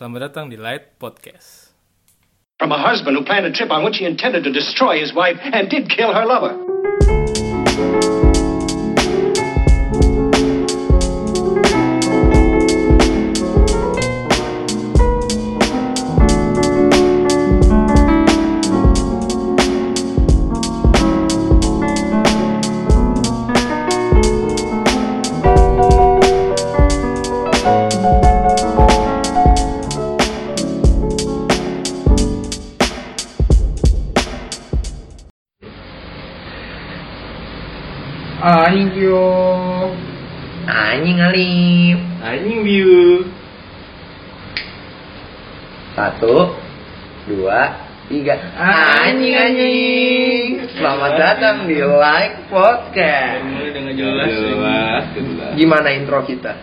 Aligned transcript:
Selamat 0.00 0.32
datang 0.32 0.48
di 0.48 0.56
Light 0.56 0.96
Podcast. 0.96 1.76
From 2.56 2.72
a 2.72 2.80
husband 2.80 3.20
who 3.20 3.22
planned 3.28 3.44
a 3.44 3.52
trip 3.52 3.68
on 3.68 3.84
which 3.84 4.00
he 4.00 4.08
intended 4.08 4.48
to 4.48 4.52
destroy 4.52 4.96
his 4.96 5.12
wife 5.12 5.36
and 5.44 5.68
did 5.68 5.92
kill 5.92 6.16
her 6.16 6.24
lover. 6.24 6.56
Satu, 46.20 46.52
dua, 47.32 47.80
tiga. 48.12 48.36
Anjing 48.60 49.32
anjing. 49.40 50.68
Selamat 50.76 51.16
datang 51.16 51.64
di 51.64 51.80
Like 51.80 52.44
Podcast. 52.52 53.40
Mulai 53.40 53.72
dengan 53.72 53.96
jelas. 53.96 54.28
Jelas, 54.28 55.04
jelas. 55.16 55.52
Gimana 55.56 55.88
intro 55.96 56.20
kita? 56.28 56.60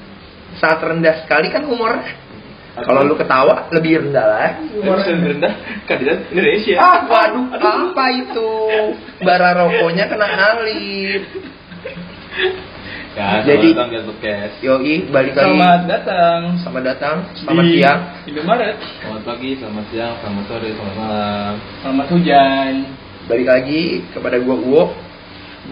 Saat 0.62 0.78
rendah 0.78 1.26
sekali 1.26 1.50
kan 1.50 1.66
humor. 1.66 1.90
Kalau 2.78 3.02
lu 3.02 3.18
ketawa 3.18 3.66
lebih 3.74 4.06
rendah 4.06 4.26
lagi. 4.30 4.78
Humor 4.78 5.02
rendah 5.02 5.54
kandidat 5.90 6.30
Indonesia. 6.30 6.78
Ah, 6.78 7.10
waduh, 7.10 7.50
apa 7.58 8.06
itu? 8.14 8.50
Bara 9.26 9.58
rokoknya 9.58 10.06
kena 10.06 10.54
Alif. 10.54 11.34
Ya, 13.18 13.42
Jadi- 13.42 13.74
datang 13.74 13.90
di 13.90 13.98
podcast. 14.06 14.54
Yoi, 14.62 15.10
balik 15.10 15.34
lagi. 15.34 15.50
Selamat 15.50 15.82
datang. 15.90 16.40
Selamat 16.62 16.84
datang. 16.86 17.16
Selamat 17.34 17.64
Di 17.66 17.74
siang. 17.82 18.00
Indomaret. 18.30 18.78
Selamat 18.78 19.22
pagi, 19.26 19.50
selamat 19.58 19.86
siang, 19.90 20.14
selamat 20.22 20.44
sore, 20.46 20.70
selamat 20.78 20.96
malam. 21.02 21.54
Selamat 21.82 22.08
hujan. 22.14 22.74
Balik 23.26 23.48
lagi 23.50 23.82
kepada 24.14 24.38
gua 24.38 24.56
Uwo. 24.62 24.84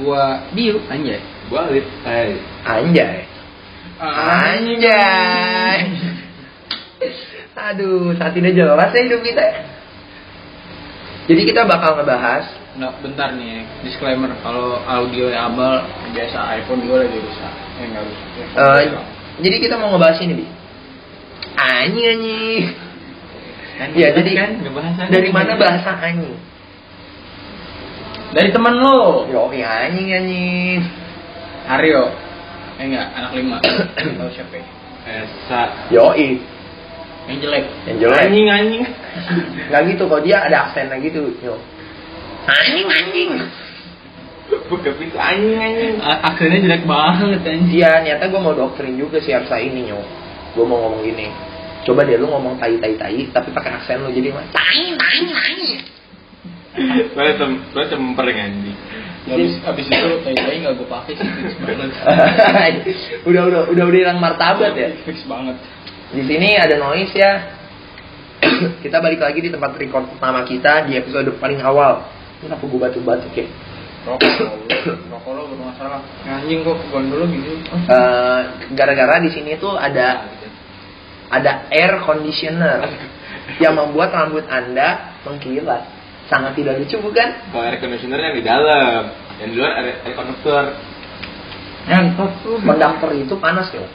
Gua 0.01 0.41
Biu 0.57 0.81
anjay. 0.89 1.21
Gua 1.45 1.69
Alif. 1.69 1.85
Hai. 2.01 2.33
Anjay. 2.65 3.29
Anjay. 4.01 5.79
Aduh, 7.53 8.17
saat 8.17 8.33
ini 8.33 8.57
jelas 8.57 8.89
ya 8.89 9.01
hidup 9.05 9.21
kita. 9.21 9.45
Jadi 11.29 11.41
kita 11.45 11.61
bakal 11.69 12.01
ngebahas 12.01 12.64
Nggak 12.75 12.91
bentar 12.99 13.31
nih, 13.39 13.63
disclaimer 13.87 14.35
kalau 14.43 14.75
audio 14.83 15.31
yang 15.31 15.55
abal 15.55 15.79
biasa 16.11 16.59
iPhone 16.59 16.83
gue 16.83 16.97
lagi 17.07 17.17
rusak. 17.23 17.53
Eh 17.79 17.85
nggak 17.87 18.03
rusak. 18.03 18.27
eh, 18.51 18.83
jadi 19.39 19.55
kita 19.63 19.75
mau 19.79 19.95
ngebahas 19.95 20.19
ini, 20.19 20.43
Bi. 20.43 20.45
Anjing 21.55 22.05
anjing. 22.11 22.63
Kan 23.75 23.87
Ya, 23.95 24.11
jadi 24.11 24.31
kan 24.35 24.49
ngebahas 24.59 25.07
dari 25.07 25.29
mana 25.31 25.55
bahasa 25.55 25.91
anjing? 26.03 26.35
Dari 28.35 28.49
temen 28.51 28.75
lo, 28.83 29.23
Yo, 29.31 29.47
anjing 29.55 30.07
anjing. 30.11 30.79
Aryo. 31.71 32.11
Eh 32.75 32.91
enggak, 32.91 33.07
anak 33.15 33.31
lima. 33.39 33.57
Tahu 34.19 34.29
siapa? 34.35 34.51
ya? 34.59 34.65
Esa. 35.23 35.61
Yoi, 35.95 36.43
Yang 37.31 37.37
jelek. 37.39 37.65
yang 37.87 37.97
jelek. 38.03 38.19
Anjing, 38.19 38.47
anjing. 38.51 38.83
Nggak 39.71 39.81
gitu, 39.95 40.03
kalau 40.11 40.21
dia 40.27 40.43
ada 40.43 40.67
aksennya 40.67 40.99
gitu. 40.99 41.31
Yo. 41.39 41.55
Anjing 42.45 42.87
anjing. 42.89 43.31
Buka 44.69 44.93
pintu 44.93 45.17
anjing, 45.17 45.57
anjing. 45.57 45.95
Akhirnya 46.01 46.57
jelek 46.61 46.83
banget 46.85 47.41
anjing. 47.41 47.73
Iya, 47.73 47.91
ternyata 48.05 48.29
gue 48.29 48.41
mau 48.41 48.53
doktrin 48.53 48.95
juga 48.97 49.17
si 49.17 49.33
Arsa 49.33 49.57
ini 49.57 49.89
nyo. 49.89 49.99
Gue 50.53 50.65
mau 50.65 50.85
ngomong 50.85 51.01
gini. 51.01 51.27
Coba 51.85 52.05
deh 52.05 52.17
lu 52.17 52.29
ngomong 52.29 52.57
tai 52.57 52.77
tai 52.81 52.97
tai, 52.97 53.29
tapi 53.29 53.53
pakai 53.53 53.77
aksen 53.81 54.01
lu 54.01 54.09
jadi 54.13 54.33
mah. 54.33 54.45
Tai 54.53 54.85
tai 54.97 55.21
tai. 55.25 55.65
Lo 57.15 57.21
tem, 57.23 57.51
lo 57.73 57.81
cemper 57.89 58.25
anjing. 58.29 58.77
Habis 59.25 59.57
habis 59.65 59.89
itu 59.89 60.09
tai-tai 60.21 60.61
nggak 60.61 60.73
gue 60.77 60.85
pakai 60.85 61.13
sih 61.17 61.25
fix 61.25 61.57
banget. 61.57 61.89
udah 63.29 63.41
udah 63.49 63.61
udah 63.73 63.83
udah 63.89 63.97
hilang 63.97 64.21
martabat 64.21 64.77
ya. 64.77 64.93
Fix 65.01 65.25
banget. 65.25 65.57
Di 66.13 66.21
sini 66.21 66.53
ada 66.61 66.77
noise 66.77 67.09
ya. 67.09 67.31
kita 68.85 69.01
balik 69.01 69.25
lagi 69.25 69.41
di 69.41 69.49
tempat 69.49 69.81
record 69.81 70.13
pertama 70.13 70.45
kita 70.45 70.85
di 70.85 70.93
episode 70.93 71.25
paling 71.41 71.57
awal. 71.65 72.05
Kenapa 72.45 72.61
gue 72.61 72.79
batuk-batuk 72.79 73.33
ya? 73.33 73.49
Rokok 74.05 74.21
rokok 75.09 75.31
lo 75.33 75.41
bermasalah. 75.49 76.01
Anjing 76.29 76.61
kok 76.61 76.77
gondol 76.93 77.25
lo 77.25 77.25
gitu. 77.25 77.57
Eh, 77.73 78.41
gara-gara 78.77 79.17
di 79.17 79.33
sini 79.33 79.57
tuh 79.57 79.73
ada 79.73 80.29
ada 81.33 81.65
air 81.73 82.05
conditioner 82.05 82.85
yang 83.57 83.73
membuat 83.73 84.13
rambut 84.13 84.45
anda 84.45 85.17
mengkilat. 85.25 85.89
Sangat 86.29 86.53
tidak 86.53 86.85
lucu 86.85 87.01
bukan? 87.01 87.49
Kalau 87.49 87.65
air 87.65 87.81
conditioner 87.81 88.21
yang 88.21 88.35
di 88.37 88.45
dalam, 88.45 89.01
yang 89.41 89.49
di 89.49 89.55
luar 89.57 89.73
air, 89.81 90.05
air 90.05 90.13
konduktor. 90.13 90.63
Yang 91.85 92.05
Konduktor 92.65 93.09
itu 93.13 93.33
panas 93.41 93.69
ya. 93.73 93.85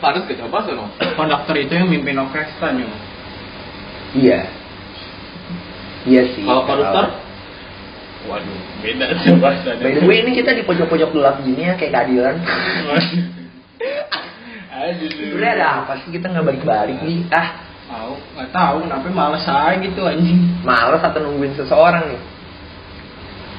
Panas 0.00 0.24
ke 0.28 0.36
coba 0.40 0.64
sono. 0.64 0.92
konduktor 1.16 1.56
itu 1.56 1.72
yang 1.72 1.88
mimpin 1.88 2.16
orkestra 2.16 2.72
nih. 2.72 2.84
Iya. 4.12 4.40
Iya 6.04 6.22
sih. 6.36 6.44
Kalau 6.44 6.68
konduktor, 6.68 7.21
Waduh, 8.22 8.58
beda 8.80 9.04
tuh 9.18 9.34
bahasanya. 9.42 9.82
By 9.82 9.92
the 9.98 10.06
way 10.06 10.22
ini 10.22 10.30
kita 10.38 10.54
di 10.54 10.62
pojok-pojok 10.62 11.10
gelap 11.10 11.36
gini 11.42 11.66
ya 11.66 11.74
kayak 11.74 11.90
keadilan. 11.90 12.36
Aduh. 14.72 15.10
Sebenarnya 15.10 15.52
ada 15.58 15.66
apa 15.82 15.92
sih 16.02 16.08
kita 16.14 16.30
nggak 16.30 16.46
balik-balik 16.46 16.98
nih? 17.02 17.26
Ah, 17.34 17.48
Tahu, 17.92 18.12
nggak 18.38 18.50
tahu 18.56 18.76
kenapa 18.88 19.06
males 19.12 19.44
aja 19.44 19.76
gitu 19.76 20.00
anjing. 20.08 20.38
males 20.64 21.02
atau 21.04 21.20
nungguin 21.20 21.52
seseorang 21.60 22.08
nih? 22.08 22.20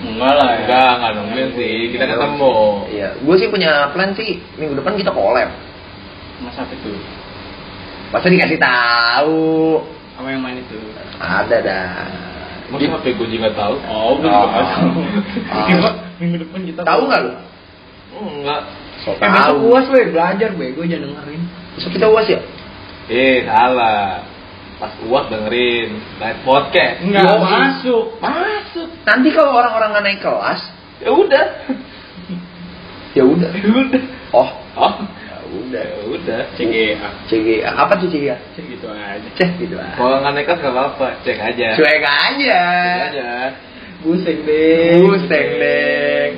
Enggak 0.03 0.33
lah 0.35 0.49
ya. 0.49 0.57
enggak, 0.65 0.89
enggak 0.97 1.11
nungguin 1.21 1.49
sih. 1.53 1.75
Kita 1.93 2.05
ketemu. 2.09 2.55
Iya, 2.89 3.09
gue 3.21 3.35
sih 3.37 3.47
punya 3.53 3.93
plan 3.93 4.11
sih 4.17 4.41
minggu 4.57 4.73
depan 4.81 4.97
kita 4.97 5.13
collab. 5.13 5.53
Mas 6.41 6.57
apa 6.57 6.73
itu? 6.73 6.97
Masa 8.09 8.25
dikasih 8.25 8.57
tahu? 8.57 9.79
Apa 10.17 10.27
yang 10.33 10.41
main 10.41 10.57
itu? 10.57 10.81
Ada 11.21 11.57
dah. 11.61 12.32
Masa 12.69 12.85
HP 12.93 13.05
gue 13.13 13.27
juga 13.29 13.49
tahu? 13.51 13.75
Oh, 13.83 14.15
gue 14.15 14.23
Oh. 14.23 14.33
juga 14.33 14.47
nggak 14.47 14.67
tahu. 14.69 14.89
Oh. 14.93 15.65
Coba 15.67 15.89
minggu 16.19 16.37
depan 16.39 16.59
kita 16.63 16.79
Tahu 16.81 17.01
nggak 17.05 17.21
lu? 17.21 17.31
Enggak. 18.13 18.61
So 19.03 19.09
Eh, 19.11 19.19
besok 19.21 19.43
tahu. 19.51 19.57
uas 19.67 19.85
weh, 19.89 20.05
belajar 20.07 20.49
weh, 20.53 20.69
gue 20.71 20.85
jangan 20.85 21.07
dengerin. 21.11 21.41
Besok 21.75 21.91
kita 21.91 22.07
uas 22.07 22.25
ya? 22.25 22.39
Eh, 23.05 23.43
salah. 23.43 24.23
Pas 24.73 24.93
uas 25.01 25.25
dengerin 25.27 25.89
live 26.17 26.39
podcast. 26.43 26.97
Enggak 27.01 27.35
masuk. 27.35 28.05
Masuk. 28.17 28.87
Nanti 29.03 29.29
kalau 29.29 29.51
orang-orang 29.53 29.89
nggak 29.91 30.05
naik 30.05 30.21
kelas, 30.21 30.61
Ya 30.99 31.11
udah. 31.11 31.45
ya 33.11 33.23
udah. 33.23 33.51
Ya 33.51 33.69
udah. 33.71 34.03
Oh, 34.31 34.49
Oh. 34.73 34.93
Ya 35.53 35.61
udah. 35.61 35.83
Ya 35.85 36.01
udah. 36.09 36.41
CGA. 36.57 37.09
CGA. 37.29 37.69
Apa 37.77 37.93
tuh 38.01 38.09
CGA? 38.09 38.37
Cek 38.57 38.65
gitu 38.65 38.89
aja. 38.89 39.29
Cek 39.37 39.51
gitu 39.61 39.75
lah. 39.77 39.93
Kalau 39.93 40.17
nggak 40.25 40.33
nekat 40.33 40.57
nggak 40.57 40.73
apa-apa, 40.73 41.07
cek 41.21 41.37
aja. 41.37 41.67
Cuek 41.77 42.01
aja. 42.01 42.61
Cek 42.89 43.05
aja. 43.13 43.31
Buseng 44.01 44.39
deh. 44.43 44.99
Buseng 45.05 45.47
deng. 45.61 46.31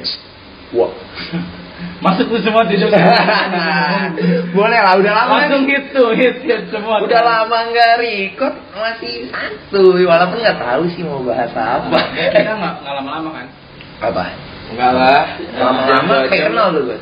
Wah. 0.75 0.91
Masuk 2.03 2.31
tuh 2.31 2.39
semua 2.39 2.63
tidur. 2.67 2.87
Boleh 4.57 4.79
lah, 4.79 4.95
udah 4.95 5.13
lama 5.15 5.43
Langsung 5.43 5.67
nih. 5.67 5.75
hit 5.75 5.85
tuh, 5.91 6.11
hit 6.15 6.37
hit 6.43 6.63
semua. 6.71 7.03
Udah 7.03 7.19
lama 7.23 7.57
nggak 7.71 7.91
record, 7.99 8.55
masih 8.71 9.27
santuy. 9.27 10.03
Walaupun 10.07 10.39
nggak 10.39 10.59
tahu 10.59 10.83
sih 10.91 11.03
mau 11.03 11.19
bahas 11.23 11.51
apa. 11.51 11.99
Kita 12.15 12.51
nggak 12.55 12.75
lama-lama 12.83 13.29
kan? 13.31 13.47
apa? 13.95 14.23
Enggak 14.71 14.91
lah. 14.91 15.23
Lama-lama 15.55 16.15
kayak 16.27 16.51
kenal 16.51 16.67
tuh 16.75 16.81
gue. 16.93 16.99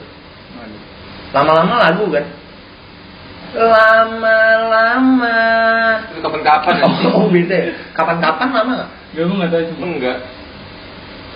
Lama-lama 1.33 1.75
lagu 1.81 2.05
kan? 2.13 2.25
Lama-lama. 3.53 5.37
Itu 6.13 6.19
kapan-kapan 6.21 6.73
anjing. 6.81 7.13
Oh, 7.13 7.27
beda 7.29 7.55
ya? 7.57 7.71
Kapan-kapan 7.93 8.47
lama 8.49 8.71
nggak? 8.81 8.89
Gue 9.13 9.23
gue 9.25 9.37
nggak 9.37 9.51
tahu 9.53 9.63
cuma. 9.73 9.83
Enggak. 9.93 10.17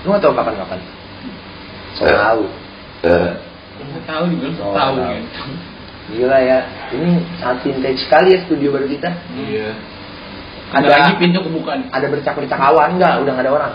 Lu 0.02 0.08
nggak 0.14 0.24
tahu 0.24 0.34
kapan-kapan? 0.34 0.80
So 1.98 2.04
tahu. 2.06 2.44
Nggak 3.78 4.04
tahu 4.06 4.24
juga. 4.34 4.48
Oh, 4.62 4.74
Tahu 4.74 4.96
tahu. 4.98 5.14
gitu. 5.18 5.42
Gila 6.08 6.40
ya, 6.40 6.64
ini 6.96 7.20
sangat 7.36 7.68
vintage 7.68 8.00
sekali 8.08 8.32
ya 8.32 8.40
studio 8.48 8.72
baru 8.72 8.88
kita. 8.88 9.12
Iya. 9.36 9.76
Ada 10.72 10.88
lagi 10.88 11.12
pintu 11.20 11.44
kebukaan. 11.44 11.92
ada 11.92 12.08
bercak-bercak 12.08 12.56
awan 12.60 12.96
enggak? 12.96 13.20
Udah 13.24 13.32
nggak 13.36 13.46
ada 13.46 13.54
orang. 13.54 13.72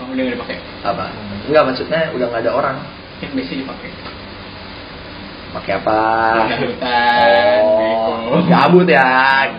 Oh, 0.00 0.08
udah 0.08 0.22
nggak 0.24 0.36
dipakai. 0.40 0.56
Apa? 0.80 1.12
Enggak 1.44 1.62
maksudnya 1.68 2.08
udah 2.16 2.26
nggak 2.32 2.42
ada 2.48 2.52
orang. 2.56 2.76
Yang 3.20 3.32
biasa 3.36 3.52
dipakai. 3.54 3.90
Pakai 5.52 5.72
apa? 5.78 5.98
Hutan, 6.56 7.60
Oh, 8.32 8.40
gabut 8.48 8.88
ya. 8.88 9.52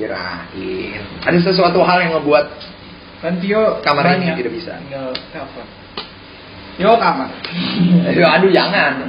Kirain. 0.00 1.00
Ada 1.24 1.38
sesuatu 1.40 1.80
hal 1.84 2.04
yang 2.04 2.12
ngebuat 2.20 2.46
Kan 3.20 3.40
Tio 3.40 3.80
Kamar 3.80 4.16
ini 4.20 4.32
tidak 4.36 4.52
bisa. 4.52 4.76
Tinggal 4.80 5.12
telepon. 5.32 5.66
Yo 6.76 6.92
kamar. 7.00 7.32
Aduh, 8.12 8.28
aduh 8.36 8.50
jangan. 8.52 9.08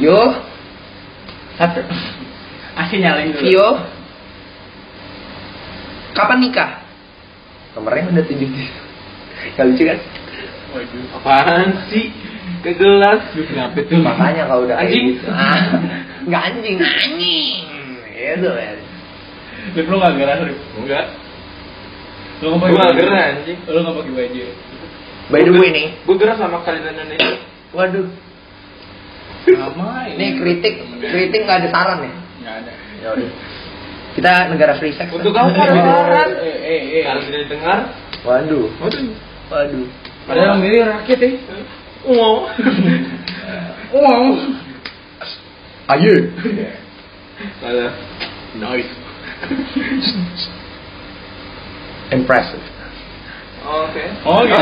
Yo, 0.00 0.16
Satu. 1.60 1.84
Asih 2.72 3.04
nyalain 3.04 3.36
dulu. 3.36 3.44
Vio. 3.44 3.68
Kapan 6.16 6.38
nikah? 6.40 6.70
Kemarin 7.76 8.12
udah 8.12 8.24
tujuh 8.24 8.48
Gak 9.56 9.64
lucu 9.68 9.84
kan? 9.84 9.98
Waduh. 10.72 11.16
Apaan 11.20 11.68
sih? 11.92 12.08
Ke 12.62 12.70
gelas. 12.72 13.20
Kenapa 13.34 13.78
tuh? 13.82 13.98
Makanya 13.98 14.42
kalau 14.46 14.62
udah 14.64 14.76
Anjing. 14.78 15.18
gitu. 15.18 15.26
Ah, 15.28 15.82
nggak 16.22 16.42
anjing, 16.46 16.76
anjing. 16.78 17.62
Itu 18.14 18.48
kan. 18.48 18.76
Lip 19.74 19.86
lu 19.86 19.96
gak 19.98 20.14
gerah, 20.14 20.36
Lip. 20.42 20.58
Enggak. 20.78 21.06
Lu 22.38 22.54
gak 22.54 22.58
Gua 22.58 22.62
pakai 22.62 22.74
baju. 22.78 22.98
gerah 22.98 23.22
anjing. 23.34 23.58
Lu 23.66 23.78
gak 23.78 23.94
pakai 23.98 24.12
baju. 24.14 24.42
By 25.30 25.40
the 25.42 25.52
way 25.54 25.68
nih, 25.70 25.86
Gue 26.02 26.16
gerak 26.18 26.36
sama 26.36 26.62
kalian 26.62 26.92
Indonesia. 26.92 27.34
waduh, 27.72 28.06
Ngapain? 29.42 30.14
ini 30.14 30.26
kritik, 30.36 30.74
kritik 31.00 31.40
nggak 31.42 31.58
ada 31.62 31.68
saran 31.70 31.98
ya? 31.98 32.12
Nggak 32.42 32.54
ada. 32.62 32.72
Ya 33.00 33.08
udah. 33.10 33.30
Kita 34.12 34.32
negara 34.50 34.72
free 34.76 34.92
sex. 34.92 35.08
Untuk 35.08 35.32
kan? 35.32 35.50
apa 35.50 35.62
ada 35.62 35.80
saran? 35.80 36.28
Eh, 36.36 36.58
eh, 36.58 36.80
eh. 37.00 37.04
Harus 37.06 37.26
tidak 37.26 37.40
didengar. 37.48 37.78
Waduh, 38.22 38.66
Waduh. 38.78 39.08
waduh. 39.48 39.86
Padahal 40.22 40.46
yang 40.52 40.60
milih 40.60 40.82
rakyat 40.86 41.18
ya. 41.18 41.30
Wow. 42.02 42.50
Wow. 43.94 44.24
Ayo. 45.92 46.14
Ada. 47.62 47.86
Nice. 48.58 48.92
Impressive. 52.10 52.64
Oke. 53.62 54.04
Oh 54.26 54.42
gitu. 54.48 54.58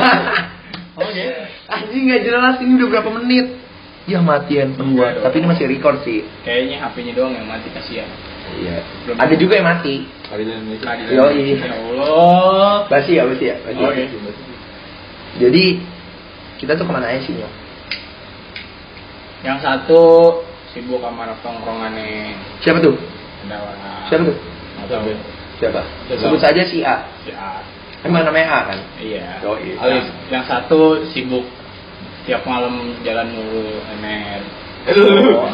Anjing 1.73 2.03
nggak 2.13 2.23
jelas 2.29 2.57
ini 2.61 2.77
udah 2.77 2.89
berapa 2.93 3.11
menit? 3.23 3.57
Ya 4.05 4.21
matian 4.21 4.77
semua. 4.77 5.17
Iya. 5.17 5.25
Tapi 5.25 5.35
ini 5.41 5.47
masih 5.49 5.65
record 5.71 5.97
sih. 6.05 6.25
Kayaknya 6.45 6.77
HP-nya 6.85 7.13
doang 7.17 7.33
yang 7.37 7.49
mati 7.49 7.69
kasihan. 7.73 8.09
Iya. 8.61 8.85
Belum. 9.07 9.17
Ada 9.17 9.35
juga 9.41 9.53
yang 9.61 9.69
mati. 9.69 9.95
Indonesia. 10.31 10.85
Keadilan. 10.85 11.15
Yoi. 11.17 11.49
Ya 11.57 11.75
Allah. 11.75 12.75
Basi 12.91 13.13
ya, 13.17 13.23
basi 13.25 13.45
ya. 13.49 13.57
Basi. 13.65 13.81
Oke. 13.81 14.05
Jadi 15.41 15.65
kita 16.61 16.77
tuh 16.77 16.85
ke 16.85 16.93
mana 16.93 17.09
aja 17.09 17.21
sih 17.25 17.33
Nyok? 17.33 17.53
Yang 19.41 19.59
satu 19.65 20.01
sibuk 20.77 21.01
sama 21.01 21.33
tongkrongannya 21.41 22.37
Siapa 22.61 22.85
tuh? 22.85 22.95
Pendawa. 23.41 23.73
Siapa 24.13 24.23
tuh? 24.29 24.37
Siapa? 25.57 25.81
Siapa? 26.07 26.21
Sebut 26.21 26.41
saja 26.41 26.63
si 26.69 26.85
A. 26.85 27.09
Si 27.25 27.33
A. 27.33 27.65
Emang 28.05 28.29
namanya 28.29 28.49
A 28.49 28.59
kan? 28.69 28.79
Iya. 29.01 29.41
Yoi. 29.41 29.77
Yang, 29.81 30.05
yang 30.29 30.45
satu 30.45 31.05
sibuk 31.09 31.49
tiap 32.29 32.45
malam 32.45 32.93
jalan 33.01 33.29
mulu 33.33 33.81
MR. 34.01 34.41
Lu 34.97 35.05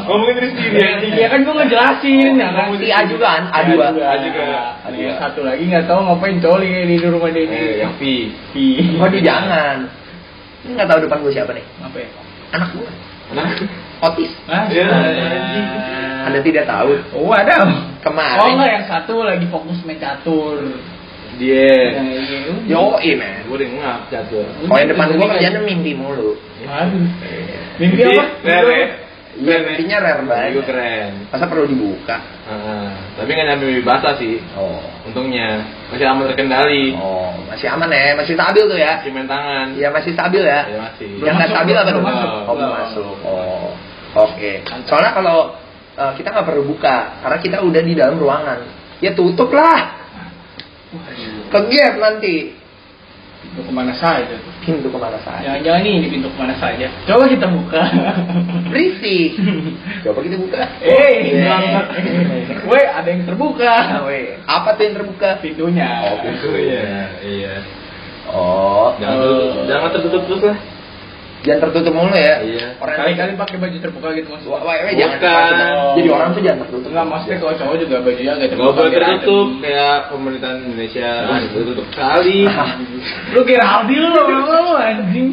ngomongin 0.07 0.35
diri 0.39 0.49
sendiri 0.55 0.79
anjing. 0.87 1.13
Iya 1.19 1.27
kan 1.27 1.39
gue 1.43 1.55
ngejelasin 1.59 2.33
ya 2.39 2.49
kan. 2.55 2.67
Si 2.79 2.87
A 2.91 3.01
juga 3.11 3.27
kan? 3.27 3.45
A2. 3.51 3.71
A 3.83 3.91
A 3.91 4.15
juga. 4.23 4.43
Nah, 4.87 4.95
yang 4.95 5.19
satu 5.19 5.43
lagi 5.43 5.63
nggak 5.67 5.87
tahu 5.91 5.99
ngapain 6.07 6.39
coli 6.39 6.71
di 6.87 6.97
rumah 7.03 7.31
dia 7.35 7.43
Eh, 7.51 7.83
yang 7.83 7.95
V. 7.99 8.03
Pi. 8.55 8.67
Waduh 8.99 9.23
jangan. 9.23 10.06
Ini 10.67 10.75
nggak 10.75 10.89
tahu 10.91 10.99
depan 11.07 11.19
gue 11.23 11.33
siapa 11.33 11.51
nih? 11.55 11.65
Apa 11.79 11.97
ya? 12.03 12.09
Anak 12.59 12.69
gue. 12.75 12.91
Nah. 13.35 13.51
Otis. 14.11 14.33
Hah? 14.51 14.67
Iya. 14.67 14.87
Anda 16.27 16.43
tidak 16.43 16.67
tahu. 16.67 16.91
Oh 17.15 17.31
ada. 17.31 17.63
Kemarin. 18.03 18.43
Oh 18.43 18.49
enggak 18.59 18.71
yang 18.75 18.87
satu 18.91 19.15
lagi 19.23 19.47
fokus 19.47 19.79
main 19.87 20.03
catur. 20.03 20.59
Dia. 21.39 22.03
Yang 22.03 22.09
ini. 22.19 22.39
Yo, 22.67 22.99
men. 22.99 23.47
Gue 23.47 23.57
udah 23.63 23.69
ngap 23.79 24.01
catur. 24.11 24.43
Kalau 24.43 24.79
yang 24.83 24.91
depan 24.91 25.07
gue 25.15 25.29
kerjanya 25.39 25.61
mimpi 25.63 25.95
mulu. 25.95 26.35
Aduh. 26.67 27.07
Mimpi 27.79 28.01
apa? 28.11 28.25
Rere. 28.43 29.06
Iya, 29.37 29.57
mimpinya 29.69 29.97
rare 30.01 30.23
Gue 30.25 30.29
banget. 30.33 30.65
keren. 30.65 31.13
Masa 31.29 31.45
perlu 31.45 31.69
dibuka? 31.69 32.17
Ah, 32.49 32.89
tapi 33.21 33.29
nggak 33.37 33.47
nyampe 33.53 33.65
mimpi 33.69 33.85
basah 33.85 34.17
sih. 34.17 34.41
Oh. 34.57 34.81
Untungnya 35.05 35.61
masih 35.93 36.09
aman 36.09 36.25
terkendali. 36.33 36.97
Oh, 36.97 37.37
masih 37.45 37.69
aman 37.69 37.93
ya, 37.93 38.17
masih 38.17 38.33
stabil 38.33 38.65
tuh 38.65 38.79
ya. 38.81 38.93
Masih 39.05 39.13
main 39.13 39.29
tangan. 39.29 39.67
Iya 39.77 39.89
masih 39.93 40.11
stabil 40.17 40.41
ya. 40.41 40.61
Ya 40.65 40.79
masih. 40.89 41.09
Yang 41.21 41.35
nggak 41.37 41.51
stabil 41.53 41.75
apa 41.77 41.91
tuh? 41.93 41.93
belum 41.93 42.07
masuk. 42.09 42.31
Oh, 42.33 42.55
belum 42.57 42.73
masuk. 42.73 43.15
Oh, 43.29 43.69
oke. 44.25 44.53
Soalnya 44.89 45.13
kalau 45.13 45.39
eh, 46.01 46.13
kita 46.17 46.29
nggak 46.33 46.47
perlu 46.49 46.63
buka, 46.65 46.97
karena 47.21 47.39
kita 47.45 47.57
udah 47.61 47.83
di 47.85 47.93
dalam 47.93 48.17
ruangan. 48.17 48.59
Ya 49.05 49.13
tutup 49.13 49.53
lah. 49.53 50.09
Ke 51.53 51.59
gap 51.69 51.95
nanti. 52.01 52.65
Pintu 53.47 53.63
ke 53.63 53.73
mana 53.73 53.93
saja? 53.95 54.37
Pintu 54.67 54.89
ke 54.91 54.99
mana 54.99 55.17
saja. 55.23 55.41
Jangan-jangan 55.47 55.81
nih 55.81 55.95
di 56.03 56.09
pintu 56.13 56.29
ke 56.29 56.37
mana 56.37 56.55
saja. 56.59 56.87
Coba 57.07 57.25
kita 57.25 57.47
buka. 57.49 57.83
Berisik. 58.73 59.31
Coba 60.03 60.19
kita 60.21 60.37
buka. 60.37 60.63
Eh, 60.83 60.93
Yeah. 61.37 61.47
berangkat. 61.47 61.87
Weh, 62.67 62.87
ada 62.91 63.09
yang 63.09 63.23
terbuka. 63.25 63.73
Nah, 63.73 64.03
weh. 64.05 64.37
Apa 64.45 64.77
tuh 64.77 64.83
yang 64.85 64.95
terbuka? 64.99 65.29
Pintunya. 65.41 65.89
Oh, 66.05 66.17
pintu. 66.21 66.49
Iya, 66.53 66.85
iya. 67.23 67.55
Oh, 68.27 68.91
Jangan, 68.99 69.17
Eh. 69.23 69.71
jangan 69.71 69.89
tertutup 69.95 70.23
terus 70.27 70.43
lah. 70.43 70.59
Jangan 71.47 71.61
tertutup 71.71 71.93
mulu 71.95 72.13
ya. 72.19 72.35
Iya. 72.43 72.67
Orang 72.83 72.97
Kali-kali 72.99 73.33
pakai 73.39 73.57
baju 73.63 73.77
terbuka 73.79 74.09
gitu 74.19 74.29
mas. 74.35 74.43
Wah, 74.51 74.61
wah, 74.67 74.75
jangan. 74.91 75.53
Jadi 75.95 76.09
orang 76.11 76.29
tuh 76.35 76.43
jangan 76.43 76.59
tertutup. 76.67 76.89
Enggak, 76.91 77.07
maksudnya 77.07 77.37
kalau 77.39 77.55
cowok 77.55 77.77
juga 77.79 77.97
bajunya 78.03 78.33
agak 78.35 78.43
Gak 78.43 78.51
terbuka. 78.59 78.75
boleh 78.75 78.91
biar 78.91 79.05
tertutup 79.07 79.49
kayak 79.63 79.97
pemerintahan 80.11 80.57
Indonesia. 80.67 81.11
Tertutup 81.55 81.87
sekali. 81.95 82.39
Lu 83.31 83.41
kira 83.47 83.65
Aldi 83.65 83.95
lu, 83.95 84.09
lu 84.11 84.75
anjing. 84.75 85.29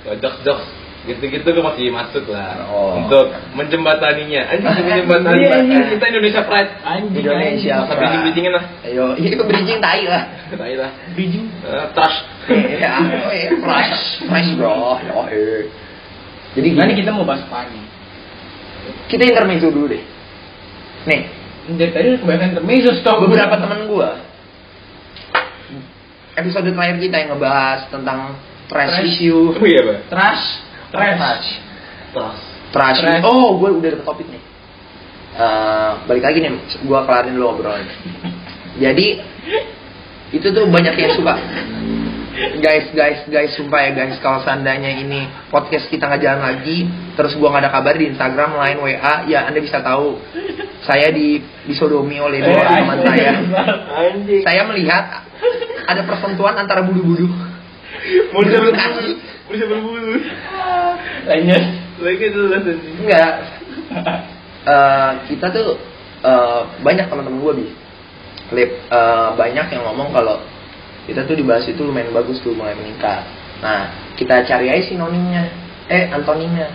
Jok 0.00 0.79
gitu-gitu 1.00 1.46
gue 1.46 1.64
masih 1.64 1.88
masuk 1.88 2.28
lah 2.28 2.60
Oh. 2.68 3.00
untuk 3.00 3.32
menjembataninya 3.52 4.52
anjing 4.52 4.68
menjembatani 5.08 5.40
Iya, 5.40 5.50
anjing. 5.56 5.82
kita 5.96 6.04
Indonesia 6.08 6.40
pride 6.44 6.70
Anjing. 6.82 7.22
Indonesia. 7.24 7.74
masa 7.80 7.94
bridging 7.96 8.20
bridgingin 8.22 8.52
lah 8.52 8.64
Ayo, 8.84 9.04
iya 9.16 9.28
itu 9.32 9.42
bridging 9.42 9.78
tai 9.78 10.04
lah. 10.04 10.22
tai 10.50 10.74
lah 10.76 10.90
Bridging. 11.12 11.46
Eh, 11.62 11.86
trash 11.92 12.16
Iya, 12.50 12.92
oh 13.22 13.32
iya, 13.32 13.50
fresh, 13.56 14.00
fresh 14.22 14.50
bro. 14.54 14.98
Oh 15.08 15.26
iya. 15.26 15.64
Jadi 16.50 16.66
gini, 16.68 16.82
ini 16.82 16.94
kita 16.98 17.10
mau 17.10 17.22
bahas 17.22 17.44
apa 17.44 17.64
nih? 17.64 17.84
kita 19.06 19.22
intermezzo 19.24 19.70
dulu 19.70 19.86
deh. 19.86 20.02
Nih, 21.06 21.20
Dari 21.70 21.90
tadi 21.90 22.06
kebanyakan 22.16 22.58
termisus 22.58 22.98
tau 23.00 23.22
beberapa 23.22 23.54
temen 23.54 23.86
gua 23.86 24.18
episode 26.32 26.66
terakhir 26.66 26.96
kita 26.98 27.16
yang 27.16 27.30
ngebahas 27.34 27.86
tentang 27.88 28.34
trash, 28.66 28.90
Trash. 28.92 29.06
issue, 29.08 29.52
oh 29.52 29.66
iya 29.66 29.80
pak 29.82 29.98
trash, 30.08 30.44
trash. 30.90 31.48
trash, 32.74 32.98
trash. 33.02 33.22
Oh, 33.26 33.58
gua 33.58 33.70
udah 33.74 33.90
dapet 33.94 34.06
topik 34.06 34.26
nih. 34.26 34.42
Eh, 35.30 35.90
balik 36.10 36.24
lagi 36.26 36.38
nih, 36.42 36.52
gua 36.84 37.06
kelarin 37.06 37.38
dulu 37.38 37.46
obrolan. 37.54 37.86
Jadi 38.82 39.06
itu 40.34 40.46
tuh 40.50 40.66
banyak 40.66 40.94
yang 40.98 41.12
suka. 41.14 41.34
Guys, 42.40 42.88
guys, 42.96 43.20
guys, 43.28 43.52
sumpah 43.52 43.84
ya 43.84 43.90
guys, 43.92 44.16
kalau 44.24 44.40
seandainya 44.40 44.96
ini 44.96 45.28
podcast 45.52 45.92
kita 45.92 46.08
nggak 46.08 46.22
jalan 46.24 46.40
lagi, 46.40 46.88
terus 47.14 47.36
gua 47.36 47.52
nggak 47.52 47.68
ada 47.68 47.72
kabar 47.74 47.94
di 47.94 48.06
Instagram, 48.10 48.50
line 48.56 48.80
WA, 48.80 49.14
ya 49.28 49.44
anda 49.44 49.60
bisa 49.60 49.84
tahu 49.84 50.16
saya 50.88 51.12
di 51.12 51.42
disodomi 51.68 52.16
oleh 52.18 52.40
dua 52.40 52.64
Eh, 52.64 52.80
teman 52.80 52.98
saya. 53.04 53.30
Saya 54.40 54.62
melihat 54.66 55.04
ada 55.84 56.02
persentuhan 56.08 56.56
antara 56.56 56.80
bulu-bulu. 56.86 57.28
bisa 57.30 58.56
Bulu 58.58 58.72
kaki. 58.72 59.29
Bisa 59.50 59.64
berbulu 59.66 60.16
Lanjut. 61.26 61.62
lagi 62.00 62.24
itu 62.24 62.40
lah 62.40 62.58
anjing 62.58 62.96
Enggak. 62.96 63.32
Eh, 64.60 65.10
kita 65.28 65.46
tuh 65.50 65.76
eh, 66.20 66.60
banyak 66.80 67.06
teman-teman 67.06 67.40
gue 67.40 67.52
bi. 67.60 67.66
Lip, 68.50 68.70
eh, 68.86 69.28
banyak 69.34 69.66
yang 69.68 69.82
ngomong 69.84 70.10
kalau 70.10 70.40
kita 71.04 71.24
tuh 71.24 71.34
dibahas 71.34 71.64
itu 71.64 71.80
lumayan 71.80 72.10
bagus 72.10 72.38
tuh 72.40 72.52
mulai 72.52 72.72
meningkat. 72.72 73.24
Nah, 73.60 73.88
kita 74.14 74.40
cari 74.42 74.68
aja 74.68 74.84
sinonimnya, 74.86 75.44
eh 75.86 76.08
antonimnya 76.08 76.68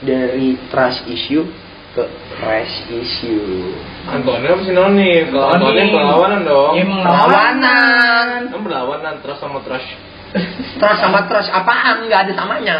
dari 0.00 0.58
trash 0.68 1.06
issue 1.06 1.44
ke 1.92 2.04
trash 2.36 2.74
issue. 2.90 3.72
Antonnya 4.06 4.52
apa 4.52 4.62
sinonim 4.62 5.24
kalau 5.32 5.48
Antonnya 5.50 5.82
Anonim. 5.82 5.96
perlawanan 5.96 6.40
dong 6.44 6.72
Ya, 6.72 6.82
emang 6.84 7.00
Perlawanan. 7.00 8.38
kan 8.52 8.60
perlawanan 8.60 9.14
trash 9.20 9.40
sama 9.40 9.58
trash 9.64 9.88
Trash 10.76 11.00
sama 11.00 11.24
trash 11.24 11.48
apaan? 11.48 12.04
Nggak 12.06 12.20
ada 12.28 12.32
samanya. 12.36 12.76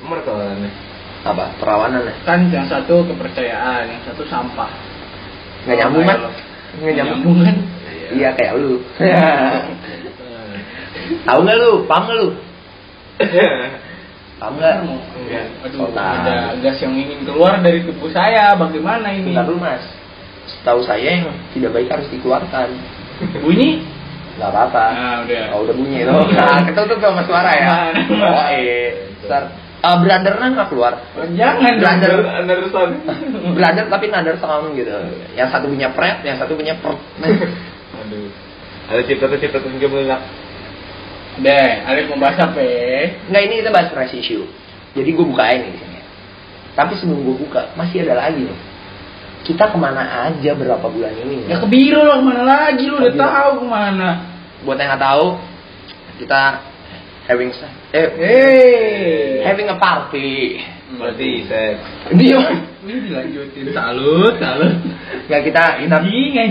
Emang 0.00 0.20
ada 0.20 0.24
perlawanannya 0.24 0.70
Apa? 1.24 1.44
Perlawanan 1.56 2.00
ya? 2.04 2.14
Kan 2.24 2.40
yang 2.52 2.68
satu 2.68 3.04
kepercayaan, 3.08 3.88
yang 3.88 4.02
satu 4.04 4.24
sampah. 4.28 4.68
Nggak 5.64 5.76
nyambung 5.80 6.04
kan? 6.04 6.18
Nggak 6.80 6.94
nyambung. 7.00 7.38
kan? 7.40 7.56
Iya 8.12 8.28
kayak 8.36 8.52
lu. 8.60 8.84
Tahu 11.26 11.38
nggak 11.44 11.58
lu? 11.58 11.72
Paham 11.88 12.02
nggak 12.04 12.16
lu? 12.20 12.28
Paham 14.40 14.54
nggak? 14.60 14.74
Enggak. 14.84 15.46
Aduh, 15.64 15.78
Oh, 15.80 15.88
tahu. 15.92 16.14
ada 16.20 16.34
gas 16.60 16.76
yang 16.84 16.92
ingin 16.92 17.24
keluar 17.24 17.60
dari 17.60 17.80
tubuh 17.84 18.10
saya. 18.12 18.52
Bagaimana 18.56 19.08
ini? 19.12 19.32
Bentar 19.32 19.48
dulu 19.48 19.60
mas. 19.60 19.84
setahu 20.44 20.84
saya 20.84 21.24
yang 21.24 21.32
tidak 21.56 21.72
baik 21.72 21.88
harus 21.88 22.04
dikeluarkan. 22.12 22.68
Bunyi? 23.40 23.80
Gak 24.34 24.50
apa-apa. 24.50 24.84
Ah, 24.90 25.14
udah. 25.22 25.42
Oh, 25.54 25.62
udah 25.62 25.74
bunyi 25.74 26.02
itu. 26.02 26.10
Nah, 26.38 26.60
ketutup 26.66 26.98
sama 26.98 27.22
suara 27.22 27.50
ya. 27.54 27.66
Aman. 27.70 27.94
Oh, 28.34 28.48
iya. 28.50 28.78
Ntar, 29.24 29.42
uh, 29.80 29.96
brother-nya 30.02 30.48
nggak 30.52 30.68
keluar. 30.68 30.92
Jangan 31.38 31.72
dong. 31.78 32.26
Anderson. 32.26 32.90
Brother 33.54 33.84
tapi 33.88 34.04
another 34.10 34.36
sound 34.42 34.74
gitu. 34.74 34.90
Yang 35.38 35.48
satu 35.54 35.66
punya 35.70 35.88
pret, 35.94 36.18
yang 36.26 36.36
satu 36.36 36.52
punya 36.58 36.74
per. 36.76 36.98
Aduh. 38.04 38.28
Ada 38.84 39.00
cipta-cipta 39.08 39.58
gemelak. 39.64 40.20
Deh, 41.34 41.72
Alif 41.88 42.06
mau 42.14 42.20
bahas 42.20 42.38
apa? 42.38 42.62
Nggak 43.32 43.42
ini 43.48 43.54
kita 43.64 43.70
bahas 43.74 43.90
race 43.90 44.14
issue. 44.14 44.46
Jadi 44.94 45.10
gue 45.10 45.26
bukain 45.26 45.66
nih 45.66 45.72
di 45.74 45.78
sini. 45.82 46.00
Tapi 46.74 46.94
sebelum 46.98 47.22
gue 47.26 47.36
buka, 47.46 47.74
masih 47.74 48.06
ada 48.06 48.28
lagi 48.28 48.46
nih. 48.46 48.58
Kita 49.44 49.68
ke 49.68 49.76
mana 49.76 50.32
aja 50.32 50.50
berapa 50.56 50.86
bulan 50.88 51.12
ini? 51.20 51.44
Ya 51.44 51.60
ke 51.60 51.68
biru 51.68 52.00
lah, 52.00 52.16
ke 52.16 52.24
mana 52.24 52.42
lagi 52.42 52.84
lu 52.88 52.96
udah 52.96 53.12
tahu 53.12 53.50
ke 53.60 53.66
mana? 53.68 54.08
Buat 54.64 54.80
yang 54.80 54.96
nggak 54.96 55.04
tahu, 55.04 55.26
kita 56.16 56.40
having 57.28 57.52
eh 57.92 58.08
Hey. 58.16 59.44
having 59.44 59.68
a 59.68 59.76
party. 59.76 60.60
Berarti 60.94 61.30
saya 61.48 61.80
Dia 62.14 62.38
Ini 62.84 63.00
dilanjutin. 63.08 63.72
Salut, 63.72 64.36
salut. 64.36 64.76
ya 65.26 65.40
kita 65.40 65.80
kita 65.80 66.44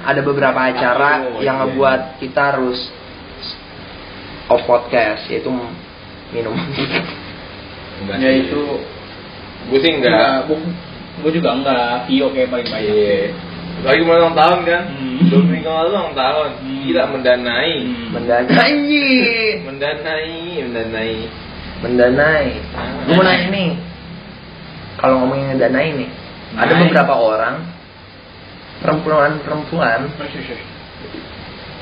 ada 0.00 0.20
beberapa 0.24 0.56
acara 0.56 1.28
Oh, 1.28 1.44
yang 1.44 1.60
iya. 1.60 1.64
ngebuat 1.68 2.00
kita 2.24 2.40
harus 2.56 2.88
off 4.48 4.64
podcast 4.64 5.28
yaitu 5.28 5.52
minum. 6.32 6.56
Ya 8.20 8.30
itu 8.32 8.80
Gue 9.64 9.80
sih 9.80 9.92
enggak. 9.96 10.48
Gue 11.22 11.30
juga 11.30 11.54
enggak. 11.54 12.10
Vio 12.10 12.26
kayak 12.32 12.48
paling 12.50 12.68
banyak. 12.70 12.94
Iya. 12.94 13.20
Lagi 13.84 14.00
mau 14.06 14.16
ulang 14.16 14.36
tahun 14.38 14.58
kan? 14.64 14.82
Hmm. 14.88 15.28
Dua 15.28 15.42
minggu 15.44 15.68
lalu 15.68 15.90
ulang 15.92 16.14
tahun. 16.16 16.48
Hmm. 16.58 16.78
Gila 16.82 17.02
mendanai. 17.12 17.74
Hmm. 17.84 18.08
mendanai 18.14 18.74
Mendanai, 19.66 20.32
mendanai. 20.64 21.14
mendanai 21.84 22.48
gue 23.04 23.12
mau 23.12 23.24
nanya 23.26 23.48
nih 23.52 23.70
kalau 24.96 25.20
ngomongin 25.20 25.52
ngedanai 25.52 25.88
nih 26.00 26.10
ada 26.56 26.72
beberapa 26.80 27.12
orang 27.12 27.54
perempuan-perempuan 28.80 30.00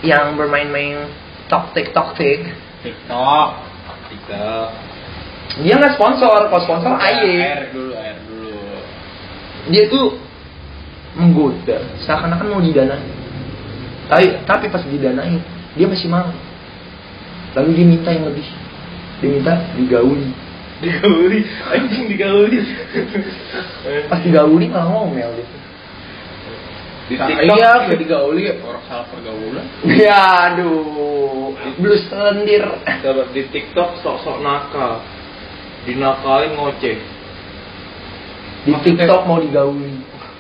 yang 0.02 0.34
bermain-main 0.34 1.06
toktik 1.46 1.94
toktik 1.94 2.50
TikTok. 2.82 3.48
TikTok. 4.10 4.68
dia 5.62 5.74
nggak 5.78 5.94
sponsor 5.94 6.50
kalau 6.50 6.62
sponsor 6.66 6.98
aye 6.98 7.38
Air 7.38 7.62
dulu, 7.70 7.94
air 7.94 8.18
dulu. 8.26 8.58
Dia 9.71 9.87
tuh 9.87 10.19
menggoda 11.14 11.78
seakan-akan 12.02 12.47
mau 12.50 12.62
didanai 12.64 13.04
tapi 14.09 14.26
tapi 14.49 14.64
pas 14.73 14.83
didanai 14.83 15.38
dia 15.76 15.87
masih 15.87 16.09
mau 16.09 16.33
lalu 17.52 17.71
dia 17.76 17.87
minta 17.87 18.11
yang 18.11 18.26
lebih 18.26 18.47
dia 19.21 19.28
minta 19.28 19.54
digauli 19.76 20.33
Digauli, 20.83 21.47
anjing 21.71 22.11
digauli. 22.11 22.59
pas 24.11 24.19
digauli 24.19 24.66
malah 24.66 24.90
ngomel 24.90 25.31
dia 25.38 25.47
Di 27.07 27.14
Nah, 27.19 27.28
TikTok. 27.28 27.59
Iya, 27.59 27.71
kayak 27.87 27.99
digauli 27.99 28.42
orang 28.62 28.85
salah 28.90 29.07
pergaulan. 29.11 29.66
ya 30.00 30.23
aduh 30.49 31.54
blus 31.78 32.09
lendir 32.09 32.62
di 33.35 33.42
TikTok 33.52 34.00
sok-sok 34.00 34.38
nakal. 34.42 35.02
Dinakalin 35.87 36.54
ngoceh. 36.57 36.99
Di 38.62 38.71
Maksudnya- 38.71 39.04
TikTok 39.04 39.23
mau 39.26 39.38
digauli 39.38 39.92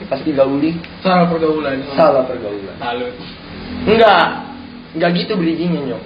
pas 0.02 0.18
digauli 0.18 0.70
Salah 0.98 1.26
pergaulan. 1.26 1.78
salah 1.94 2.22
pergaulan 2.22 2.74
Salut. 2.76 3.14
enggak 3.84 4.24
enggak 4.92 5.10
gitu 5.16 5.32
bridgingnya 5.36 5.80
nyok 5.88 6.02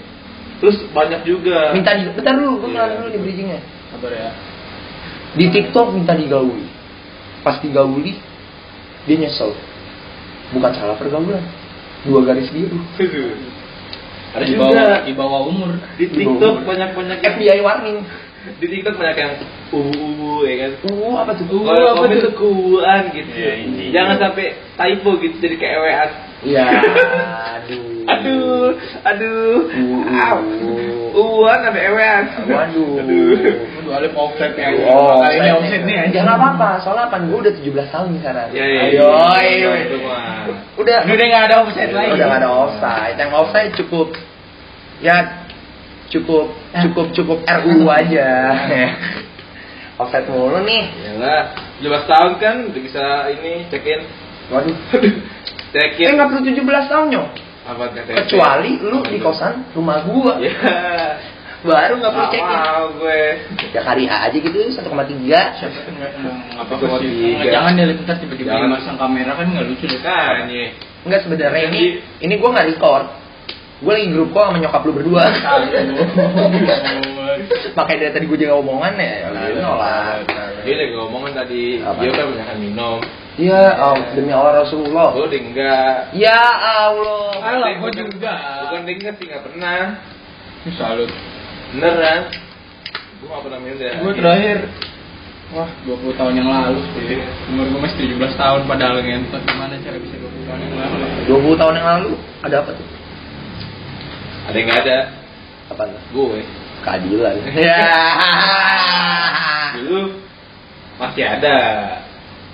Terus 0.57 0.81
banyak 0.89 1.21
juga. 1.29 1.73
minta 1.73 1.93
di 1.93 2.09
bentar 2.09 2.33
dulu 2.33 2.65
gue 2.65 2.69
Iya. 2.69 2.75
ngelarin 2.75 2.97
dulu 2.99 3.11
di 3.11 3.21
bridgingnya 3.21 3.61
Sabar 3.89 4.13
ya. 4.13 4.31
di 5.33 5.45
TikTok 5.49 5.87
minta 5.93 6.13
digauli 6.13 6.65
pas 7.41 7.61
digauli 7.61 8.17
dia 9.05 9.17
nyesel 9.19 9.53
bukan 10.51 10.73
salah 10.73 10.97
pergaulan 10.97 11.45
dua 12.03 12.21
garis 12.23 12.49
biru 12.49 12.79
Ada 14.37 14.45
Di 14.45 14.53
juga. 14.53 14.69
bawah, 14.69 14.99
di 15.01 15.13
bawah 15.17 15.41
umur. 15.49 15.71
Di 15.97 16.13
TikTok 16.13 16.61
banyak-banyak 16.69 17.19
yang 17.19 17.33
FBI 17.33 17.59
warning 17.65 18.05
di 18.57 18.67
TikTok 18.69 18.95
banyak 18.95 19.17
yang 19.17 19.33
ubu-ubu 19.69 20.43
ya 20.43 20.55
kan. 20.59 20.71
uh 20.87 21.15
apa 21.17 21.33
tuh 21.35 21.47
Uh, 21.47 21.65
Kalau 21.65 21.91
apa 21.93 22.05
tuh? 22.09 22.21
tuh 22.23 22.33
kubuan 22.35 23.03
gitu. 23.11 23.33
Ya, 23.33 23.53
ini. 23.59 23.91
Jangan 23.91 24.17
sampai 24.17 24.47
typo 24.75 25.11
gitu 25.19 25.37
jadi 25.39 25.57
kayak 25.57 25.79
WA. 25.79 26.07
ya 26.45 26.67
aduh 27.57 27.97
Aduh, 28.07 28.71
aduh. 29.03 29.59
Uh, 29.67 30.23
Au. 30.23 30.39
uh. 30.39 31.17
Uwan 31.17 31.59
sampai 31.61 31.91
WA. 31.91 32.17
waduh 32.47 32.91
Waduh, 32.97 33.93
Alif 33.93 34.13
offset 34.15 34.53
nih 34.53 34.65
anjing. 34.65 34.87
Oh, 34.87 35.17
Kali 35.19 35.35
ini 35.37 35.51
offset 35.51 35.83
nih 35.83 35.97
anjing. 35.97 36.15
Ya 36.15 36.23
nggak 36.23 36.39
apa-apa, 36.39 36.69
soalnya 36.83 37.05
apa? 37.09 37.17
Gue 37.21 37.39
udah 37.41 37.55
17 37.55 37.89
tahun 37.89 38.07
nih 38.13 38.21
sekarang. 38.21 38.49
Ya, 38.53 38.65
ya, 38.65 38.81
Ayo, 38.85 39.07
ya. 39.07 39.31
ayo. 39.41 39.71
Itu 39.81 39.97
mah. 40.03 40.45
Udah, 40.77 40.97
udah 41.03 41.25
nggak 41.27 41.45
ada 41.49 41.57
offset 41.65 41.91
lagi. 41.91 42.11
udah 42.15 42.27
nggak 42.27 42.41
ada 42.45 42.51
offside. 42.53 43.17
Yang 43.17 43.31
offside 43.33 43.71
cukup, 43.75 44.09
ya 45.01 45.17
cukup, 46.11 46.53
cukup, 46.73 47.07
cukup 47.15 47.39
RU 47.45 47.87
aja. 47.99 48.29
offside 50.01 50.29
mulu 50.29 50.61
nih. 50.65 50.85
Iyalah, 50.93 51.41
17 51.81 52.11
tahun 52.13 52.33
kan 52.41 52.57
udah 52.73 52.83
bisa 52.85 53.05
ini 53.33 53.65
check 53.73 53.85
in. 53.85 54.01
Waduh. 54.53 54.77
Check 55.73 55.97
Eh 55.97 56.05
in. 56.05 56.15
nggak 56.17 56.29
perlu 56.29 56.43
17 56.45 56.93
tahun 56.93 57.07
nyok. 57.17 57.29
Apa? 57.67 57.85
Kecuali 58.07 58.79
lu 58.79 59.03
di 59.03 59.19
kosan 59.19 59.67
rumah 59.73 60.05
gua. 60.07 60.39
Ya. 60.39 60.53
Baru 61.65 61.99
nggak 61.99 62.13
perlu 62.13 62.29
check 62.29 62.45
in. 62.45 62.61
gue. 63.01 63.23
Ya 63.73 63.81
kali 63.83 64.05
aja 64.05 64.37
gitu 64.37 64.57
1,3. 64.69 64.77
Siapa 64.77 65.79
nggak 65.97 66.13
apa 66.61 66.73
Jangan 67.49 67.73
deh 67.81 67.97
ntar 68.05 68.17
tiba-tiba 68.21 68.53
dimasang 68.53 69.01
kamera 69.01 69.33
kan 69.33 69.49
nggak 69.49 69.65
lucu 69.65 69.85
deh. 69.89 70.01
Ini. 70.45 70.63
Enggak 71.09 71.25
sebenarnya 71.25 71.73
ini 71.73 71.83
ini 72.21 72.35
gua 72.37 72.53
nggak 72.53 72.69
record. 72.77 73.07
Gue 73.77 73.93
lagi 73.93 74.09
grup 74.09 74.33
call 74.33 74.49
sama 74.49 74.59
nyokap 74.65 74.81
lu 74.89 74.93
berdua. 74.97 75.25
Makanya 77.77 77.99
dari 78.09 78.13
tadi 78.17 78.25
gue 78.25 78.39
jaga 78.41 78.55
omongan 78.57 78.93
ya. 78.97 79.13
Ya 79.29 79.61
nolak. 79.61 80.25
Dia 80.65 80.75
lagi 80.81 80.93
ngomongin 80.97 81.33
tadi, 81.37 81.63
Apa? 81.85 82.01
dia 82.01 82.09
udah 82.11 82.25
banyak 82.33 82.49
minum. 82.59 82.99
Ya, 83.37 83.77
oh, 83.85 83.97
demi 84.17 84.33
Allah 84.33 84.65
Rasulullah. 84.65 85.13
Gue 85.13 85.29
enggak. 85.29 86.17
Ya 86.17 86.41
Allah. 86.89 87.37
Alah, 87.37 87.77
Bukan- 87.77 87.81
gua 87.85 87.91
juga. 87.93 88.35
Bukan 88.65 88.81
dia 88.89 88.95
enggak 88.97 89.13
sih, 89.21 89.25
enggak 89.29 89.43
pernah. 89.45 89.81
Salut. 90.81 91.11
Beneran. 91.77 92.21
Gue 93.21 93.29
gak 93.29 93.43
pernah 93.45 93.59
minum 93.61 93.77
deh. 93.77 93.93
Gue 94.01 94.13
terakhir 94.17 94.59
Wah, 95.55 95.71
20 95.87 96.19
tahun 96.19 96.43
yang 96.43 96.51
lalu 96.51 96.83
Iya. 97.07 97.23
Umur 97.55 97.71
gue 97.71 97.81
masih 97.87 98.19
17 98.19 98.35
tahun 98.35 98.67
padahal 98.67 98.99
ngentot 98.99 99.39
Gimana 99.47 99.79
cara 99.79 99.95
bisa 100.03 100.19
20 100.19 100.43
tahun 100.43 100.59
yang 100.59 100.75
lalu 100.75 100.95
20 101.55 101.61
tahun 101.63 101.75
yang 101.79 101.87
lalu 101.87 102.11
ada 102.43 102.57
apa 102.67 102.71
tuh? 102.75 102.87
Ada 104.47 104.57
yang 104.57 104.67
enggak 104.71 104.83
ada. 104.87 104.99
Apa? 105.75 105.83
Gue. 106.15 106.41
Keadilan. 106.87 107.35
Ya. 107.51 107.83
Dulu 109.77 110.01
masih 111.03 111.25
ada. 111.27 111.57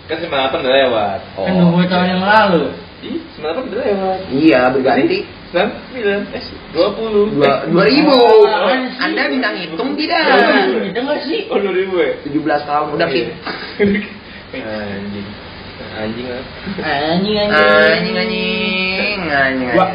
Kan 0.09 0.17
98 0.19 0.65
udah 0.65 0.75
lewat. 0.89 1.21
Oh, 1.39 1.47
Kan 1.47 1.55
20 1.63 1.93
tahun 1.93 2.07
yang 2.19 2.25
lalu 2.27 2.65
Ih, 3.03 3.19
98 3.39 3.71
udah 3.71 3.81
lewat. 3.83 4.19
Iya, 4.31 4.61
berganti. 4.75 5.19
99, 5.53 6.33
eh 6.33 6.43
20. 6.73 7.37
Dua, 7.37 7.53
dua 7.69 7.85
ribu. 7.85 8.15
Oh, 8.17 8.49
anjing. 8.49 8.97
Anda 8.97 9.29
bisa 9.29 9.49
ngitung 9.53 9.91
tidak? 10.01 10.23
Beda 10.81 11.01
nggak 11.05 11.21
sih? 11.29 11.41
Oh, 11.53 11.61
2000 11.61 11.93
ya? 11.93 12.13
17 12.25 12.69
tahun 12.69 12.87
udah 12.97 13.09
Iya. 13.13 13.15
sih. 13.21 13.25
Anjing. 14.57 15.27
Anjing 15.93 16.27
lah. 16.31 16.43
Anjing 16.81 17.37
Anjing 17.37 18.17
anjing 18.17 19.21
anjing. 19.29 19.69
Wah. 19.77 19.91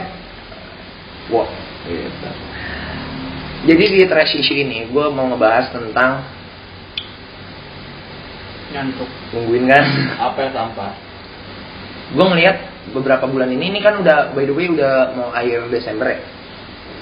Wah. 1.33 1.47
Gitu. 1.87 2.29
Jadi 3.67 3.83
di 3.89 4.01
trash 4.05 4.37
issue 4.37 4.59
ini 4.59 4.85
gue 4.87 5.05
mau 5.09 5.31
ngebahas 5.31 5.71
tentang 5.71 6.23
Ngantuk 8.67 9.07
nungguin 9.31 9.63
kan. 9.65 9.83
Apa 10.19 10.37
yang 10.43 10.53
sampah? 10.53 10.93
gue 12.07 12.23
ngelihat 12.23 12.55
beberapa 12.95 13.27
bulan 13.27 13.51
ini 13.51 13.67
ini 13.67 13.79
kan 13.83 13.99
udah 13.99 14.31
by 14.31 14.47
the 14.47 14.55
way 14.55 14.71
udah 14.71 15.11
mau 15.11 15.27
akhir 15.35 15.67
Desember 15.67 16.07
ya. 16.07 16.19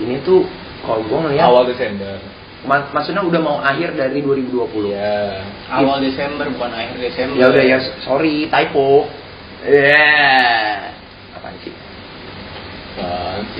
Ini 0.02 0.22
tuh 0.26 0.46
kalau 0.82 1.06
gue 1.06 1.20
ngelihat 1.30 1.46
Awal 1.46 1.70
Desember. 1.70 2.18
mak- 2.66 2.90
maksudnya 2.90 3.22
udah 3.22 3.42
mau 3.42 3.58
akhir 3.62 3.94
dari 3.94 4.22
2020. 4.26 4.90
Iya. 4.90 5.46
Awal 5.70 6.02
Desember 6.02 6.46
bukan 6.50 6.74
akhir 6.74 6.98
Desember 6.98 7.38
Ya 7.38 7.46
udah 7.54 7.64
ya 7.66 7.78
sorry 8.02 8.50
typo. 8.50 9.06
Ya. 9.66 10.10
Apaan 11.38 11.54
sih? 11.62 11.70
Apaan 11.70 11.70
sih? 11.70 11.74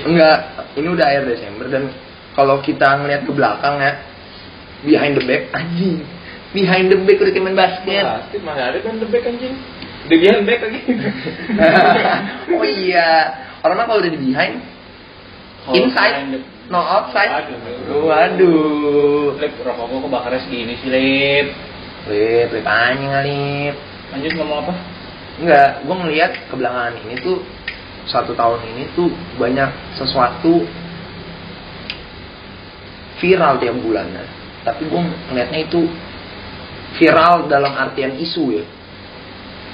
Enggak, 0.06 0.38
ini 0.80 0.88
udah 0.88 1.04
akhir 1.04 1.24
Desember 1.28 1.66
dan 1.68 1.92
kalau 2.32 2.60
kita 2.64 3.00
ngeliat 3.00 3.24
ke 3.28 3.32
belakang 3.32 3.80
ya 3.80 3.92
behind 4.84 5.16
the 5.16 5.24
back 5.24 5.52
anjing. 5.52 6.04
Behind 6.56 6.88
the 6.88 6.96
back 7.04 7.20
udah 7.20 7.32
kayak 7.32 7.44
main 7.44 7.56
basket. 7.56 8.04
Pasti 8.04 8.36
masih 8.40 8.64
ada 8.64 8.78
kan 8.80 8.96
the 8.96 9.08
back 9.08 9.24
anjing. 9.28 9.54
Di 10.06 10.14
behind 10.16 10.44
back 10.46 10.60
lagi. 10.64 10.80
oh 12.56 12.64
iya. 12.64 13.10
Orang 13.60 13.76
mah 13.82 13.84
kalau 13.90 14.00
udah 14.00 14.12
di 14.12 14.20
behind, 14.20 14.62
Kalau 15.66 15.74
inside, 15.74 16.14
behind 16.14 16.44
no 16.70 16.80
outside. 16.80 17.30
Waduh. 17.34 18.04
Waduh. 18.06 19.28
Lip, 19.42 19.52
rokok 19.60 19.84
gua 19.90 20.00
kebakarnya 20.06 20.40
segini 20.46 20.74
sih, 20.80 20.88
Lip. 20.88 21.46
Lip, 22.08 22.48
lip 22.54 22.66
anjing 22.68 23.10
Lip. 23.10 23.76
Lanjut 24.14 24.32
ngomong 24.38 24.58
apa? 24.64 24.74
Enggak, 25.36 25.84
gue 25.84 25.96
ngelihat 26.00 26.32
kebelakangan 26.48 26.96
ini 27.04 27.14
tuh 27.20 27.44
satu 28.06 28.32
tahun 28.38 28.62
ini 28.74 28.94
tuh 28.94 29.10
banyak 29.38 29.98
sesuatu 29.98 30.62
viral 33.18 33.58
tiap 33.58 33.76
bulannya. 33.82 34.24
Tapi 34.62 34.82
gue 34.86 35.02
ngeliatnya 35.30 35.60
itu 35.66 35.86
viral 36.98 37.50
dalam 37.50 37.74
artian 37.74 38.14
isu 38.18 38.44
ya. 38.62 38.64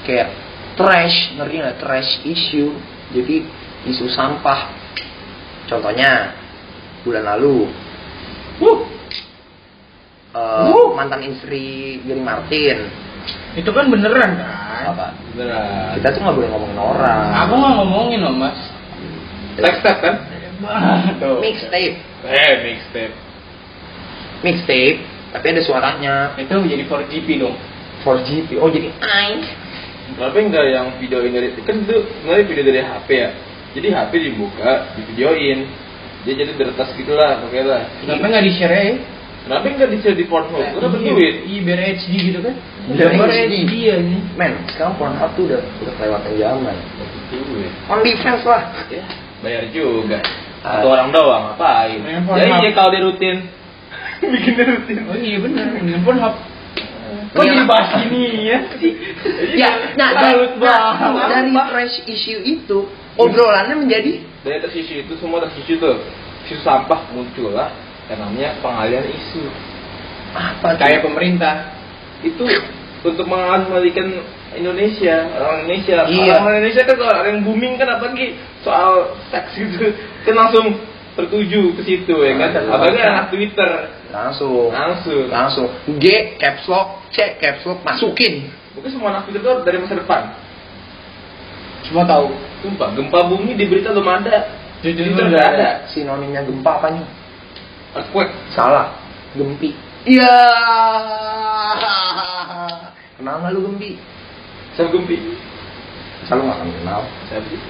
Kayak 0.02 0.28
trash, 0.76 1.36
ngerti 1.38 1.54
nggak? 1.60 1.78
Trash 1.80 2.10
issue. 2.24 2.72
Jadi 3.12 3.44
isu 3.88 4.08
sampah. 4.08 4.72
Contohnya 5.68 6.36
bulan 7.02 7.24
lalu 7.36 7.66
eh, 10.32 10.88
mantan 10.94 11.22
istri 11.26 11.98
Gary 12.06 12.22
Martin 12.22 12.78
Itu 13.58 13.70
kan 13.74 13.90
beneran 13.90 14.38
kan? 14.38 14.61
Apa? 14.92 15.06
Beneran. 15.36 16.00
Kita 16.00 16.08
tuh 16.16 16.20
nggak 16.24 16.36
boleh 16.36 16.48
ngomongin 16.50 16.78
orang. 16.80 17.26
Aku 17.46 17.52
nggak 17.58 17.74
ngomongin 17.82 18.20
loh, 18.24 18.34
Mas. 18.36 18.58
Next 19.60 19.80
step 19.84 19.96
kan? 20.00 20.14
Tuh. 21.20 21.42
Mixtape. 21.42 21.96
Eh, 22.22 22.52
mixtape. 22.64 23.14
mixtape 24.42 24.98
tapi 25.32 25.48
ada 25.48 25.62
suaranya 25.64 26.36
Itu 26.36 26.60
jadi 26.60 26.84
4GP 26.86 27.28
dong. 27.40 27.56
4GP 28.04 28.60
oh 28.60 28.68
jadi 28.68 28.92
aing 29.00 29.42
Kenapa 30.12 30.36
enggak 30.44 30.66
yang 30.68 30.86
videoin 31.00 31.32
dari 31.32 31.48
kan 31.64 31.72
itu 31.88 31.96
sebenarnya 32.20 32.44
video 32.44 32.64
dari 32.68 32.80
HP 32.84 33.08
ya. 33.16 33.30
Jadi 33.72 33.88
HP 33.88 34.12
dibuka, 34.28 34.92
divideoin. 34.92 35.58
Dia 36.28 36.32
jadi 36.36 36.52
beretas 36.52 36.92
gitu 36.92 37.16
lah, 37.16 37.40
pakai 37.40 37.64
lah. 37.64 37.82
Kenapa 38.04 38.24
nggak 38.28 38.44
di-share 38.44 38.76
ya? 38.76 38.94
Kenapa 39.42 39.66
enggak 39.66 39.90
di-share 39.90 40.14
di 40.14 40.24
Pornhub? 40.24 40.54
Gue 40.54 40.78
dapet 40.78 41.00
Iya, 41.02 41.10
duit. 41.10 41.34
Iya, 41.50 41.60
biar 41.66 41.78
HD 41.98 42.06
gitu 42.30 42.38
kan. 42.40 42.54
Biar 42.94 43.10
Gambar 43.10 43.28
HD. 43.28 43.54
HD 43.58 43.72
ya 43.82 43.96
nih. 43.98 44.20
men 44.38 44.52
sekarang 44.70 44.94
Pornhub 44.94 45.30
tuh 45.34 45.42
udah 45.50 45.60
udah 45.82 45.92
kelewatan 45.98 46.32
zaman 46.38 46.76
Duit. 47.32 47.72
OnlyFans 47.90 48.42
lah 48.46 48.62
Ya, 48.86 49.02
bayar 49.42 49.64
juga. 49.74 50.18
Ah. 50.62 50.78
Satu 50.78 50.86
orang 50.94 51.10
doang, 51.10 51.42
ngapain? 51.50 51.98
Main 51.98 52.14
Ya 52.14 52.20
Pornhub. 52.22 52.62
iya 52.62 52.70
kalau 52.70 52.90
dia 52.94 53.02
rutin. 53.02 53.36
Bikin 54.32 54.52
dia 54.54 54.66
rutin. 54.70 54.96
Oh 55.10 55.18
iya 55.18 55.36
bener, 55.42 55.66
ini 55.82 55.98
pun 56.00 56.16
hap. 56.22 56.34
Kok 57.32 57.42
Iya. 57.42 57.50
jadi 57.50 57.64
bahas 57.64 57.90
ini 58.06 58.22
ya? 58.44 58.58
ya 59.56 59.70
nah, 59.96 60.10
dari, 60.12 60.52
Salut 60.52 60.52
nah, 60.60 61.28
dari 61.28 61.50
trash 61.50 61.96
issue 62.04 62.40
itu 62.40 62.78
obrolannya 63.16 63.76
menjadi 63.76 64.20
Dari 64.44 64.58
tersisu 64.60 65.02
itu 65.02 65.12
semua 65.16 65.40
tersisu 65.40 65.80
tuh. 65.80 65.96
Isu 66.44 66.60
sampah 66.60 67.08
muncullah 67.10 67.72
yang 68.12 68.20
namanya 68.28 68.60
pengalian 68.60 69.08
isu. 69.08 69.48
apa? 70.36 70.76
Kayak 70.76 71.08
pemerintah. 71.08 71.72
Itu 72.20 72.44
untuk 73.02 73.26
mengalihkan 73.26 74.20
Indonesia, 74.52 75.32
orang 75.32 75.64
Indonesia. 75.64 76.04
Iya. 76.06 76.34
Orang 76.44 76.60
Indonesia 76.60 76.82
kan 76.84 76.96
kalau 77.00 77.24
yang 77.24 77.40
booming 77.40 77.74
kan 77.80 77.88
apalagi 77.88 78.36
soal 78.60 79.16
seks 79.32 79.56
gitu. 79.56 79.96
Kan 80.28 80.36
langsung 80.36 80.76
tertuju 81.16 81.72
ke 81.76 81.82
situ 81.88 82.14
ya 82.20 82.36
kan. 82.36 82.52
Ada. 82.52 82.68
Apalagi 82.68 83.00
anak 83.00 83.26
Twitter. 83.32 83.70
langsung 84.12 84.68
Langsung. 84.68 85.24
langsung 85.32 85.66
G 85.96 86.36
caps 86.36 86.68
lock 86.68 87.08
C 87.16 87.40
caps 87.40 87.64
lock 87.64 87.80
masukin 87.80 88.52
Mungkin 88.76 88.92
semua 88.92 89.08
anak 89.08 89.24
Twitter 89.24 89.40
tuh 89.40 89.64
dari 89.64 89.80
masa 89.80 89.96
depan. 89.96 90.36
Semua 91.88 92.04
tahu. 92.04 92.28
Sumpah, 92.60 92.92
gempa 92.92 93.24
bumi 93.24 93.56
di 93.56 93.64
berita 93.68 93.92
belum 93.92 94.04
ada. 94.04 94.52
Twitter 94.84 95.12
nggak 95.12 95.28
nggak 95.32 95.48
ada. 95.56 95.70
sinonimnya 95.92 96.42
gempa 96.44 96.76
apanya 96.76 97.04
Earthquake. 97.92 98.32
salah 98.50 98.92
gempi 99.32 99.72
iya 100.04 100.32
kenal 103.16 103.36
nggak 103.40 103.52
lu 103.52 103.60
gempi 103.70 103.90
Siapa 104.72 104.88
gempi? 104.88 105.16
selalu 106.24 106.42
nggak 106.48 106.56
akan 106.56 106.68
kenal 106.74 107.00
Siapa 107.28 107.46
sih? 107.46 107.60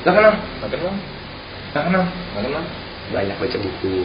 nggak 0.00 0.14
kenal 0.14 0.32
Nggak 0.58 0.70
kenal. 0.72 0.94
nggak 1.70 1.84
kenal 1.84 2.02
Nggak 2.06 2.42
kenal. 2.46 2.62
banyak 3.10 3.36
baca 3.36 3.58
buku 3.58 3.96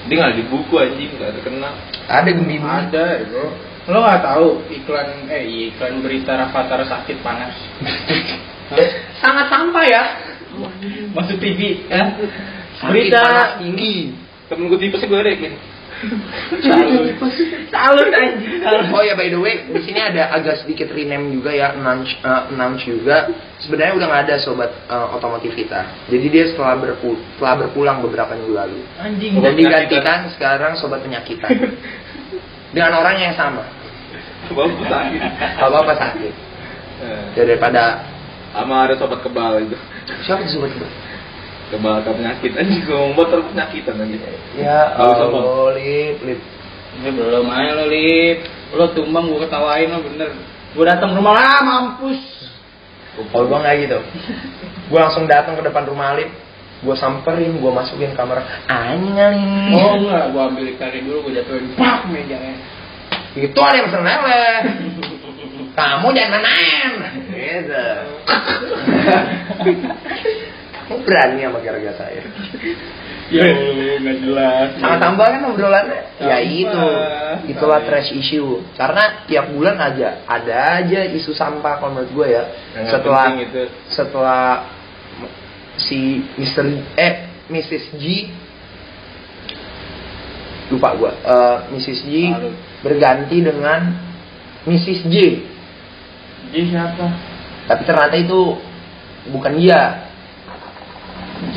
Dia 0.00 0.16
nggak 0.16 0.32
di 0.34 0.44
buku 0.48 0.74
anjing, 0.74 1.10
nggak 1.12 1.32
terkenal. 1.38 1.72
ada 2.08 2.28
gembi 2.28 2.56
gembi 2.56 2.66
Ada, 2.88 3.04
bro. 3.26 3.46
Lo 3.86 3.98
nggak 4.00 4.22
tahu 4.22 4.46
iklan 4.70 5.08
eh 5.28 5.42
iklan 5.70 6.00
berita 6.00 6.34
Rafathar 6.36 6.82
sakit 6.82 7.16
panas. 7.20 7.54
sangat 9.16 9.46
sampah 9.48 9.84
ya 9.84 10.02
Masuk 11.14 11.38
TV 11.38 11.86
ya. 11.86 12.10
Sakit 12.76 13.12
panas 13.12 13.50
tinggi 13.56 13.94
Temen 14.50 14.66
gue 14.66 14.78
tipesnya 14.82 15.06
gue 15.06 15.22
rekin. 15.22 15.54
Salut. 16.64 17.12
Salut 17.74 18.08
anjing. 18.10 18.66
Oh 18.90 19.02
ya 19.04 19.14
by 19.14 19.30
the 19.30 19.38
way, 19.38 19.68
di 19.68 19.80
sini 19.84 20.00
ada 20.02 20.32
agak 20.34 20.64
sedikit 20.64 20.90
rename 20.90 21.30
juga 21.38 21.54
ya, 21.54 21.76
announce, 21.76 22.18
uh, 22.26 22.50
announce 22.50 22.82
juga. 22.82 23.30
Sebenarnya 23.62 23.94
udah 23.94 24.06
nggak 24.10 24.22
ada 24.26 24.36
sobat 24.42 24.72
uh, 24.90 25.12
otomotif 25.14 25.54
kita. 25.54 25.86
Jadi 26.10 26.26
dia 26.32 26.50
setelah 26.50 26.80
berpu 26.80 27.14
setelah 27.36 27.62
berpulang 27.62 28.02
beberapa 28.02 28.32
minggu 28.34 28.54
lalu 28.56 28.80
Anjing. 28.98 29.38
dan 29.38 29.52
digantikan 29.54 30.18
sekarang 30.34 30.74
sobat 30.80 31.04
penyakitan 31.04 31.76
dengan 32.74 32.98
orang 32.98 33.20
yang 33.20 33.34
sama. 33.36 33.62
Bagus 34.50 34.82
sakit. 34.88 35.20
Apa 35.62 35.76
apa 35.78 35.94
sakit. 35.94 36.34
Eh, 37.00 37.24
Ya, 37.38 37.48
daripada 37.48 38.04
Sama 38.50 38.84
ada 38.84 38.98
sobat 38.98 39.22
kebal 39.22 39.62
itu. 39.62 39.78
siapa 40.26 40.42
sobat? 40.50 40.74
Kebal 40.74 41.09
ke 41.70 42.10
penyakit 42.10 42.52
anjing 42.58 42.82
gue 42.82 42.96
ngomong 42.98 43.14
motor 43.14 43.38
penyakitan 43.46 44.02
anjing. 44.02 44.22
Ya. 44.58 44.90
Allah, 44.98 45.70
lip, 45.78 46.18
lip. 46.26 46.40
Ini 46.98 47.08
belum 47.14 47.46
aja 47.46 47.70
lo 47.78 47.84
lip. 47.86 48.38
Lo 48.74 48.84
tumbang 48.90 49.30
gue 49.30 49.38
ketawain 49.46 49.88
lo 49.94 50.02
bener. 50.02 50.34
Gue 50.74 50.84
datang 50.86 51.14
rumah 51.14 51.34
lah 51.38 51.62
mampus. 51.62 52.50
Kalau 53.28 53.46
gua 53.50 53.58
nggak 53.60 53.76
gitu, 53.84 53.98
gua 54.88 55.10
langsung 55.10 55.26
datang 55.26 55.58
ke 55.58 55.62
depan 55.66 55.84
rumah 55.84 56.14
Alip, 56.14 56.30
gua 56.86 56.94
samperin, 56.96 57.58
gua 57.58 57.82
masukin 57.82 58.14
kamar, 58.14 58.40
anjing. 58.70 59.74
Oh 59.76 59.98
enggak, 59.98 60.30
gue 60.30 60.40
ambil 60.40 60.64
ikannya 60.72 61.00
dulu 61.04 61.18
gue 61.28 61.42
jatuhin 61.42 61.74
pak 61.76 62.06
mejanya. 62.08 62.54
itu 63.30 63.60
ada 63.62 63.76
yang 63.78 63.90
seneleh. 63.90 64.58
Kamu 65.70 66.10
jangan 66.10 66.42
main. 66.42 66.92
Gitu. 67.30 67.86
Kamu 70.90 71.06
berani 71.06 71.46
sama 71.46 71.58
gara-gara 71.62 71.94
saya. 71.94 72.22
Ya 73.30 73.46
nggak 74.02 74.26
jelas. 74.26 74.68
Sama 74.82 74.98
tambah 74.98 75.22
kan 75.22 75.54
obrolannya. 75.54 76.02
Ya 76.18 76.42
itu, 76.42 76.86
itulah 77.46 77.78
trash 77.86 78.10
issue. 78.10 78.58
Karena 78.74 79.22
tiap 79.30 79.54
bulan 79.54 79.78
aja 79.78 80.26
ada 80.26 80.82
aja 80.82 81.06
isu 81.14 81.30
sampah 81.30 81.78
kalau 81.78 81.94
menurut 81.94 82.10
gue 82.10 82.26
ya. 82.26 82.42
Yang 82.74 82.90
setelah 82.90 83.24
itu. 83.38 83.62
setelah 83.86 84.42
si 85.78 86.26
Mr. 86.42 86.64
eh 86.98 87.14
Mrs. 87.54 87.84
G 88.02 88.04
lupa 90.70 90.94
gue 90.94 91.10
eh, 91.10 91.58
Mrs. 91.74 92.00
G 92.06 92.14
Lalu. 92.30 92.50
berganti 92.82 93.36
dengan 93.42 93.80
Mrs. 94.66 95.00
J 95.10 95.14
J 96.50 96.54
siapa? 96.70 97.06
tapi 97.66 97.82
ternyata 97.86 98.16
itu 98.18 98.58
bukan 99.34 99.58
dia 99.58 100.09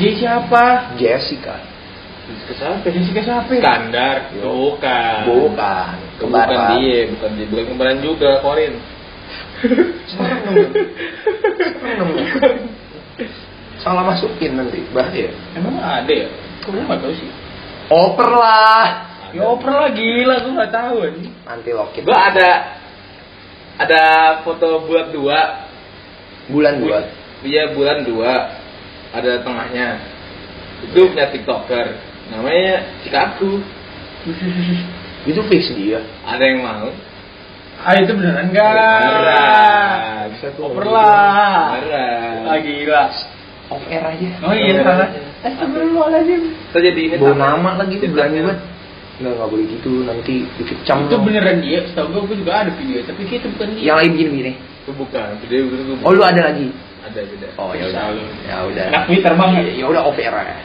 siapa? 0.16 0.96
Jessica 0.96 1.56
Ke 2.48 2.52
siapa? 2.56 2.84
Jessica 2.88 3.20
siapa? 3.20 3.52
Skandar. 3.52 4.16
Bukan. 4.40 5.20
bukan 5.28 5.94
Bukan 6.16 6.20
kembaran 6.20 6.60
dia, 6.80 6.98
bukan 7.12 7.30
dia, 7.36 7.46
bukan 7.52 7.64
kembaran 7.74 7.98
juga, 8.00 8.30
Korin. 8.40 8.74
Serem. 10.08 10.56
Serem 11.84 12.10
salah 13.84 14.00
masukin 14.08 14.56
nanti 14.56 14.80
bahaya 14.96 15.28
Emang 15.52 15.76
ada 15.76 16.08
ya? 16.08 16.28
Kok 16.64 16.72
gue 16.72 16.82
nggak 16.88 17.00
tahu 17.04 17.12
sih. 17.12 17.28
oper 17.92 18.30
lah 18.32 18.86
Ya 19.36 19.44
oper 19.44 19.68
lah 19.68 19.90
gila, 19.92 20.34
gue 20.40 20.52
nggak 20.56 20.72
tahu 20.72 20.96
anjing. 21.04 21.34
nanti 21.44 21.70
lokin 21.76 22.02
Gue 22.08 22.16
ada 22.16 22.50
ada 23.74 24.02
foto 24.46 24.86
bulat 24.88 25.10
dua, 25.12 25.38
bulan 26.48 26.80
dua 26.80 26.98
Iya 27.44 27.76
bulan 27.76 28.08
dua, 28.08 28.32
ada 29.14 29.30
tengahnya. 29.46 29.88
Itu 30.90 31.08
punya 31.08 31.30
tiktoker, 31.30 31.86
namanya 32.34 32.82
Cikaku. 33.06 33.62
itu 35.28 35.40
fix 35.48 35.72
dia 35.76 36.00
Ada 36.24 36.44
yang 36.44 36.60
mau? 36.64 36.88
Ah 37.84 37.96
itu 38.00 38.12
beneran 38.16 38.48
nggak? 38.50 39.00
Beneran. 39.00 40.24
Bisa 40.34 40.46
tuh. 40.56 40.72
Oper 40.72 40.84
lah. 40.88 41.78
Beneran. 41.78 42.36
Ah 42.48 42.58
gila. 42.60 43.04
off 43.64 43.84
air 43.88 44.04
aja 44.04 44.28
Oh 44.44 44.52
iya 44.52 44.80
salah. 44.84 45.08
Astagfirullahaladzim. 45.44 46.40
Kita 46.72 46.78
jadi 46.80 47.00
ini 47.04 47.16
bawa 47.20 47.32
sama. 47.36 47.44
nama 47.48 47.70
lagi 47.80 47.94
tuh 48.00 48.08
berani 48.12 48.38
banget 48.44 48.60
nggak 49.14 49.30
nggak 49.30 49.46
boleh 49.46 49.66
gitu 49.70 49.92
nanti 50.02 50.34
dikecam 50.58 51.06
Itu 51.06 51.16
beneran 51.22 51.62
dia. 51.62 51.86
Setahu 51.86 52.06
gue, 52.10 52.22
gue 52.34 52.36
juga 52.42 52.66
ada 52.66 52.70
video, 52.74 52.98
tapi 53.06 53.22
itu 53.30 53.46
bukan 53.46 53.68
dia. 53.78 53.82
yang 53.86 53.96
lain 54.02 54.10
begini 54.10 54.52
Itu 54.82 54.90
bukan, 54.90 55.28
video 55.38 55.58
itu 55.70 55.74
gue 55.86 55.96
Oh 56.02 56.10
lu 56.10 56.22
ada 56.26 56.50
lagi? 56.50 56.66
Ada 57.04 57.20
beda. 57.20 57.48
Oh 57.60 57.72
ya 57.76 57.84
udah. 57.92 58.04
Ya 58.48 58.56
udah. 58.64 58.84
Anak 58.88 59.02
Twitter 59.08 59.32
banget. 59.36 59.76
Ya 59.76 59.86
udah 59.86 60.02
off 60.08 60.16
air 60.16 60.32
aja. 60.32 60.56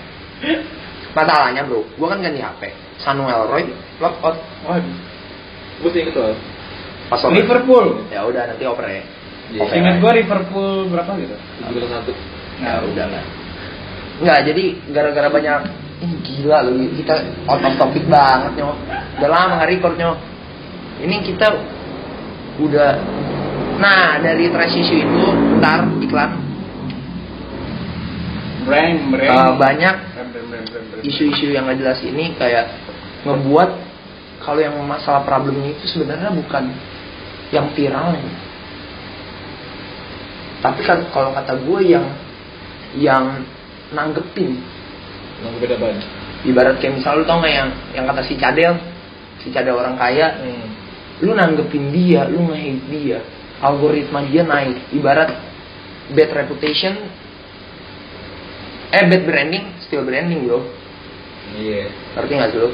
Masalahnya 1.12 1.66
bro, 1.66 1.84
gua 1.98 2.16
kan 2.16 2.24
ganti 2.24 2.40
HP. 2.40 2.72
Samuel 3.02 3.50
Roy 3.50 3.68
lock 4.00 4.16
out 4.24 4.38
Waduh. 4.68 4.98
Gue 5.80 5.90
sih 5.96 6.04
loh. 6.12 6.36
pas 7.08 7.24
over. 7.24 7.36
Liverpool. 7.36 8.06
Ya 8.12 8.24
udah 8.28 8.44
nanti 8.52 8.64
over 8.68 8.86
ya. 8.88 9.04
Oke. 9.58 9.74
Ingat 9.74 9.96
gua 10.00 10.12
Liverpool 10.16 10.88
berapa 10.92 11.12
gitu? 11.18 11.36
Tujuh 11.36 11.90
satu. 11.90 12.12
Ya 12.60 12.84
udah 12.84 13.06
lah. 13.08 13.24
Enggak, 14.20 14.40
jadi 14.52 14.64
gara-gara 14.92 15.28
banyak 15.32 15.60
Ih, 16.00 16.16
gila 16.24 16.64
lu 16.64 16.88
kita 16.96 17.12
out 17.44 17.60
of 17.60 17.76
topic 17.76 18.08
banget 18.08 18.56
nyo. 18.56 18.72
Udah 19.20 19.28
lama 19.28 19.60
nggak 19.60 19.72
record 19.76 19.96
nyo. 20.00 20.16
Ini 21.04 21.16
kita 21.28 21.48
udah 22.60 22.90
Nah, 23.80 24.20
dari 24.20 24.52
trash 24.52 24.76
issue 24.76 25.00
itu 25.00 25.24
ntar 25.64 25.88
iklan. 26.04 26.32
Brand, 28.68 29.00
brand. 29.10 29.32
uh, 29.34 29.52
banyak 29.56 29.96
isu-isu 31.02 31.56
yang 31.56 31.66
gak 31.66 31.80
jelas 31.80 32.00
ini 32.06 32.36
kayak 32.36 32.70
ngebuat 33.24 33.70
kalau 34.44 34.60
yang 34.62 34.76
masalah 34.84 35.26
problemnya 35.26 35.74
itu 35.74 35.90
sebenarnya 35.90 36.30
bukan 36.30 36.70
yang 37.50 37.72
viralnya 37.74 38.50
tapi 40.60 40.84
kan 40.84 41.08
kalau 41.16 41.32
kata 41.32 41.56
gue 41.56 41.80
yang 41.88 42.06
yang 43.00 43.48
nanggepin. 43.96 44.60
Yang 45.40 45.54
beda 45.64 45.76
banget. 45.80 46.04
ibarat 46.40 46.80
kayak 46.80 47.00
misal 47.00 47.20
lu 47.20 47.28
tau 47.28 47.44
gak 47.44 47.52
yang 47.52 47.70
yang 47.96 48.06
kata 48.08 48.22
si 48.28 48.36
cadel? 48.36 48.76
Si 49.40 49.48
cadel 49.52 49.76
orang 49.76 49.96
kaya. 49.96 50.36
Hmm. 50.40 50.68
lu 51.20 51.36
nanggepin 51.36 51.92
dia 51.92 52.32
lu 52.32 52.48
nge-hate 52.48 52.86
dia 52.88 53.20
algoritma 53.60 54.24
dia 54.28 54.44
naik 54.44 54.92
ibarat 54.96 55.30
bad 56.12 56.30
reputation 56.34 56.96
eh 58.90 59.04
bad 59.06 59.24
branding 59.26 59.66
still 59.86 60.04
branding 60.04 60.48
bro 60.48 60.62
Iya. 61.50 61.90
ngerti 62.14 62.34
gak 62.38 62.50
sih 62.54 62.60
lu 62.62 62.70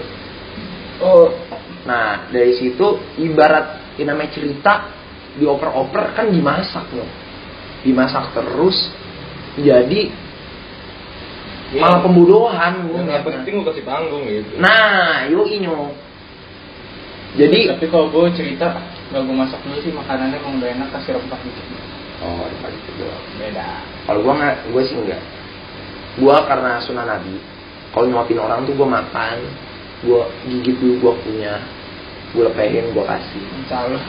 Oh, 0.96 1.28
Nah, 1.86 2.32
dari 2.34 2.58
situ 2.58 2.98
ibarat 3.22 3.94
yang 4.02 4.16
namanya 4.16 4.34
cerita 4.34 4.74
dioper-oper 5.38 6.18
kan 6.18 6.34
dimasak 6.34 6.90
loh. 6.98 7.06
Dimasak 7.86 8.34
terus 8.34 8.90
jadi 9.60 10.10
Iya. 11.76 11.82
malah 11.82 12.00
pembodohan 12.02 12.90
Yang 12.90 12.90
nggak 12.90 13.04
ngeliatnya. 13.06 13.26
penting 13.38 13.54
gue 13.62 13.66
kasih 13.70 13.86
panggung 13.86 14.24
gitu. 14.26 14.58
Nah, 14.58 15.30
yo 15.30 15.46
inyo. 15.46 15.94
Jadi 17.38 17.60
tapi 17.70 17.86
kalau 17.92 18.10
gue 18.10 18.34
cerita 18.34 18.72
gak 19.16 19.24
gue 19.24 19.32
masak 19.32 19.64
dulu 19.64 19.80
sih 19.80 19.96
makanannya 19.96 20.44
emang 20.44 20.60
udah 20.60 20.70
enak 20.76 20.92
kasih 20.92 21.16
rempah 21.16 21.40
gitu. 21.40 21.62
oh, 22.20 22.44
depan 22.52 22.72
itu 22.76 22.92
doang. 23.00 23.24
Beda. 23.40 23.68
Kalau 24.04 24.20
gua 24.20 24.34
nggak, 24.36 24.56
gua 24.76 24.82
sih 24.84 24.96
enggak. 25.00 25.24
Gua 26.20 26.36
karena 26.44 26.84
sunnah 26.84 27.08
Nabi, 27.08 27.40
kalau 27.96 28.12
nyuapin 28.12 28.44
orang 28.44 28.68
tuh 28.68 28.76
gua 28.76 29.00
makan, 29.00 29.40
gua 30.04 30.28
gigit 30.52 30.76
dulu 30.84 30.94
gua 31.00 31.14
punya, 31.24 31.64
gua 32.36 32.52
lepehin, 32.52 32.92
gua 32.92 33.08
kasih. 33.08 33.44
Insya 33.64 33.88
Allah. 33.88 34.04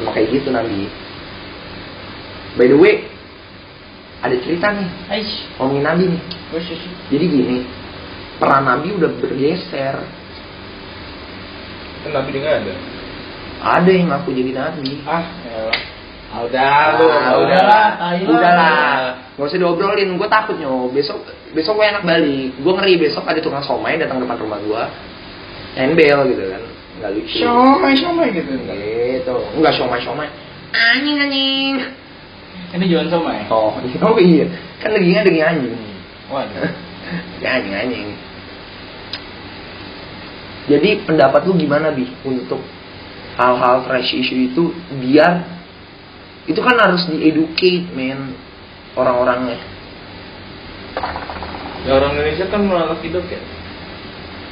Cuma 0.00 0.16
kayak 0.16 0.32
gitu 0.32 0.48
Nabi. 0.48 0.88
By 2.56 2.72
the 2.72 2.80
way, 2.80 3.04
ada 4.24 4.36
cerita 4.40 4.72
nih 4.80 4.88
Aish, 5.12 5.44
ngomongin 5.60 5.84
Nabi 5.84 6.04
nih. 6.16 6.22
gue 6.50 6.60
sih. 6.64 6.80
Jadi 7.12 7.24
gini, 7.28 7.56
peran 8.40 8.64
Nabi 8.64 8.96
udah 8.96 9.12
bergeser. 9.20 9.96
Kan 12.00 12.10
Nabi 12.16 12.28
dia 12.32 12.40
nggak 12.40 12.58
ada. 12.64 12.74
Ada 13.60 13.90
yang 13.92 14.08
ngaku 14.08 14.32
jadi 14.32 14.50
Nabi. 14.56 15.04
Ah, 15.04 15.24
ya 15.44 15.68
Ah, 16.30 16.46
udah 16.46 16.62
Ah, 16.62 17.34
udahlah, 17.42 17.88
tai 17.98 18.22
lah. 18.22 18.30
udahlah. 18.30 19.00
Gak 19.34 19.46
usah 19.50 19.58
diobrolin, 19.58 20.14
gue 20.14 20.28
takut 20.30 20.54
nyo. 20.62 20.86
Besok, 20.94 21.26
besok 21.50 21.74
gue 21.74 21.86
enak 21.90 22.06
balik. 22.06 22.54
Gue 22.62 22.72
ngeri 22.78 22.94
besok 23.02 23.26
ada 23.26 23.42
tukang 23.42 23.66
somai 23.66 23.98
datang 23.98 24.22
depan 24.22 24.38
rumah 24.38 24.62
gue, 24.62 24.82
embel 25.74 26.30
gitu 26.30 26.42
kan, 26.54 26.62
nggak 27.02 27.10
lucu. 27.18 27.34
Siomay, 27.34 27.98
siomay 27.98 28.30
gitu. 28.30 28.46
Gitu, 28.62 29.34
nggak 29.58 29.74
somai 29.74 29.98
somai. 30.06 30.30
Anjing 30.70 31.18
anjing. 31.18 31.74
Ini 32.78 32.84
jualan 32.86 33.10
somay. 33.10 33.50
Oh, 33.50 33.74
oh 34.06 34.16
iya, 34.22 34.46
kan 34.78 34.94
dagingnya 34.94 35.26
daging 35.26 35.42
anjing. 35.42 35.74
Waduh. 36.30 36.70
ya 37.42 37.58
anjing 37.58 37.74
anjing. 37.74 38.08
Jadi 40.70 41.02
pendapat 41.02 41.42
lu 41.50 41.58
gimana 41.58 41.90
bi 41.90 42.06
untuk 42.22 42.62
hal-hal 43.40 43.88
trash 43.88 44.12
issue 44.12 44.52
itu 44.52 44.76
biar 45.00 45.40
itu 46.44 46.60
kan 46.60 46.76
harus 46.76 47.08
dieducate 47.08 47.88
men 47.96 48.36
orang-orangnya. 48.92 49.56
Ya 51.88 51.96
orang 51.96 52.12
Indonesia 52.20 52.44
kan 52.52 52.60
menolak 52.60 53.00
hidup 53.00 53.24
ya. 53.24 53.40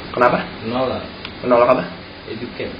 Kenapa? 0.09 0.41
Menolak. 0.65 1.05
Menolak 1.45 1.69
apa? 1.77 1.83
Educate. 2.25 2.73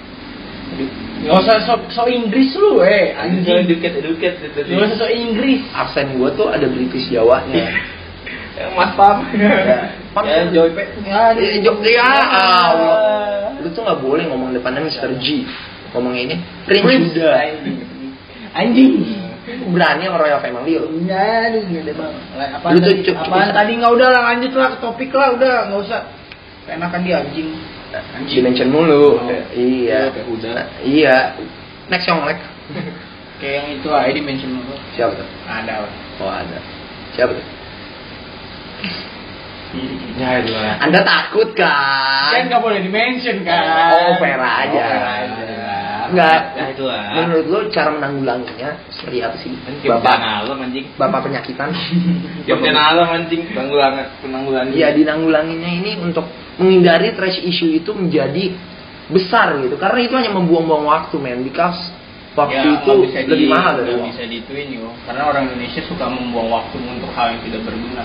Gak 1.26 1.36
usah 1.45 1.58
so, 1.65 1.74
so 1.89 2.02
Inggris 2.06 2.54
lu, 2.58 2.82
eh. 2.82 3.13
Anjing 3.13 3.65
educate, 3.65 4.02
educate 4.02 4.38
itu 4.41 4.50
tadi. 4.54 4.69
Gak 4.74 4.86
usah 4.89 4.98
so 5.06 5.08
Inggris. 5.10 5.62
Aksen 5.74 6.17
gue 6.17 6.30
tuh 6.34 6.48
ada 6.50 6.65
British 6.65 7.10
Jawanya. 7.13 7.69
Yang 8.58 8.72
Mas 8.78 8.91
Pam. 8.98 9.26
ya, 9.34 9.93
Pam 10.13 10.24
Ya, 10.26 10.50
Joy 10.50 10.69
Pe. 10.74 10.84
Ya, 11.06 11.34
Eh, 11.38 11.62
Jok 11.62 11.82
ya 11.86 12.10
Allah. 12.26 13.54
Lu 13.62 13.69
tuh 13.74 13.82
nggak 13.84 14.00
boleh 14.02 14.24
ngomong 14.30 14.56
depannya 14.56 14.86
Mr. 14.88 15.13
G. 15.19 15.43
Ngomongnya 15.93 16.21
ini 16.30 16.36
Prince. 16.65 17.17
Anjing. 17.17 17.78
Anjing. 18.54 18.93
Berani 19.49 20.06
sama 20.06 20.17
Royal 20.21 20.39
Family 20.45 20.78
lu. 20.78 20.88
Ya, 21.10 21.49
aduh 21.49 21.65
gede 21.65 21.93
bang. 21.97 22.13
Apaan, 22.38 22.78
Lu 22.78 22.80
tuh 22.86 22.93
tadi, 22.93 23.10
apaan 23.17 23.49
tadi 23.49 23.71
nggak 23.82 23.91
udah 23.97 24.08
lah 24.13 24.21
lanjut 24.34 24.52
lah 24.54 24.67
ke 24.73 24.78
topik 24.78 25.10
lah 25.10 25.34
udah 25.34 25.54
nggak 25.73 25.82
usah. 25.89 26.02
Enakan 26.69 27.02
dia 27.02 27.25
anjing. 27.25 27.49
Dimension 28.30 28.69
mulu. 28.69 29.17
Oh. 29.17 29.41
Iya. 29.58 30.13
Udah. 30.30 30.54
Nah, 30.54 30.67
iya. 30.86 31.34
Next 31.89 32.06
yang 32.06 32.21
like. 32.21 32.41
Kayak 33.41 33.54
yang 33.56 33.67
itu 33.82 33.88
aja 33.89 34.12
di 34.13 34.21
mention 34.21 34.52
lu. 34.54 34.75
Siapa 34.93 35.17
tuh? 35.17 35.28
Ada 35.49 35.73
lah. 35.88 35.91
Oh 36.21 36.30
ada. 36.30 36.60
Siapa 37.17 37.34
tuh? 37.34 37.45
Ya. 40.19 40.82
Anda 40.82 40.99
takut 41.06 41.54
Kan 41.54 41.69
kan? 42.36 42.41
nggak 42.49 42.62
boleh 42.62 42.80
di 42.84 42.91
mention 42.91 43.41
kan. 43.47 43.63
Oh, 43.95 44.13
fair 44.19 44.38
aja. 44.38 44.69
Oh, 44.69 44.82
fair 44.82 45.06
aja. 45.08 45.38
Enggak. 46.10 46.41
Ya 46.58 46.65
itu 46.74 46.84
lah. 46.86 47.02
Menurut 47.22 47.45
lu 47.45 47.60
cara 47.69 47.89
menanggulanginya 47.93 48.69
seperti 48.89 49.17
apa 49.22 49.36
sih? 49.38 49.52
Bapak 49.86 50.15
alam 50.17 50.58
anjing. 50.60 50.86
Bapak 50.98 51.19
penyakitan. 51.30 51.69
Bencana 52.48 52.82
alam 52.93 53.08
anjing. 53.13 53.41
Penanggulangan 53.54 54.06
penanggulangan. 54.26 54.74
Iya, 54.74 54.89
dinanggulanginya 54.98 55.69
ini 55.69 55.91
untuk 56.02 56.26
menghindari 56.58 57.13
trash 57.13 57.39
issue 57.45 57.72
itu 57.72 57.93
menjadi 57.93 58.54
besar 59.10 59.58
gitu. 59.62 59.78
Karena 59.78 60.00
itu 60.06 60.13
hanya 60.17 60.32
membuang-buang 60.34 60.86
waktu, 60.86 61.15
men. 61.22 61.45
Because 61.45 61.78
waktu 62.34 62.58
Ya, 62.58 62.78
itu 62.82 62.91
bisa 63.06 63.17
lebih 63.26 63.48
di, 63.48 63.52
mahal 63.52 63.74
dari 63.82 63.93
bisa 64.10 64.24
dituin 64.26 64.67
yo. 64.74 64.89
Karena 65.06 65.30
orang 65.30 65.50
Indonesia 65.50 65.82
suka 65.86 66.06
membuang 66.10 66.50
waktu 66.50 66.76
untuk 66.78 67.12
hal 67.13 67.38
yang 67.38 67.41
tidak 67.45 67.62
berguna. 67.65 68.04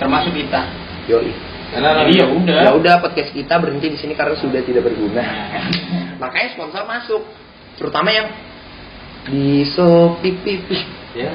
Termasuk 0.00 0.32
kita. 0.34 0.60
Yoi. 1.08 1.32
Karena 1.72 2.04
ya 2.04 2.28
udah. 2.28 2.60
Ya 2.68 2.70
udah 2.76 2.94
podcast 3.00 3.32
kita 3.32 3.56
berhenti 3.56 3.96
di 3.96 3.98
sini 3.98 4.12
karena 4.12 4.36
sudah 4.36 4.60
tidak 4.60 4.84
berguna. 4.84 5.24
Makanya 6.22 6.48
sponsor 6.54 6.86
masuk. 6.86 7.22
Terutama 7.74 8.14
yang 8.14 8.30
di 9.26 9.66
Shopee 9.66 10.38
pipi. 10.38 10.78
Ya. 11.18 11.30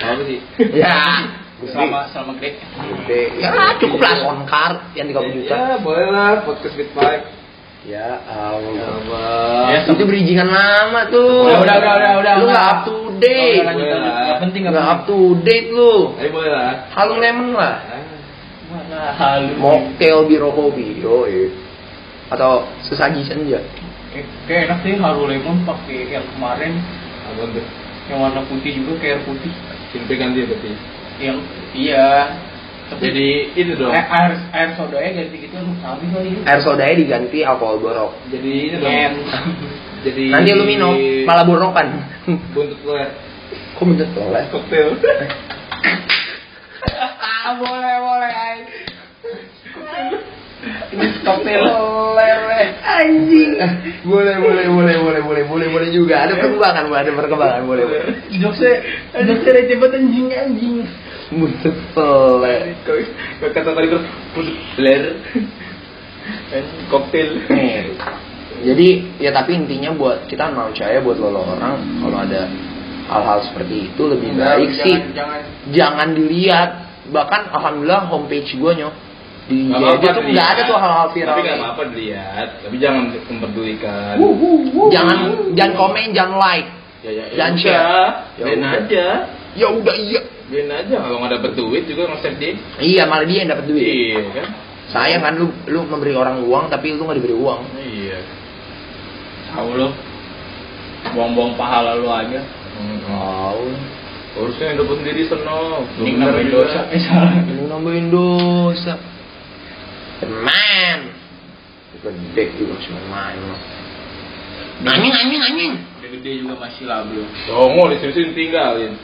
Apa 0.00 0.22
sih? 0.24 0.40
Ya. 0.72 1.28
selama 2.12 2.32
klik. 2.40 2.56
Gede. 2.56 3.36
Ya 3.40 3.76
cukup 3.76 4.00
lah 4.00 4.14
soundcard 4.24 4.96
yang 4.96 5.12
30 5.12 5.36
juta. 5.40 5.52
Ya 5.52 5.76
boleh 5.80 6.08
lah 6.08 6.40
podcast 6.48 6.72
with 6.76 6.92
five. 6.96 7.28
Ya 7.86 8.18
Allah. 8.26 8.82
Allah. 8.82 9.70
Ya, 9.70 9.78
Itu 9.86 10.04
bridgingan 10.04 10.50
lama 10.50 11.06
tuh. 11.06 11.46
Udah, 11.46 11.60
udah, 11.62 11.76
udah, 11.78 11.92
udah, 11.96 12.12
udah. 12.18 12.34
Lu 12.42 12.44
nggak 12.50 12.66
up 12.66 12.80
to 12.82 12.96
date. 13.22 13.62
Udah, 13.62 13.72
lanjut, 13.72 13.86
lanjut. 13.86 14.12
Nggak 14.26 14.38
penting, 14.42 14.60
nggak 14.66 14.88
up 14.88 15.00
to 15.06 15.18
date 15.46 15.68
lu. 15.70 15.94
Ayo 16.18 16.28
boleh 16.34 16.50
lah. 16.50 16.72
Halu 16.92 17.14
lemon 17.22 17.48
lah. 17.54 17.76
Mana 18.66 19.00
halu. 19.14 19.52
Mocktail 19.62 20.18
biro 20.26 20.50
kopi. 20.50 20.98
Yoi. 20.98 21.65
Atau 22.30 22.66
sesaji 22.86 23.22
senja. 23.22 23.62
Kayak, 24.48 24.70
enak 24.70 24.78
sih 24.82 24.94
halu 24.96 25.28
lemon 25.28 25.62
pakai 25.68 26.08
yang 26.08 26.24
kemarin 26.34 26.80
yang 28.06 28.22
warna 28.22 28.40
putih 28.46 28.70
juga 28.80 28.92
kayak 29.02 29.18
air 29.18 29.22
putih. 29.26 29.52
Simpe 29.90 30.14
ganti 30.14 30.42
ya 30.42 30.46
berarti. 30.46 30.70
Yang 31.18 31.38
iya. 31.74 32.08
Tapi 32.86 33.02
Jadi 33.02 33.28
itu 33.58 33.72
dong. 33.74 33.90
air, 33.90 34.06
air, 34.06 34.32
air 34.54 34.70
sodanya 34.78 35.10
ganti 35.22 35.36
gitu 35.42 35.58
habis 35.82 36.06
kali. 36.14 36.38
Air 36.46 36.60
sodanya 36.62 36.94
diganti 36.94 37.42
alkohol 37.42 37.82
borok. 37.82 38.14
Jadi 38.30 38.50
ini 38.70 38.76
dong. 38.78 38.90
Jadi 40.06 40.30
Nanti 40.30 40.50
lu 40.54 40.62
minum 40.62 40.94
malah 41.26 41.42
borokan. 41.42 41.98
buntut 42.54 42.78
lo 42.86 42.94
ya. 42.94 43.10
Kok 43.74 43.84
bener 43.90 44.08
toleh? 44.14 44.44
Koktail. 44.54 44.94
ah 47.46 47.52
boleh 47.58 47.95
cocktail 51.26 51.62
lele. 52.14 52.62
Anjing. 52.86 53.50
boleh, 54.06 54.36
boleh, 54.38 54.66
boleh, 54.70 54.96
boleh, 55.02 55.20
boleh, 55.26 55.42
boleh, 55.44 55.66
boleh 55.68 55.88
juga. 55.90 56.24
Ada 56.24 56.38
perkembangan, 56.38 56.86
ada 56.88 57.10
perkembangan, 57.12 57.62
boleh, 57.66 57.84
boleh. 57.84 58.04
Jokesnya, 58.38 58.74
jokesnya 59.26 59.52
receh 59.58 59.76
banget 59.76 59.98
anjing 60.00 60.26
anjing. 60.32 60.76
Buset 61.26 61.76
pelek. 61.92 62.86
Kau 62.86 63.50
kata 63.50 63.70
tadi 63.74 63.86
kan 63.90 64.02
Ler 64.78 65.02
Koktail 66.86 67.28
Jadi 68.56 68.88
ya 69.20 69.30
tapi 69.34 69.52
intinya 69.58 69.92
buat 69.92 70.24
kita 70.30 70.48
mau 70.54 70.70
percaya 70.72 71.02
buat 71.04 71.18
lo 71.20 71.44
orang 71.44 71.76
kalau 72.00 72.18
ada 72.18 72.48
hal-hal 73.06 73.38
seperti 73.46 73.92
itu 73.92 74.02
lebih 74.08 74.32
baik 74.34 74.70
Jangan- 74.72 74.82
sih 74.82 74.96
jangan 75.14 75.40
jangan 75.70 76.08
dilihat 76.16 76.70
bahkan 77.12 77.46
alhamdulillah 77.52 78.10
homepage 78.10 78.50
gue 78.56 78.72
nyo 78.80 78.90
di 79.46 79.70
Gak 79.70 79.78
IG 79.78 79.84
apa-apa 79.86 80.08
tuh 80.10 80.22
nggak 80.26 80.48
ada 80.50 80.62
tuh 80.66 80.76
hal-hal 80.76 81.08
viral 81.14 81.28
Tapi 81.30 81.38
gak 81.38 81.46
kayak- 81.46 81.62
apa-apa 81.62 81.82
dilihat. 81.94 82.48
Tapi 82.66 82.76
jangan 82.82 83.02
memperdulikan 83.30 84.14
jangan 84.90 85.16
jangan 85.54 85.72
komen 85.74 86.06
jangan 86.10 86.34
like. 86.36 86.68
Ya 87.06 87.10
ya 87.14 87.24
Jangan 87.30 87.54
udah. 87.54 87.62
share. 87.62 88.10
Ya 88.34 88.44
aja. 88.74 89.06
Ya 89.54 89.66
udah 89.70 89.94
iya. 89.94 90.20
Biarin 90.46 90.70
aja. 90.70 90.94
Kalau 90.98 91.16
gak 91.22 91.32
dapet 91.38 91.52
duit 91.54 91.82
juga 91.86 92.02
nge-save 92.10 92.36
dia. 92.42 92.52
Iya 92.78 93.02
malah 93.06 93.26
dia 93.26 93.38
yang 93.46 93.50
dapat 93.54 93.64
duit. 93.66 93.86
Iya 93.86 94.18
kan? 94.34 94.48
Sayang 94.86 95.22
kan 95.22 95.34
lu 95.34 95.46
lu 95.66 95.80
memberi 95.82 96.14
orang 96.14 96.42
uang 96.42 96.66
tapi 96.66 96.94
lu 96.94 97.06
nggak 97.06 97.18
diberi 97.22 97.34
uang. 97.34 97.60
Iya. 97.76 98.18
Tahu 99.50 99.68
lo. 99.74 99.88
Buang-buang 101.14 101.54
pahala 101.54 101.94
lu 101.94 102.10
aja. 102.10 102.42
oh 103.10 103.70
Harusnya 104.36 104.74
yang 104.74 104.78
dapet 104.82 104.96
sendiri 105.00 105.22
seneng. 105.24 105.86
Ini 105.96 106.18
nambahin 106.18 106.50
dosa. 106.50 106.80
Ini 106.90 107.64
nambahin 107.70 108.06
dosa 108.10 108.94
teman 110.20 110.98
gede 112.02 112.42
juga 112.60 112.76
lo 112.76 113.56
anjing 114.86 115.14
anjing 115.14 115.42
anjing 115.42 115.72
Udah 116.06 116.08
gede 116.12 116.30
juga 116.38 116.54
masih 116.60 116.84
labil. 116.86 117.24
Songo 117.48 117.90
di 117.90 117.96
sini 117.98 118.30
tinggalin 118.36 118.94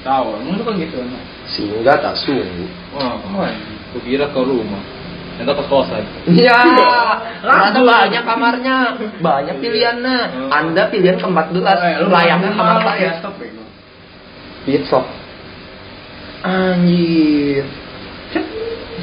Tahu, 0.00 0.32
emang 0.32 0.56
lu 0.56 0.64
kan 0.64 0.80
gitu. 0.80 0.96
Sehingga 1.48 2.00
tak 2.00 2.16
sungguh 2.24 2.68
Wah, 2.96 3.20
Gue 3.92 4.00
kira 4.04 4.28
ke 4.32 4.40
rumah 4.40 4.80
Entah 5.40 5.56
ke 5.56 5.64
kosan 5.72 6.04
Iya, 6.28 6.60
ternyata 7.40 7.80
banyak 7.80 8.22
kamarnya, 8.28 8.76
banyak 9.24 9.56
pilihannya. 9.64 10.52
Anda 10.52 10.92
pilihan 10.92 11.16
ke-14, 11.16 12.04
layaknya 12.12 12.52
kamar 12.52 12.84
saya. 12.84 13.16
Stop 13.24 13.40
ya. 13.40 13.48
Pitsok. 14.68 15.04
Anjir. 16.44 17.64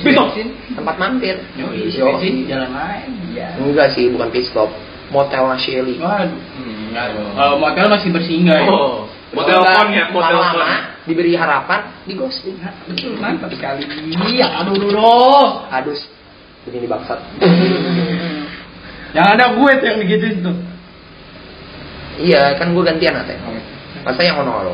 Bensin, 0.04 0.48
tempat 0.76 0.96
mampir. 1.00 1.36
Bensin 1.58 2.34
jalan 2.46 2.72
lain. 2.74 3.10
Iya. 3.34 3.48
Enggak 3.58 3.94
sih, 3.98 4.10
bukan 4.14 4.28
pit 4.30 4.46
stop. 4.50 4.70
Motel 5.08 5.48
Shelly. 5.64 5.96
Waduh. 5.98 6.36
Hmm, 6.36 6.92
nggak. 6.92 7.06
Kalau 7.36 7.56
motel 7.64 7.88
masih 7.88 8.10
bersinggah 8.12 8.60
ya. 8.60 8.68
Oh 8.68 9.08
Mau 9.36 9.44
telepon 9.44 9.92
ya 9.92 10.08
telepon 10.08 10.24
Lama-lama 10.24 10.68
diberi 11.08 11.36
harapan, 11.36 12.04
di 12.04 12.16
ghosting. 12.16 12.60
Betul, 12.88 13.16
mantap 13.20 13.52
sekali. 13.52 13.84
Iya, 14.28 14.60
aduh, 14.64 14.76
aduh, 14.76 14.92
aduh. 14.92 15.72
Adus. 15.72 16.04
Begini 16.68 16.84
bangsat. 16.88 17.20
Yang 19.16 19.28
ada 19.40 19.56
gue 19.56 19.72
tuh 19.80 19.88
yang 19.88 20.00
digituin 20.04 20.44
tuh. 20.44 20.56
iya, 22.20 22.60
kan 22.60 22.76
gue 22.76 22.84
gantian 22.84 23.16
ate. 23.24 23.40
Masa 24.04 24.20
yang 24.20 24.44
ono 24.44 24.52
lo. 24.68 24.72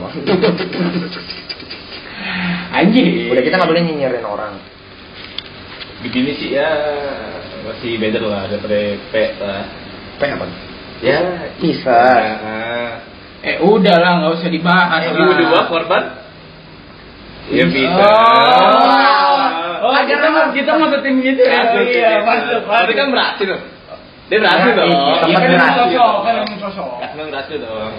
Anjing. 2.73 3.29
Udah 3.29 3.43
kita 3.45 3.55
nggak 3.61 3.69
boleh 3.69 3.83
nyinyirin 3.85 4.25
orang. 4.25 4.57
Begini 6.03 6.31
sih 6.35 6.53
ya 6.53 6.67
Masih 7.63 7.95
better 7.97 8.27
lah 8.27 8.45
daripada 8.45 8.77
P 9.09 9.13
lah 9.39 9.63
P 10.19 10.21
apa? 10.27 10.45
Ya 10.99 11.19
Bisa. 11.57 11.99
Eh 13.43 13.59
udah 13.59 13.95
lah, 13.99 14.11
nggak 14.23 14.33
usah 14.39 14.47
dibahas. 14.47 15.03
Eh, 15.03 15.11
lah. 15.11 15.35
Dua 15.35 15.61
korban 15.67 16.03
Ya 17.51 17.67
bisa 17.67 18.07
Oh, 19.83 19.91
oh 19.91 19.99
kita 20.07 20.27
mau 20.31 20.47
kita 20.55 20.71
mau 20.79 20.87
tim 20.95 21.19
gitu 21.19 21.43
ya. 21.43 21.59
Masuk, 21.59 21.83
iya, 21.91 22.11
masuk. 22.23 22.61
Berarti 22.63 22.93
kan 22.95 23.07
berhasil. 23.11 23.51
Dia 24.31 24.37
berhasil 24.39 24.69
Ya, 24.71 24.77
dong. 24.79 24.87
iya, 24.87 25.13
Iya 25.27 25.35
kan 25.35 25.49
berhasil. 25.51 25.83
sosok, 25.91 26.15
kan 26.23 26.35
sosok. 26.55 26.91
Kasman 27.03 27.25
berhasil 27.35 27.55
dong. 27.59 27.91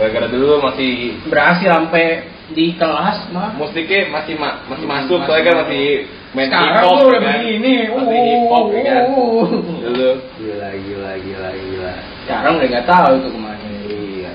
Gara-gara 0.00 0.26
dulu 0.32 0.64
masih 0.64 0.90
Berhasil 1.28 1.68
sampai 1.68 2.24
di 2.56 2.72
kelas 2.74 3.28
mah. 3.30 3.52
musiknya 3.54 4.08
masih 4.08 4.34
ma 4.40 4.64
masih 4.64 4.86
Hmm, 4.88 4.94
masuk, 4.96 5.18
soalnya 5.28 5.44
kan 5.44 5.54
masih 5.68 6.08
main 6.30 6.46
Sekarang 6.46 6.70
hip 6.70 6.86
hop 6.86 6.94
gua 6.94 7.06
udah 7.10 7.20
kan. 7.20 7.32
begini. 7.42 7.74
Masih 7.90 8.18
hip 8.22 8.44
hop 8.46 8.64
ya 8.70 8.82
kan. 8.86 9.02
Uh. 9.10 9.46
Dulu. 9.82 10.10
Gila, 10.38 10.68
gila, 10.78 11.12
gila, 11.18 11.50
gila. 11.50 11.92
Sekarang 12.22 12.52
udah 12.58 12.68
nggak 12.70 12.86
tahu 12.86 13.10
itu 13.18 13.28
ke 13.34 13.38
mana. 13.40 13.66
Iya. 13.90 14.32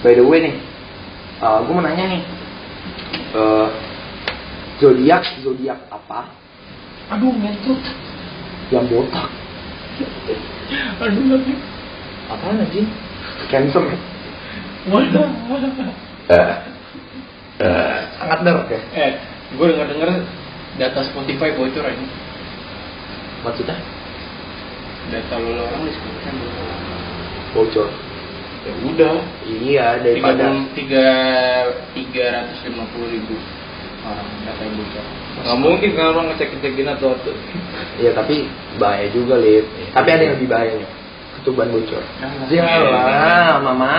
By 0.00 0.12
the 0.16 0.24
way 0.24 0.38
nih, 0.44 0.54
uh, 1.40 1.58
gue 1.64 1.72
mau 1.72 1.84
nanya 1.84 2.04
nih, 2.08 2.22
uh, 3.36 3.68
zodiak 4.80 5.24
zodiak 5.44 5.76
apa 5.92 6.28
Aduh, 7.12 7.32
ngentot. 7.36 7.80
yang 8.70 8.86
botak? 8.86 9.28
Aduh, 11.02 11.24
lagi. 11.26 11.52
Apaan 12.30 12.62
anjing? 12.62 12.86
Cancer. 13.50 13.82
Waduh. 14.88 15.26
Sangat 18.16 18.38
dark 18.46 18.70
ya. 18.70 18.80
Eh, 18.96 19.12
gue 19.58 19.66
denger 19.68 19.86
denger 19.90 20.10
data 20.78 21.00
Spotify 21.08 21.56
bocor 21.56 21.84
aja. 21.86 22.06
Maksudnya 23.40 23.76
Data 25.10 25.34
lo 25.42 25.64
orang 25.66 25.82
disebutkan 25.88 26.34
bocor. 27.56 27.88
Ya 28.60 28.72
udah. 28.84 29.16
Iya 29.48 29.86
daripada 30.04 30.54
tiga 30.76 31.06
tiga 31.96 32.24
ratus 32.30 32.58
lima 32.68 32.84
puluh 32.92 33.08
ribu 33.10 33.34
orang 34.06 34.28
data 34.46 34.62
yang 34.62 34.76
bocor. 34.76 35.04
Nggak 35.40 35.58
mungkin 35.58 35.90
kan 35.96 36.04
orang 36.14 36.26
ngecek 36.30 36.48
ngecekin 36.54 36.88
atau 36.94 37.16
atau. 37.16 37.34
Iya 37.98 38.12
tapi 38.14 38.46
bahaya 38.76 39.08
juga 39.10 39.40
lip. 39.40 39.66
Tapi 39.96 40.08
ada 40.12 40.22
yang 40.22 40.34
lebih 40.38 40.48
bahayanya. 40.52 40.88
Ketuban 41.40 41.72
bocor. 41.72 42.04
Ya 42.52 42.60
Yalah, 42.60 43.64
mama. 43.64 43.96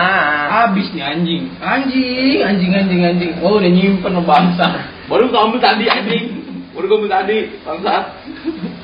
Habis 0.48 0.94
nih 0.94 1.02
anjing. 1.02 1.50
Anjing, 1.58 2.38
anjing, 2.40 2.70
anjing, 2.72 3.00
anjing. 3.02 3.32
Oh, 3.42 3.58
udah 3.58 3.66
nyimpen 3.66 4.14
bangsa. 4.22 4.86
Baru 5.10 5.26
ambil 5.28 5.58
tadi 5.58 5.90
anjing. 5.90 6.41
Baru 6.72 6.84
gua 6.88 6.96
ambil 7.04 7.12
tadi 7.12 7.38
bangsat. 7.64 8.04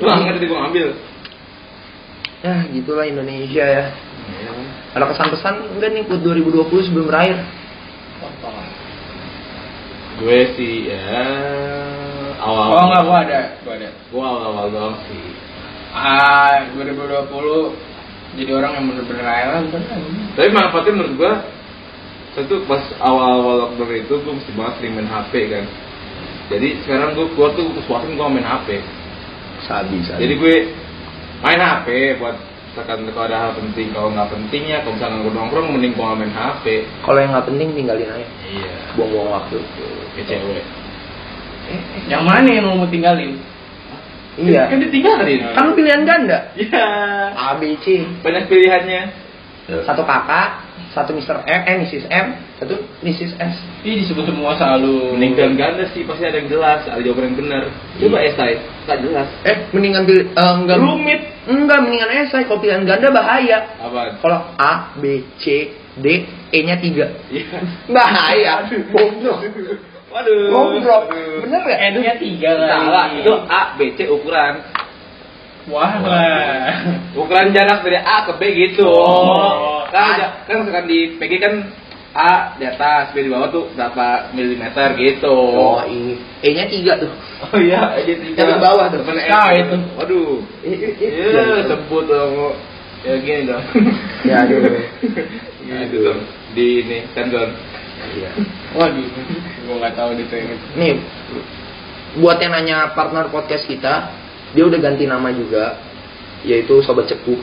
Lu 0.00 0.04
nggak 0.04 0.34
tadi 0.36 0.46
gua 0.48 0.60
ambil. 0.68 0.88
Ya 2.38 2.54
gitulah 2.70 3.06
Indonesia 3.08 3.64
ya. 3.64 3.84
Ada 4.94 5.04
kesan-pesan 5.14 5.54
enggak 5.76 5.90
nih 5.96 6.02
buat 6.06 6.20
2020 6.20 6.86
sebelum 6.86 7.06
berakhir? 7.08 7.38
Gue 10.18 10.38
sih 10.58 10.90
ya 10.90 10.98
awal. 12.42 12.66
Oh 12.74 12.82
enggak, 12.90 13.02
gua 13.06 13.18
ada, 13.22 13.40
gua 13.62 13.72
ada. 13.78 13.88
Gua 14.10 14.22
awal-awal 14.26 14.66
doang 14.70 14.96
sih. 15.08 15.26
Ah, 15.94 16.68
2020 16.76 17.88
jadi 18.38 18.50
orang 18.54 18.72
yang 18.76 18.84
bener-bener 18.92 19.24
rela 19.24 19.64
bener 19.72 19.82
Tapi 20.36 20.48
manfaatnya 20.52 20.92
menurut 20.94 21.14
gua 21.16 21.32
saya 22.36 22.44
tuh 22.44 22.60
pas 22.68 22.84
awal-awal 23.00 23.66
lockdown 23.66 23.98
itu 23.98 24.14
gua 24.20 24.34
mesti 24.36 24.52
banget 24.52 24.72
sering 24.78 24.92
main 24.94 25.08
HP 25.08 25.32
kan. 25.48 25.64
Jadi 26.48 26.68
sekarang 26.84 27.12
gua 27.12 27.26
keluar 27.36 27.50
tuh 27.56 27.68
kepuasan 27.76 28.16
gua 28.16 28.32
main 28.32 28.44
HP. 28.44 28.80
Sabi, 29.68 30.00
sabi. 30.06 30.20
Jadi 30.24 30.34
gue 30.38 30.56
main 31.44 31.60
HP 31.60 32.16
buat 32.22 32.36
misalkan 32.72 33.10
kalau 33.10 33.26
ada 33.26 33.38
hal 33.42 33.52
penting, 33.58 33.90
kalau 33.90 34.08
nggak 34.14 34.30
penting 34.30 34.62
ya 34.70 34.78
kalau 34.86 34.94
misalkan 34.94 35.18
gue 35.26 35.32
nongkrong 35.34 35.66
mending 35.74 35.92
gua 35.98 36.14
nggak 36.14 36.18
main 36.24 36.32
HP. 36.32 36.64
kalau 37.02 37.18
yang 37.18 37.30
nggak 37.34 37.46
penting 37.50 37.68
tinggalin 37.74 38.08
aja. 38.08 38.26
Iya. 38.48 38.72
Buang-buang 38.94 39.30
waktu. 39.34 39.58
Kayak 40.14 40.26
cewek. 40.30 40.64
Yang 42.08 42.22
mana 42.24 42.48
yang 42.48 42.64
mau 42.64 42.88
tinggalin? 42.88 43.32
Iya. 44.38 44.70
Kan 44.70 44.78
ditinggalin. 44.78 45.40
Kan 45.52 45.66
pilihan 45.74 46.02
ganda. 46.06 46.38
Iya. 46.54 46.86
A, 47.34 47.58
B, 47.58 47.74
C. 47.82 48.06
Banyak 48.22 48.46
pilihannya. 48.46 49.02
Satu 49.84 50.06
kakak, 50.06 50.64
satu 50.96 51.12
Mr. 51.12 51.44
M, 51.44 51.60
eh 51.68 51.76
Mrs. 51.84 52.04
M, 52.08 52.26
satu 52.56 52.74
Mrs. 53.04 53.32
S. 53.36 53.54
Ih 53.84 54.02
disebut 54.02 54.24
semua 54.24 54.56
selalu. 54.56 55.14
Mending 55.14 55.56
ganda 55.56 55.84
sih 55.92 56.02
pasti 56.08 56.24
ada 56.24 56.40
yang 56.40 56.48
jelas, 56.48 56.88
ada 56.88 57.00
jawaban 57.04 57.32
yang 57.32 57.36
benar. 57.36 57.62
Coba 58.00 58.16
esai, 58.24 58.56
nggak 58.88 58.98
jelas. 59.04 59.28
Eh, 59.44 59.56
mendingan 59.70 60.02
pilih 60.08 60.24
eh, 60.32 60.52
enggak 60.64 60.78
Rumit. 60.80 61.20
Enggak, 61.48 61.78
mendingan 61.84 62.10
esai. 62.24 62.48
Kalau 62.48 62.60
pilihan 62.60 62.84
ganda 62.88 63.08
bahaya. 63.12 63.58
Apa? 63.84 64.16
Kalau 64.20 64.40
A, 64.56 64.72
B, 64.96 65.28
C, 65.36 65.72
D, 66.00 66.06
E-nya 66.52 66.80
3. 66.80 67.32
Iya. 67.32 67.58
Bahaya. 67.92 68.52
Bodoh. 68.88 69.38
Waduh. 70.08 70.48
Goblok. 70.48 71.12
Bener 71.44 71.60
gak? 71.68 71.80
N-nya 71.92 72.14
tiga 72.16 72.50
kali. 72.56 72.70
Salah, 72.72 73.06
itu 73.12 73.32
A, 73.44 73.62
B, 73.76 73.92
C 73.92 74.08
ukuran. 74.08 74.64
Wah 75.66 75.92
lah. 76.00 76.72
Ukuran 77.18 77.50
jarak 77.50 77.82
dari 77.82 77.98
A 77.98 78.30
ke 78.30 78.32
B 78.38 78.42
gitu. 78.54 78.86
Oh. 78.86 79.82
Kan, 79.90 80.46
kan 80.46 80.62
misalkan 80.62 80.86
di 80.86 81.18
PG 81.18 81.32
kan 81.42 81.54
A 82.16 82.56
di 82.56 82.64
atas, 82.64 83.12
B 83.12 83.26
di 83.26 83.30
bawah 83.30 83.52
tuh 83.52 83.68
berapa 83.76 84.32
milimeter 84.32 84.96
gitu. 84.96 85.34
Oh, 85.34 85.82
I. 85.84 86.16
E-nya 86.40 86.70
3 86.70 87.02
tuh. 87.04 87.12
Oh 87.38 87.58
iya, 87.60 87.94
aja 87.94 88.12
tiga. 88.18 88.34
Yang 88.42 88.48
di 88.50 88.58
bawah 88.58 88.86
tuh. 88.90 88.98
Temen 89.04 89.16
Nah, 89.28 89.48
S. 89.54 89.58
itu. 89.62 89.76
Waduh. 89.94 90.34
Iya, 90.66 91.44
sebut 91.70 92.04
dong. 92.10 92.32
Ya 93.06 93.14
gini 93.22 93.46
dong. 93.46 93.62
Ya, 94.26 94.42
aduh. 94.42 94.62
Gitu 95.68 95.96
dong. 96.00 96.20
Di 96.56 96.66
ini 96.82 96.98
kan 97.12 97.30
Gon. 97.30 97.50
Iya. 98.18 98.30
Waduh, 98.74 99.06
gua 99.68 99.74
nggak 99.84 99.94
tahu 99.94 100.10
itu. 100.16 100.34
Nih, 100.78 100.96
buat 102.18 102.38
yang 102.40 102.56
nanya 102.56 102.94
partner 102.96 103.28
podcast 103.28 103.68
kita, 103.68 104.10
dia 104.52 104.64
udah 104.64 104.80
ganti 104.80 105.04
nama 105.04 105.28
juga, 105.30 105.76
yaitu 106.44 106.80
Sobat 106.80 107.04
Cepu. 107.04 107.36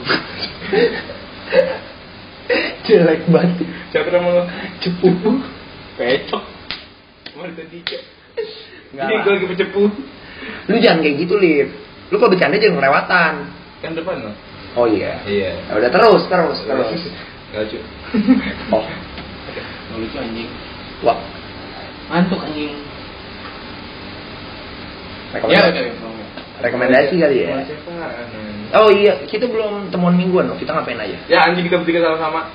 Jelek 2.86 3.26
banget. 3.26 3.66
Siapa 3.90 4.08
nama 4.10 4.28
lo? 4.30 4.42
Cepu. 4.78 5.10
Pecok. 5.98 6.42
Mana 7.36 7.52
tadi? 7.52 7.78
Nggak 8.94 9.06
Ini 9.06 9.14
gue 9.22 9.32
lagi 9.34 9.46
pecepu. 9.50 9.82
Lu 10.70 10.76
jangan 10.78 11.02
kayak 11.02 11.16
gitu, 11.26 11.34
Lip. 11.36 11.68
Lu 12.08 12.16
kalau 12.16 12.30
bercanda 12.32 12.56
jangan 12.56 12.78
kelewatan. 12.78 13.32
Kan 13.82 13.92
depan 13.92 14.16
lo. 14.22 14.32
Oh 14.76 14.86
iya. 14.86 15.18
Iya. 15.26 15.56
Ya 15.66 15.72
udah 15.74 15.90
terus, 15.90 16.22
terus, 16.30 16.58
terus. 16.62 17.02
Gak 17.54 17.60
lucu. 17.66 17.78
Oh, 18.74 18.82
Nggak 18.82 19.98
lucu 20.02 20.16
anjing. 20.20 20.48
wah. 21.02 21.18
Antuk 22.12 22.38
anjing. 22.42 22.74
Rekomendasi, 25.34 25.58
Ya 25.58 25.70
udah 25.70 25.82
ya. 25.82 25.92
Rekomendasi 26.56 27.14
kali 27.20 27.44
ya. 27.44 27.60
Anjing? 27.60 27.80
Oh 28.74 28.88
iya, 28.90 29.22
kita 29.28 29.46
belum 29.46 29.92
temuan 29.92 30.16
mingguan 30.16 30.48
loh. 30.48 30.56
Kita 30.56 30.72
ngapain 30.72 30.98
aja? 30.98 31.16
Ya 31.28 31.44
anjing 31.44 31.68
kita 31.68 31.80
bertiga 31.80 32.02
sama-sama. 32.02 32.50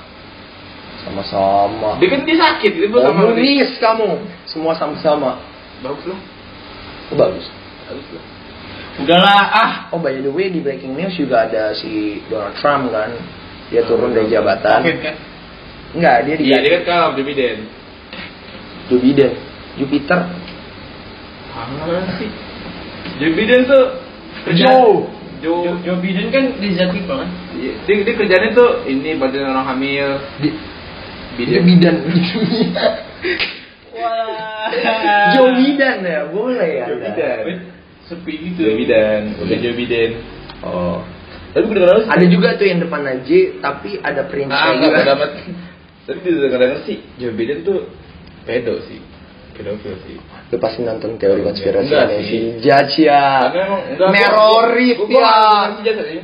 Sama-sama. 1.02 1.98
Dia 1.98 2.08
kan 2.10 2.20
dia 2.26 2.36
sakit, 2.38 2.72
dia 2.78 2.88
belum 2.90 3.02
sama. 3.02 3.20
Komunis 3.30 3.70
kamu. 3.78 4.10
Semua 4.46 4.72
sama-sama. 4.76 5.40
Bagus 5.82 6.04
lah. 6.06 6.20
Oh, 7.10 7.16
bagus. 7.18 7.46
Bagus 7.90 8.08
lah. 8.14 8.24
Udahlah 8.92 9.42
ah. 9.56 9.72
Oh 9.96 9.98
by 9.98 10.20
the 10.20 10.28
way 10.28 10.52
di 10.52 10.60
breaking 10.60 10.92
news 10.92 11.16
juga 11.16 11.48
ada 11.48 11.72
si 11.72 12.20
Donald 12.28 12.54
Trump 12.60 12.92
kan. 12.92 13.10
Dia 13.72 13.88
turun 13.88 14.12
dari 14.12 14.28
jabatan. 14.28 14.84
Covid 14.84 15.00
kan? 15.00 15.16
Enggak, 15.92 16.16
dia 16.28 16.34
Iya, 16.40 16.56
dia 16.60 16.70
kan 16.80 16.82
kalah. 16.84 17.10
Joe 17.16 17.24
Biden. 17.24 17.58
Jupiter. 19.80 20.20
Apa 21.52 22.12
sih? 22.20 22.51
Joe 23.18 23.32
Biden 23.32 23.60
tuh 23.66 23.84
Joe. 24.52 24.62
Joe. 24.62 24.94
Joe, 25.42 25.74
Joe 25.82 25.98
Biden 25.98 26.30
kan 26.30 26.44
desert 26.58 26.90
people 26.94 27.18
kan? 27.18 27.30
Dia, 27.58 27.74
dia 28.06 28.14
kerjanya 28.14 28.48
tuh 28.54 28.86
ini 28.86 29.18
bantuin 29.18 29.46
orang 29.46 29.66
hamil. 29.68 30.22
Di- 30.38 30.54
Biden. 31.32 31.64
Biden. 31.66 31.96
Wah. 33.92 34.68
Joe 35.36 35.50
Biden 35.56 35.96
ya, 36.04 36.20
boleh 36.30 36.70
ya. 36.82 36.86
Joe 36.88 36.98
Biden. 37.00 37.56
Sepi 38.06 38.32
gitu. 38.50 38.60
Joe 38.66 38.74
Biden, 38.76 39.20
bukan 39.38 39.56
Joe 39.58 39.74
Biden. 39.74 40.10
Oh. 40.62 41.02
Tapi 41.52 41.68
gue 41.68 41.76
dengar 41.76 42.08
Ada 42.08 42.24
juga 42.32 42.48
tuh 42.56 42.64
yang 42.64 42.80
depan 42.80 43.04
J 43.28 43.60
tapi 43.60 44.00
ada 44.00 44.24
prince 44.24 44.48
Ah, 44.48 44.72
juga. 44.72 44.88
enggak 44.88 45.04
dapat. 45.04 45.30
Tapi 46.02 46.18
di 46.24 46.30
dengar 46.40 46.60
sih 46.82 46.98
Joe 47.20 47.34
Biden 47.36 47.60
tuh 47.62 47.92
pedo 48.48 48.80
sih. 48.88 48.98
Sih. 49.52 50.16
Lu 50.52 50.56
pasti 50.56 50.80
nonton 50.84 51.20
teori 51.20 51.44
konspirasi 51.44 51.92
Enggak 51.92 52.08
si. 52.24 52.38
Judge 52.60 53.04
ya. 53.04 53.52
Gua 55.08 55.32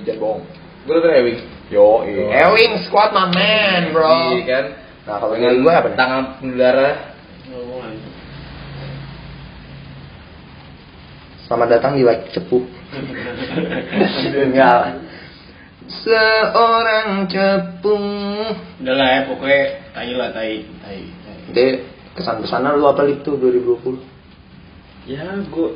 ya. 0.04 0.14
bohong. 0.16 0.42
Gue 0.88 0.96
udah 0.96 1.12
Ewing. 1.20 1.38
Yo, 1.68 2.00
Ewing 2.08 2.80
squad 2.88 3.12
my 3.12 3.28
man, 3.28 3.92
bro. 3.92 4.08
Iya 4.08 4.44
kan. 4.48 4.64
Nah, 5.04 5.16
kalau 5.20 5.36
Dengan 5.36 5.60
gue 5.60 5.72
apa 5.72 5.88
nih? 5.92 5.96
Tangan. 6.00 6.24
Ngomong 7.52 7.82
Selamat 11.48 11.68
datang 11.80 11.96
di 11.96 12.04
Like 12.04 12.28
Cepu. 12.32 12.64
Enggak. 14.36 15.00
Seorang 15.88 17.24
cepu. 17.32 17.96
Udah 18.84 18.92
lah 18.92 19.08
ya 19.08 19.20
pokoknya 19.24 19.62
tai 19.96 20.12
lah 20.12 20.28
tai 20.36 20.68
tai. 20.84 21.00
tai. 21.56 21.97
Oke, 22.18 22.26
kesan-pesanan 22.26 22.82
lu 22.82 22.90
apa 22.90 23.06
lip 23.06 23.22
tuh 23.22 23.38
2020? 23.38 23.94
Ya, 25.06 25.38
gue 25.38 25.70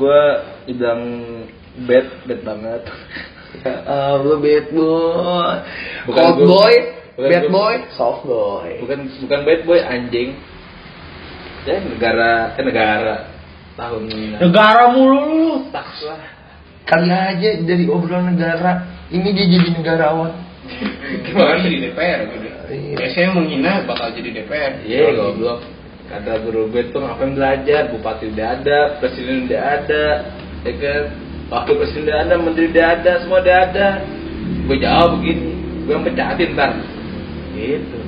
gue 0.00 0.20
dibilang 0.64 1.02
bad 1.84 2.08
bad 2.24 2.40
banget. 2.40 2.82
Ya, 3.60 3.74
uh, 3.92 4.14
lu 4.24 4.40
bad 4.40 4.72
boy. 4.72 5.52
Bukan 6.08 6.22
Cold 6.24 6.36
gua- 6.40 6.48
boy, 6.48 6.74
bukan 7.20 7.28
bad 7.28 7.44
gua- 7.44 7.52
boy, 7.52 7.74
soft 7.92 8.24
boy. 8.24 8.80
bukan 8.80 8.98
bukan 9.20 9.40
bad 9.44 9.60
boy 9.68 9.78
anjing. 9.84 10.40
Ya 11.68 11.84
negara 11.84 12.56
eh 12.56 12.64
negara 12.64 13.16
tahun 13.76 14.08
ini. 14.08 14.40
Negara 14.40 14.88
mulu 14.88 15.20
lu. 15.36 15.52
Lah. 15.68 16.32
Kali 16.88 17.12
aja 17.12 17.60
dari 17.60 17.92
obrolan 17.92 18.32
negara, 18.32 18.88
ini 19.12 19.36
dia 19.36 19.52
jadi 19.52 19.68
negarawan. 19.76 20.32
Gimana 21.28 21.60
di 21.60 21.76
DPR 21.76 22.20
gitu. 22.32 22.48
Iya. 22.72 22.96
Biasanya 22.96 23.30
menghina 23.36 23.72
bakal 23.84 24.08
jadi 24.16 24.30
DPR. 24.40 24.72
Iya 24.88 25.12
goblok. 25.12 25.60
Kata 26.08 26.32
guru 26.44 26.68
gue 26.68 26.92
tuh 26.92 27.00
ngapain 27.00 27.32
belajar, 27.32 27.88
bupati 27.88 28.32
udah 28.36 28.46
ada, 28.60 28.78
presiden 29.00 29.48
udah 29.48 29.60
ada, 29.60 30.04
ya 30.60 30.72
kan? 30.76 31.04
Wakil 31.48 31.74
presiden 31.80 32.04
udah 32.08 32.18
ada, 32.20 32.34
menteri 32.36 32.66
udah 32.68 32.86
ada, 33.00 33.12
semua 33.20 33.38
udah 33.40 33.56
ada. 33.70 33.88
Gue 34.68 34.76
jawab 34.76 35.20
begini, 35.20 35.48
gue 35.88 35.92
yang 35.92 36.04
pecatin 36.04 36.48
ntar. 36.52 36.70
Gitu. 37.56 37.98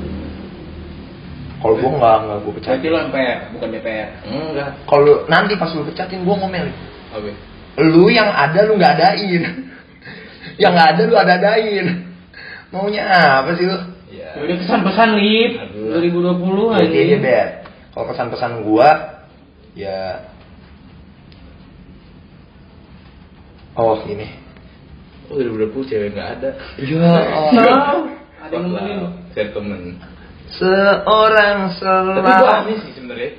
Kalau 1.65 1.81
gua 1.81 1.91
enggak, 1.97 2.17
enggak 2.21 2.39
gua 2.45 2.53
Berarti 2.53 2.61
pecatin. 2.61 2.89
lu 2.93 2.99
MPR 3.09 3.39
bukan 3.57 3.69
DPR. 3.73 4.09
Enggak. 4.29 4.71
Kalau 4.85 5.15
nanti 5.33 5.53
pas 5.57 5.71
lu 5.73 5.83
pecatin 5.89 6.21
gua 6.21 6.37
ngomel. 6.45 6.69
Oke. 7.17 7.33
Lu 7.81 8.05
yang 8.13 8.29
ada 8.29 8.69
lu 8.69 8.77
nggak 8.77 8.93
adain. 9.01 9.43
yang 10.63 10.77
nggak 10.77 10.89
ada 10.93 11.03
lu 11.09 11.17
ada-adain. 11.17 11.87
Maunya 12.69 13.09
apa 13.41 13.57
sih 13.57 13.65
lu? 13.65 13.94
Ya. 14.15 14.31
Ya 14.39 14.41
udah 14.47 14.57
kesan-pesan 14.63 15.09
lip 15.19 15.53
Aduh. 15.59 15.99
2020 15.99 16.79
Jadi 16.79 16.87
aja 16.87 16.99
aja. 17.03 17.17
bet. 17.19 17.49
Kalau 17.91 18.07
pesan-pesan 18.15 18.53
gua 18.63 18.91
ya 19.75 20.31
Oh 23.75 23.99
ini. 24.07 24.31
Oh, 25.27 25.35
2020 25.35 25.91
cewek 25.91 26.15
nggak 26.15 26.31
ada. 26.39 26.51
Ya 26.79 26.95
Nah, 27.59 28.07
ada 28.45 28.55
yang 28.55 28.65
nemenin. 28.71 28.99
Saya 29.35 29.51
temen. 29.51 29.99
Seorang 30.55 31.57
Tapi 31.75 32.23
gue 32.23 32.35
selalu 32.39 32.47
aneh 32.47 32.77
sih 32.87 32.93
sebenarnya. 32.95 33.31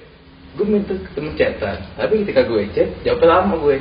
Gue 0.55 0.65
minta 0.65 0.95
temen 1.13 1.35
chatan, 1.35 1.77
tapi 1.99 2.23
ketika 2.23 2.47
gue 2.47 2.63
chat, 2.71 2.89
jawabnya 3.03 3.27
lama 3.27 3.55
gue. 3.59 3.75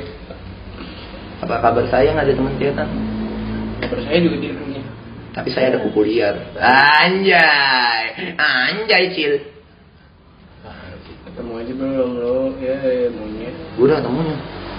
Apa 1.43 1.55
kabar 1.63 1.85
saya 1.87 2.11
nggak 2.13 2.25
ada 2.29 2.33
teman 2.35 2.55
chatan? 2.61 2.87
Kabar 3.83 3.99
saya 4.05 4.17
juga 4.21 4.37
di 4.39 4.47
rumahnya. 4.53 4.74
Tapi 5.35 5.51
saya 5.51 5.75
ada 5.75 5.83
kuku 5.83 5.99
liar. 6.07 6.55
Anjay, 6.55 8.03
anjay 8.39 9.11
cil. 9.11 9.33
Ketemu 11.27 11.51
aja 11.59 11.73
belum 11.75 12.11
lo? 12.15 12.37
Ya, 12.63 12.79
ya 12.79 13.11
monyet. 13.11 13.51
Gue 13.75 13.91
udah 13.91 13.99
ketemunya 13.99 14.37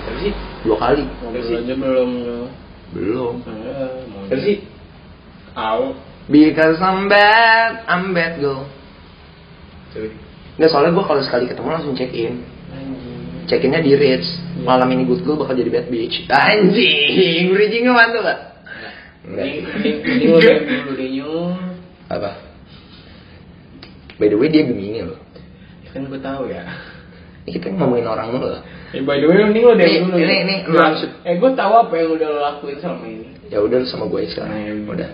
Tapi 0.09 0.17
sih, 0.25 0.33
dua 0.65 0.77
kali. 0.81 1.05
Ngobrol 1.21 1.61
aja 1.61 1.75
belum 1.77 2.11
lo? 2.25 2.41
Belum. 2.97 3.35
Ya, 3.45 3.85
tapi 3.85 4.09
monyet. 4.09 4.41
sih, 4.41 4.57
Au. 5.53 5.93
Because 6.33 6.81
I'm 6.81 7.13
bad, 7.13 7.85
I'm 7.85 8.17
bad 8.17 8.41
girl. 8.41 8.65
Nggak 10.57 10.71
soalnya 10.73 10.97
gue 10.97 11.05
kalau 11.05 11.21
sekali 11.21 11.45
ketemu 11.53 11.69
langsung 11.69 11.93
check 11.93 12.17
in. 12.17 12.41
Anjing. 12.73 13.45
Check 13.45 13.61
innya 13.61 13.85
di 13.85 13.93
Ritz. 13.93 14.41
Malam 14.65 14.89
ini 14.97 15.05
good 15.05 15.21
girl 15.21 15.37
bakal 15.37 15.53
jadi 15.53 15.69
bad 15.69 15.93
bitch. 15.93 16.25
Anjing, 16.33 17.53
bridgingnya 17.53 17.93
mantul 17.93 18.25
gak? 18.25 18.56
Ini 19.27 20.25
lo 20.31 20.39
yang 20.39 20.63
dulu 20.63 20.91
deh. 20.95 21.11
Apa? 22.07 22.31
By 24.17 24.27
the 24.31 24.39
way 24.39 24.49
dia 24.49 24.65
Gemini 24.65 25.03
loh. 25.03 25.19
Ya 25.85 25.89
kan 25.93 26.07
gue 26.07 26.21
tahu 26.23 26.49
ya. 26.49 26.63
Ini 27.45 27.51
kita 27.53 27.75
ngomongin 27.75 28.07
orang 28.07 28.29
mulu 28.33 28.47
loh. 28.49 28.63
Eh 28.95 29.03
by 29.03 29.19
the 29.19 29.27
way 29.27 29.43
ini 29.45 29.61
lo 29.61 29.75
dari 29.75 29.99
dulu. 30.01 30.17
ini- 30.17 30.25
ya. 30.25 30.37
ini 30.47 30.55
Gua- 30.65 30.95
maksud- 30.95 31.15
Eh 31.27 31.35
gue 31.37 31.51
tahu 31.53 31.73
apa 31.77 31.93
yang 31.95 32.11
udah 32.15 32.29
lo 32.31 32.39
lakuin 32.41 32.77
selama 32.79 33.05
ini. 33.05 33.27
Ya 33.51 33.59
udah 33.63 33.77
lu 33.83 33.87
sama 33.87 34.07
gue 34.07 34.21
sekarang. 34.27 34.55
Hmm. 34.57 34.91
Udah. 34.91 35.11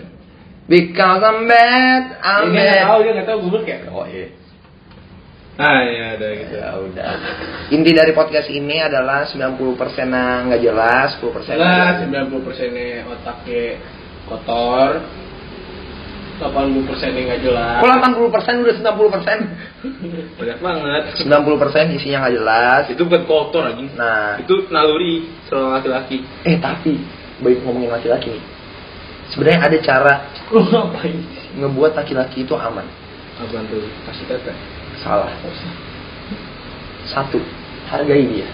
Because 0.63 1.19
I'm 1.19 1.43
bad, 1.43 2.03
I'm 2.23 2.55
dia 2.55 2.63
nggak 2.63 2.71
bad. 2.71 2.85
tahu 2.87 2.99
dia 3.03 3.11
nggak 3.11 3.27
tahu 3.27 3.37
gue 3.51 3.61
kayak. 3.67 3.81
Oh 3.91 4.05
iya. 4.07 4.27
Ah 5.53 5.85
ya 5.85 6.17
ada 6.17 6.27
gitu. 6.33 6.53
Ya 6.57 6.69
udah. 6.81 7.05
Inti 7.69 7.91
dari 7.93 8.09
podcast 8.15 8.49
ini 8.49 8.81
adalah 8.81 9.29
90% 9.29 10.49
nggak 10.49 10.61
jelas, 10.65 11.13
10% 11.21 11.59
Lah, 11.61 12.01
jelas. 12.01 12.09
90 12.31 12.41
persennya 12.41 13.05
otaknya 13.05 13.65
kotor, 14.29 15.03
80 16.41 16.87
persennya 16.89 17.21
nggak 17.29 17.41
jelas. 17.45 17.79
Kok 17.79 17.87
80% 17.87 18.63
udah 18.65 18.75
90%? 18.81 19.39
Banyak 20.39 20.59
banget. 20.59 21.01
90% 21.23 21.97
isinya 21.97 22.17
nggak 22.25 22.35
jelas. 22.35 22.83
Itu 22.89 23.01
bukan 23.07 23.23
kotor 23.29 23.63
anjing. 23.69 23.93
Nah, 23.95 24.41
Itu 24.41 24.67
naluri 24.73 25.29
seorang 25.47 25.79
laki-laki. 25.79 26.25
eh 26.43 26.57
tapi 26.57 26.99
baik 27.39 27.63
ngomongin 27.63 27.93
laki-laki 27.93 28.33
nih. 28.33 28.43
Sebenarnya 29.31 29.59
ada 29.65 29.77
cara 29.81 30.13
Lo 30.53 30.61
ngapain 30.67 31.17
ngebuat 31.57 31.91
laki-laki 31.95 32.43
itu 32.43 32.53
aman. 32.53 32.85
Apaan 33.39 33.65
tuh? 33.65 33.81
Kasih 34.05 34.25
tete. 34.29 34.53
Salah. 35.01 35.31
Satu, 37.09 37.41
hargai 37.89 38.23
dia. 38.29 38.47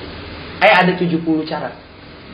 Eh 0.63 0.73
ada 0.73 0.95
70 0.95 1.19
cara. 1.43 1.71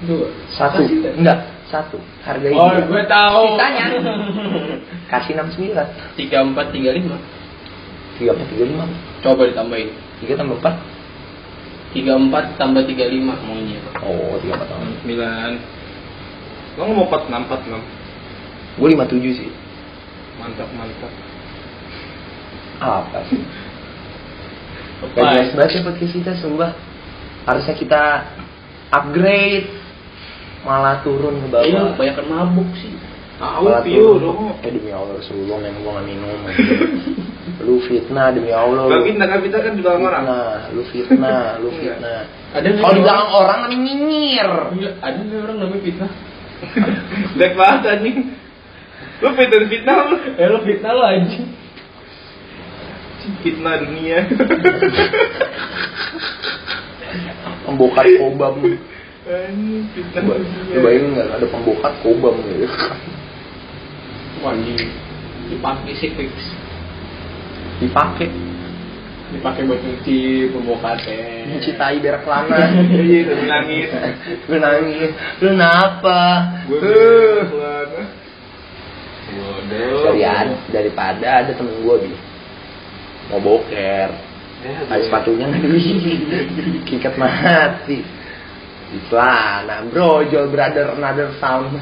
Dua. 0.06 0.30
Satu, 0.54 0.86
enggak. 0.86 1.55
Satu 1.76 1.98
harga 2.22 2.48
Oh, 2.50 2.72
ini 2.72 2.84
gue 2.86 3.04
tahu. 3.06 3.42
sisanya 3.52 3.86
kasih 5.12 5.32
enam 5.34 5.48
sembilan 5.50 5.88
Tiga 6.16 6.38
empat 6.42 6.68
tiga 6.72 6.92
lima. 6.92 7.18
tiga 8.16 8.32
empat 8.32 8.48
tiga 8.50 8.66
lima 8.66 8.86
Coba 9.20 9.42
ditambahin. 9.46 9.90
tiga 10.20 10.34
tambah 10.36 10.58
empat 10.58 10.76
Tiga 11.92 12.12
empat 12.14 12.46
tambah 12.56 12.84
tiga 12.84 13.06
lima 13.06 13.36
maunya. 13.40 13.80
oh 14.00 14.40
tiga 14.40 14.56
empat 14.56 14.68
tambah 14.68 14.88
Sembilan. 15.00 15.52
Lo 16.74 16.82
ngomong 16.86 17.08
empat 17.08 17.22
enam 17.26 17.42
empat 17.44 17.62
enam. 17.66 17.82
gue 18.76 18.88
lima 18.90 19.06
tujuh 19.06 19.32
sih 19.32 19.50
Mantap 20.36 20.68
mantap. 20.72 21.12
apa 22.76 23.20
sih 23.26 23.40
Gak 25.06 25.24
jelas 25.24 25.52
banget 25.54 25.72
ya 25.72 25.82
podcast 25.84 26.14
kita 26.14 26.32
sumpah 26.36 26.72
Harusnya 27.46 27.76
kita 27.76 28.02
upgrade 28.90 29.68
Malah 30.66 31.06
turun 31.06 31.46
ke 31.46 31.48
bawah 31.54 31.64
Iya, 31.64 31.94
banyak 31.94 32.26
mabuk 32.26 32.70
sih. 32.82 32.90
Tahu 33.36 33.68
Pio 33.84 34.16
dong. 34.18 34.58
Eh 34.64 34.72
demi 34.72 34.90
Allah 34.96 35.20
Rasulullah 35.20 35.60
gue 35.60 35.76
gak 35.84 36.06
minum 36.08 36.40
Lu 37.68 37.84
fitnah 37.84 38.32
demi 38.32 38.50
Allah 38.50 38.88
lu 38.88 39.04
kita 39.04 39.28
kan 39.28 39.40
kita 39.44 39.58
kan 39.60 39.72
di 39.76 39.82
belakang 39.84 40.08
orang. 40.08 40.24
Fitnah, 40.26 40.72
lu 40.72 40.82
fitnah, 40.90 41.44
lu 41.62 41.70
fitnah 41.76 42.22
Ada 42.56 42.68
Kalau 42.74 42.80
di 42.80 42.82
orang- 42.82 43.04
belakang 43.04 43.32
orang 43.36 43.60
namanya 43.68 43.80
nyinyir 43.84 44.50
ada 45.04 45.20
nggak 45.20 45.40
orang 45.44 45.58
namanya 45.60 45.82
fitnah? 45.84 46.12
Black 47.36 47.54
banget 47.60 47.82
anjing. 47.92 48.18
Lu 49.20 49.28
fitnah 49.36 49.68
fitnah 49.68 49.96
lu. 50.08 50.16
Eh 50.40 50.48
lo 50.48 50.58
fitnah 50.64 50.92
lo 50.96 51.04
anjing. 51.04 51.46
Fitnah 53.44 53.76
dunia. 53.84 54.20
Pembokat 57.68 58.06
kobam 58.16 58.56
Anjing 59.26 59.90
fitnah 59.98 60.22
Lu 60.22 60.38
dunia. 60.38 60.86
bayangin 60.86 61.18
gak 61.18 61.34
ada 61.42 61.48
pembokat 61.50 61.94
kobam 62.06 62.38
gitu. 62.46 62.70
Wah, 64.46 64.54
ini 64.54 64.78
dipakai 65.50 65.98
sih 65.98 66.14
fix. 66.14 66.30
Dipakai. 67.82 68.30
Dipakai 69.34 69.66
buat 69.66 69.82
nyuci 69.82 70.54
pembokatnya. 70.54 71.50
Nyuci 71.50 71.72
tai 71.74 71.98
berak 71.98 72.22
lana. 72.30 72.70
Iya, 73.02 73.18
itu 73.26 73.34
nangis. 73.50 73.90
Lu 74.46 74.56
nangis. 74.62 75.12
Lu 75.42 75.48
kenapa? 75.58 76.20
Gue 76.70 76.80
dari 80.06 80.22
ad- 80.22 80.62
daripada 80.70 81.42
ada 81.42 81.50
temen 81.50 81.82
gue 81.82 81.96
bi. 82.06 82.14
Mau 83.34 83.42
boker. 83.42 84.10
Eh, 84.62 84.76
ada. 84.86 85.02
sepatunya. 85.02 85.50
Nggak 85.50 86.86
kikat 86.86 87.18
mati 87.18 88.06
di 88.96 89.00
celana 89.12 89.84
brojol 89.92 90.48
brother 90.48 90.96
another 90.96 91.36
sound 91.38 91.76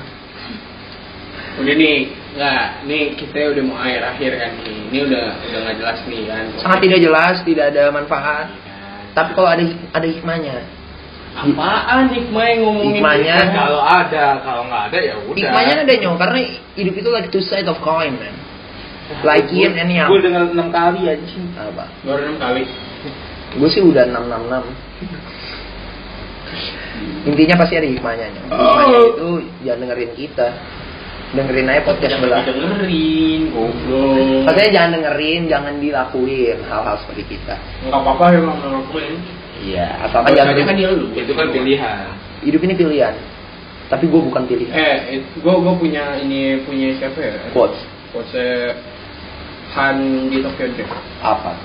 Udah 1.54 1.70
nih, 1.78 2.10
nggak, 2.34 2.66
nih 2.90 3.14
kita 3.14 3.54
udah 3.54 3.62
mau 3.62 3.78
akhir 3.78 4.02
akhir 4.02 4.32
kan 4.42 4.52
nih. 4.58 4.90
Ini 4.90 4.98
udah 5.06 5.26
udah 5.38 5.60
nggak 5.62 5.76
jelas 5.78 6.00
nih 6.10 6.22
kan. 6.26 6.44
sangat 6.58 6.80
tidak 6.82 7.00
jelas 7.00 7.36
tidak 7.46 7.66
ada 7.70 7.84
manfaat 7.94 8.48
tapi 9.14 9.30
kalau 9.38 9.50
ada 9.54 9.62
ada 9.94 10.08
hikmahnya 10.10 10.66
Apaan 11.34 12.14
hikmah 12.14 12.46
yang 12.46 12.60
ngomongin 12.62 13.02
Hikmahnya-? 13.02 13.58
Kalau 13.58 13.82
ada, 13.82 14.26
kalau 14.42 14.64
nggak 14.70 14.84
ada 14.90 14.98
ya 15.02 15.14
udah. 15.18 15.38
hikmahnya 15.38 15.76
ada 15.82 15.94
nyong 15.98 16.18
karena 16.18 16.40
hidup 16.74 16.94
itu 16.94 17.10
like 17.10 17.30
two 17.30 17.42
side 17.42 17.66
of 17.66 17.78
coin 17.82 18.14
man 18.18 18.34
like 19.22 19.46
yin 19.54 19.74
and 19.78 19.94
yang 19.94 20.10
Gue 20.10 20.22
dengar 20.26 20.50
enam 20.50 20.74
kali 20.74 21.06
anjing. 21.06 21.54
apa 21.54 21.86
Baru 22.02 22.22
enam 22.22 22.38
kali. 22.42 22.66
gue 23.54 23.70
sih 23.70 23.82
udah 23.82 24.10
666 24.10 24.93
intinya 27.24 27.56
pasti 27.60 27.74
ada 27.80 27.88
hikmahnya 27.88 28.26
hikmahnya 28.48 29.00
itu 29.16 29.30
jangan 29.64 29.80
dengerin 29.88 30.12
kita 30.16 30.48
dengerin 31.34 31.66
aja 31.66 31.82
podcast 31.82 32.14
Jangan 32.14 32.22
sebelah 32.22 32.42
dengerin, 32.46 33.42
goblok. 33.50 34.46
Maksudnya 34.46 34.70
jangan 34.70 34.90
dengerin, 35.02 35.42
jangan 35.50 35.74
dilakuin 35.82 36.58
hal-hal 36.70 36.96
seperti 37.02 37.24
kita. 37.26 37.58
Nggak 37.90 38.00
apa-apa 38.06 38.26
emang 38.38 38.58
ngelakuin. 38.62 39.18
Iya, 39.66 39.88
asalkan 40.06 40.38
jangan 40.38 40.54
Jangan 40.54 40.70
kan 40.70 40.76
dia 40.78 40.90
lu. 40.94 41.08
Itu 41.18 41.34
kan 41.34 41.48
pilihan. 41.50 42.06
hidup 42.46 42.62
ini 42.70 42.74
pilihan. 42.78 43.14
Tapi 43.90 44.06
gue 44.14 44.22
bukan 44.22 44.44
pilihan. 44.46 44.74
Eh, 44.78 45.26
gue 45.34 45.54
gue 45.58 45.74
punya 45.82 46.22
ini 46.22 46.62
punya 46.70 46.94
siapa 47.02 47.18
ya? 47.18 47.34
Quotes 47.50 47.82
Quotes 48.14 48.78
Han 49.74 50.30
di 50.30 50.38
Tokyo 50.38 50.70
Drift. 50.70 50.94
apa? 51.18 51.58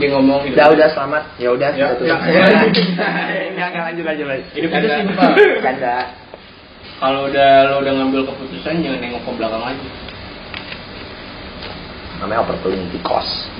Dia 0.00 0.08
ngomong 0.16 0.48
hidup 0.48 0.56
Udah 0.56 0.68
udah 0.72 0.88
selamat. 0.96 1.22
Ya 1.36 1.48
udah. 1.52 1.68
Ya, 1.76 1.92
kita 1.92 1.96
tutup. 2.00 2.08
ya. 2.08 2.16
Enggak 3.52 3.66
enggak 3.72 3.84
lanjut 3.92 4.04
lanjut 4.08 4.26
lanjut. 4.28 4.46
Hidup 4.56 4.70
itu 4.72 4.88
simpel. 4.88 5.30
Canda. 5.60 5.96
Kalau 7.02 7.20
udah 7.26 7.50
lo 7.66 7.74
udah 7.82 7.92
ngambil 7.98 8.20
keputusan 8.30 8.78
jangan 8.78 8.98
nengok 9.02 9.22
ke 9.26 9.30
belakang 9.34 9.62
lagi. 9.62 9.88
Namanya 12.22 12.40
opportunity 12.46 12.98
cost. 13.02 13.50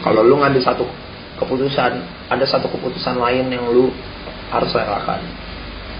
Kalau 0.00 0.24
lu 0.24 0.40
ngambil 0.40 0.64
satu 0.64 0.88
keputusan, 1.36 1.92
ada 2.32 2.44
satu 2.48 2.72
keputusan 2.72 3.20
lain 3.20 3.52
yang 3.52 3.68
lu 3.68 3.92
harus 4.48 4.72
relakan. 4.72 5.20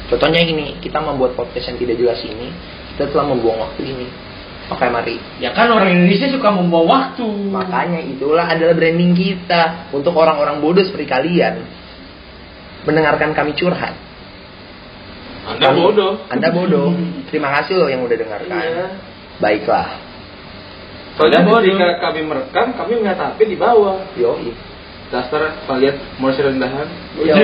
Contohnya 0.08 0.42
gini, 0.42 0.80
kita 0.80 0.98
membuat 1.04 1.36
podcast 1.36 1.70
yang 1.70 1.78
tidak 1.78 1.96
jelas 2.00 2.20
ini, 2.24 2.48
kita 2.96 3.12
telah 3.12 3.28
membuang 3.28 3.60
waktu 3.62 3.92
ini. 3.92 4.08
Oke, 4.70 4.86
mari 4.86 5.18
Ya 5.42 5.50
kan 5.50 5.66
orang 5.74 5.90
Indonesia 5.90 6.30
suka 6.30 6.54
membawa 6.54 6.86
waktu. 7.10 7.26
Makanya 7.26 8.06
itulah 8.06 8.46
adalah 8.46 8.78
branding 8.78 9.18
kita 9.18 9.90
untuk 9.90 10.14
orang-orang 10.14 10.62
bodoh 10.62 10.86
seperti 10.86 11.10
kalian. 11.10 11.66
Mendengarkan 12.86 13.34
kami 13.34 13.58
curhat. 13.58 13.98
Anda 15.50 15.74
Kami- 15.74 15.80
bodoh. 15.82 16.12
Anda 16.30 16.48
bodoh. 16.54 16.94
Terima 17.34 17.50
kasih 17.58 17.82
loh 17.82 17.90
yang 17.90 18.06
udah 18.06 18.14
dengarkan. 18.14 18.62
Iya. 18.62 18.86
Baiklah. 19.42 19.88
Soalnya 21.18 21.42
Anda 21.42 21.50
bodoh. 21.50 21.66
ketika 21.66 21.88
kami 21.98 22.20
merekam, 22.22 22.66
kami 22.78 22.92
HP 23.02 23.38
di 23.50 23.56
bawah. 23.58 23.98
Yo. 24.14 24.38
Dasar 25.10 25.66
kalian 25.66 25.98
mau 26.22 26.30
rendahan. 26.30 26.86
Yo. 27.18 27.34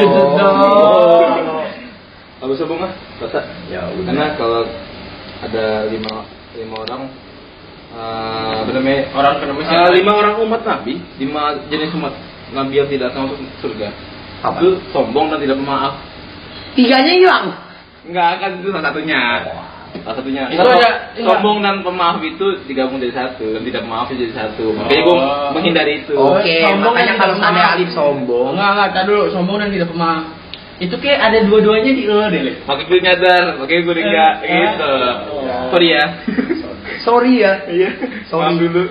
Habis 2.36 2.56
sebung 2.62 2.78
ah, 2.84 2.92
dosa. 3.18 3.42
Ya 3.66 3.82
Karena 3.90 4.38
kalau 4.38 4.62
ada 5.42 5.88
lima 5.90 6.35
lima 6.56 6.76
orang 6.80 7.02
eh 7.86 8.54
apa 8.60 8.70
namanya 8.72 9.00
Orang 9.12 9.34
kenapa 9.38 9.60
Eh, 9.60 9.66
siapa? 9.66 9.94
lima 9.94 10.12
orang 10.12 10.34
umat 10.42 10.62
Nabi, 10.62 10.94
lima 11.16 11.42
jenis 11.68 11.90
umat 11.94 12.12
Nabi 12.50 12.72
yang 12.74 12.88
tidak 12.88 13.06
akan 13.10 13.20
masuk 13.30 13.38
surga. 13.60 13.88
Apa? 14.42 14.58
Itu 14.58 14.68
sombong 14.90 15.30
dan 15.30 15.38
tidak 15.40 15.56
pemaaf. 15.56 15.94
Tiganya 16.74 17.12
hilang. 17.12 17.46
Enggak 18.04 18.30
kan 18.38 18.50
itu 18.60 18.68
salah 18.68 18.84
satunya. 18.84 19.20
Salah 19.96 20.14
satunya. 20.14 20.42
Itu 20.52 20.60
ada- 20.62 20.98
sombong 21.16 21.58
dan 21.58 21.80
pemaaf 21.80 22.20
itu 22.20 22.46
digabung 22.68 23.00
jadi 23.00 23.14
satu 23.16 23.56
dan 23.56 23.62
tidak 23.64 23.80
pemaaf 23.82 24.06
jadi 24.12 24.30
satu. 24.30 24.76
Makanya 24.76 25.02
gue 25.02 25.16
Oh. 25.16 25.50
menghindari 25.56 26.04
itu. 26.04 26.14
Oke, 26.14 26.56
Sombong 26.62 26.92
makanya 26.92 27.14
kalau 27.16 27.34
sampai. 27.40 27.64
Alif 27.64 27.90
sombong. 27.90 28.52
Enggak, 28.54 28.70
enggak, 28.92 29.04
dulu. 29.08 29.22
Sombong 29.32 29.56
dan 29.58 29.70
tidak 29.72 29.88
pemaaf. 29.88 30.22
Itu 30.76 30.94
kayak 31.00 31.20
ada 31.24 31.38
dua-duanya 31.48 31.92
di 31.92 32.04
lo 32.04 32.28
deh. 32.28 32.60
Pakai 32.68 32.84
gue 32.84 32.98
nyadar, 33.00 33.56
pakai 33.56 33.80
gue 33.80 33.94
enggak 33.96 34.34
Eh, 34.44 34.52
gitu. 34.60 34.92
oh. 35.32 35.72
Sorry 35.72 35.88
ya. 35.96 36.04
Sorry 37.00 37.32
ya. 37.40 37.52
Iya. 37.64 37.90
Sorry. 38.28 38.44
Maaf 38.44 38.60
dulu. 38.60 38.82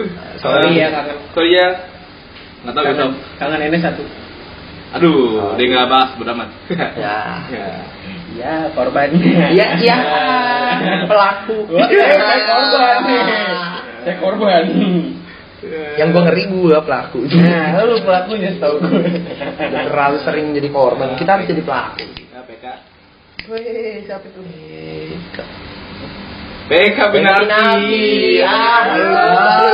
Sorry 0.41 0.69
Eh, 0.73 0.81
ya, 0.81 0.87
kangen. 0.89 1.15
Sorry 1.31 1.51
ya. 1.53 1.67
Enggak 2.65 2.73
tahu 2.73 2.83
besok. 2.89 2.97
Kangen, 2.97 3.13
kangen 3.37 3.59
nenek 3.69 3.81
satu. 3.85 4.03
Aduh, 4.97 5.53
dia 5.59 5.65
enggak 5.69 5.87
bahas 5.91 6.09
beramat. 6.17 6.49
Ya. 6.97 7.17
Ya. 7.53 7.67
Ya, 8.35 8.55
korban. 8.75 9.15
Iya, 9.15 9.79
iya. 9.79 9.97
Pelaku. 11.09 11.69
Saya 11.71 12.43
korban 12.43 12.97
nih. 13.05 13.23
Saya 14.03 14.15
korban. 14.19 14.63
Yang 15.95 16.07
gue 16.11 16.21
ngeri 16.27 16.43
gue 16.51 16.77
pelaku. 16.83 17.19
Nah, 17.45 17.81
lu 17.83 17.95
pelakunya 18.03 18.49
setahu 18.55 18.75
gue. 18.81 19.03
Terlalu 19.57 20.17
sering 20.21 20.45
jadi 20.53 20.69
korban. 20.69 21.15
Kita 21.17 21.39
harus 21.39 21.47
jadi 21.49 21.63
pelaku. 21.63 22.05
Ya, 22.31 22.41
PK. 22.45 22.65
Weh, 23.45 24.01
siapa 24.05 24.25
itu? 24.25 24.41
PK 26.65 26.97
Benarti. 27.13 27.45
Benarti. 27.45 28.05
Ah, 28.41 28.81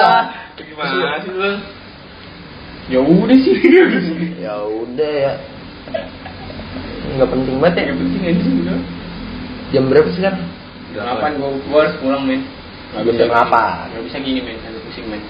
Ah, 0.01 0.23
Gimana 0.59 1.17
sih 1.23 1.31
lu? 1.31 1.51
Ya 2.91 2.99
udah 2.99 3.37
sih. 3.39 3.55
Ya 4.43 4.55
udah 4.59 5.11
ya. 5.31 5.33
Nggak 7.15 7.29
penting 7.31 7.55
banget 7.63 7.75
ya. 7.79 7.83
Yang 7.91 7.97
penting 8.03 8.21
aja 8.27 8.41
sih 8.43 8.53
udah. 8.65 8.77
Jam 9.71 9.83
berapa 9.87 10.09
sih 10.11 10.21
kan? 10.23 10.35
Delapan 10.91 11.31
gua, 11.39 11.49
gua 11.71 11.79
harus 11.87 11.95
pulang 12.03 12.23
men. 12.27 12.43
Nggak 12.91 13.03
Jam 13.07 13.13
bisa 13.15 13.23
delapan. 13.31 13.83
Nggak 13.95 14.03
bisa 14.11 14.17
gini 14.19 14.39
men, 14.43 14.57
agak 14.59 14.81
pusing 14.83 15.07
men. 15.07 15.21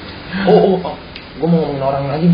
Oh, 0.48 0.76
oh, 0.76 0.76
oh. 0.84 0.96
Gue 1.40 1.48
mau 1.48 1.60
ngomongin 1.64 1.84
orang 1.84 2.06
lagi. 2.12 2.28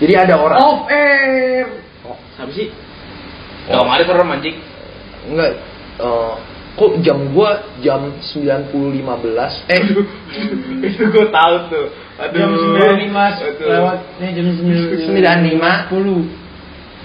Jadi 0.00 0.12
ada 0.12 0.34
orang. 0.36 0.58
Off 0.60 0.80
air. 0.92 1.66
Oh, 2.04 2.16
Siapa 2.36 2.52
sih? 2.52 2.68
Oh. 2.68 3.80
Kalau 3.80 3.82
kemarin 3.88 4.04
serem 4.06 4.34
anjing. 4.34 4.56
enggak. 5.26 5.50
Eh, 5.96 6.34
kok 6.76 6.92
jam 7.00 7.18
gua 7.32 7.64
jam 7.80 8.12
90.15 8.20 9.72
eh 9.72 9.80
Itu 10.84 11.02
gue 11.08 11.26
tahu 11.32 11.54
tuh. 11.72 11.86
Aduh. 12.20 12.36
Jam 12.36 12.50
sembilan 12.52 12.96
lima 13.00 13.24
Aduh. 13.32 13.66
lewat. 13.66 13.98
Eh 14.20 14.30
jam 14.36 14.46
sembilan 14.52 15.38
95. 15.48 15.82
sepuluh. 15.88 16.20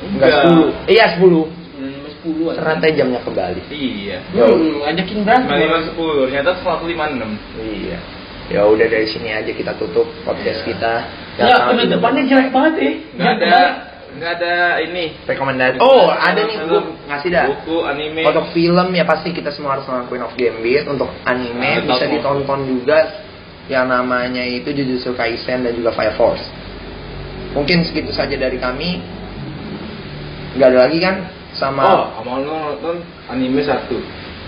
enggak 0.02 0.30
Enggak. 0.30 0.76
10 0.86 0.91
iya 0.91 1.06
10 1.16 1.24
Sembilan 1.24 1.91
lima 1.95 2.10
sepuluh. 2.12 2.47
10 2.52 2.60
Ternyata 2.60 2.86
jamnya 2.93 3.20
kembali. 3.24 3.62
Iya. 3.72 4.18
Hmm, 4.36 4.86
ajakin 4.91 5.18
berantem. 5.26 5.49
Lima 5.49 5.64
lima 5.66 5.80
sepuluh, 5.88 6.28
ternyata 6.30 6.52
selalu 6.62 6.84
lima 6.91 7.06
enam. 7.10 7.32
Iya. 7.58 7.97
Ya 8.52 8.68
udah 8.68 8.84
dari 8.84 9.08
sini 9.08 9.32
aja 9.32 9.47
kita 9.47 9.80
tutup 9.80 10.08
podcast 10.28 10.68
kita. 10.68 10.93
Ya, 11.39 11.72
penutupannya 11.72 12.28
jelek 12.28 12.52
banget 12.52 12.74
ya. 12.76 12.91
Nggak 13.16 13.34
ada, 13.39 13.56
nggak 14.12 14.32
ada 14.38 14.54
ini. 14.84 15.06
rekomendasi. 15.24 15.80
Oh, 15.80 16.12
ada 16.12 16.41
nih 16.43 16.58
gue 16.60 16.82
ngasih 17.08 17.30
dah. 17.32 17.45
Buku, 17.47 17.78
anime. 17.88 18.22
Untuk 18.28 18.52
film 18.52 18.88
ya 18.91 19.08
pasti 19.08 19.32
kita 19.32 19.56
semua 19.56 19.80
harus 19.80 19.88
nonton 19.88 20.12
Queen 20.12 20.24
of 20.28 20.36
Gambit. 20.36 20.84
Untuk 20.84 21.08
anime 21.24 21.80
Nah, 21.80 21.88
bisa 21.88 22.04
tahu. 22.04 22.12
ditonton 22.12 22.60
juga 22.68 22.99
yang 23.72 23.88
namanya 23.88 24.43
itu 24.43 24.68
Jujutsu 24.68 25.16
Kaisen 25.16 25.64
dan 25.64 25.72
juga 25.72 25.95
Fire 25.95 26.20
Force. 26.20 26.43
Mungkin 27.56 27.88
segitu 27.88 28.12
saja 28.12 28.36
dari 28.36 28.60
kami. 28.60 28.99
Nggak 30.60 30.68
ada 30.68 30.80
lagi 30.88 30.99
kan? 30.99 31.16
Sama 31.52 31.84
Oh, 31.84 32.04
mau 32.24 32.39
lo 32.39 32.76
nonton 32.76 32.99
anime 33.28 33.64
satu. 33.64 33.95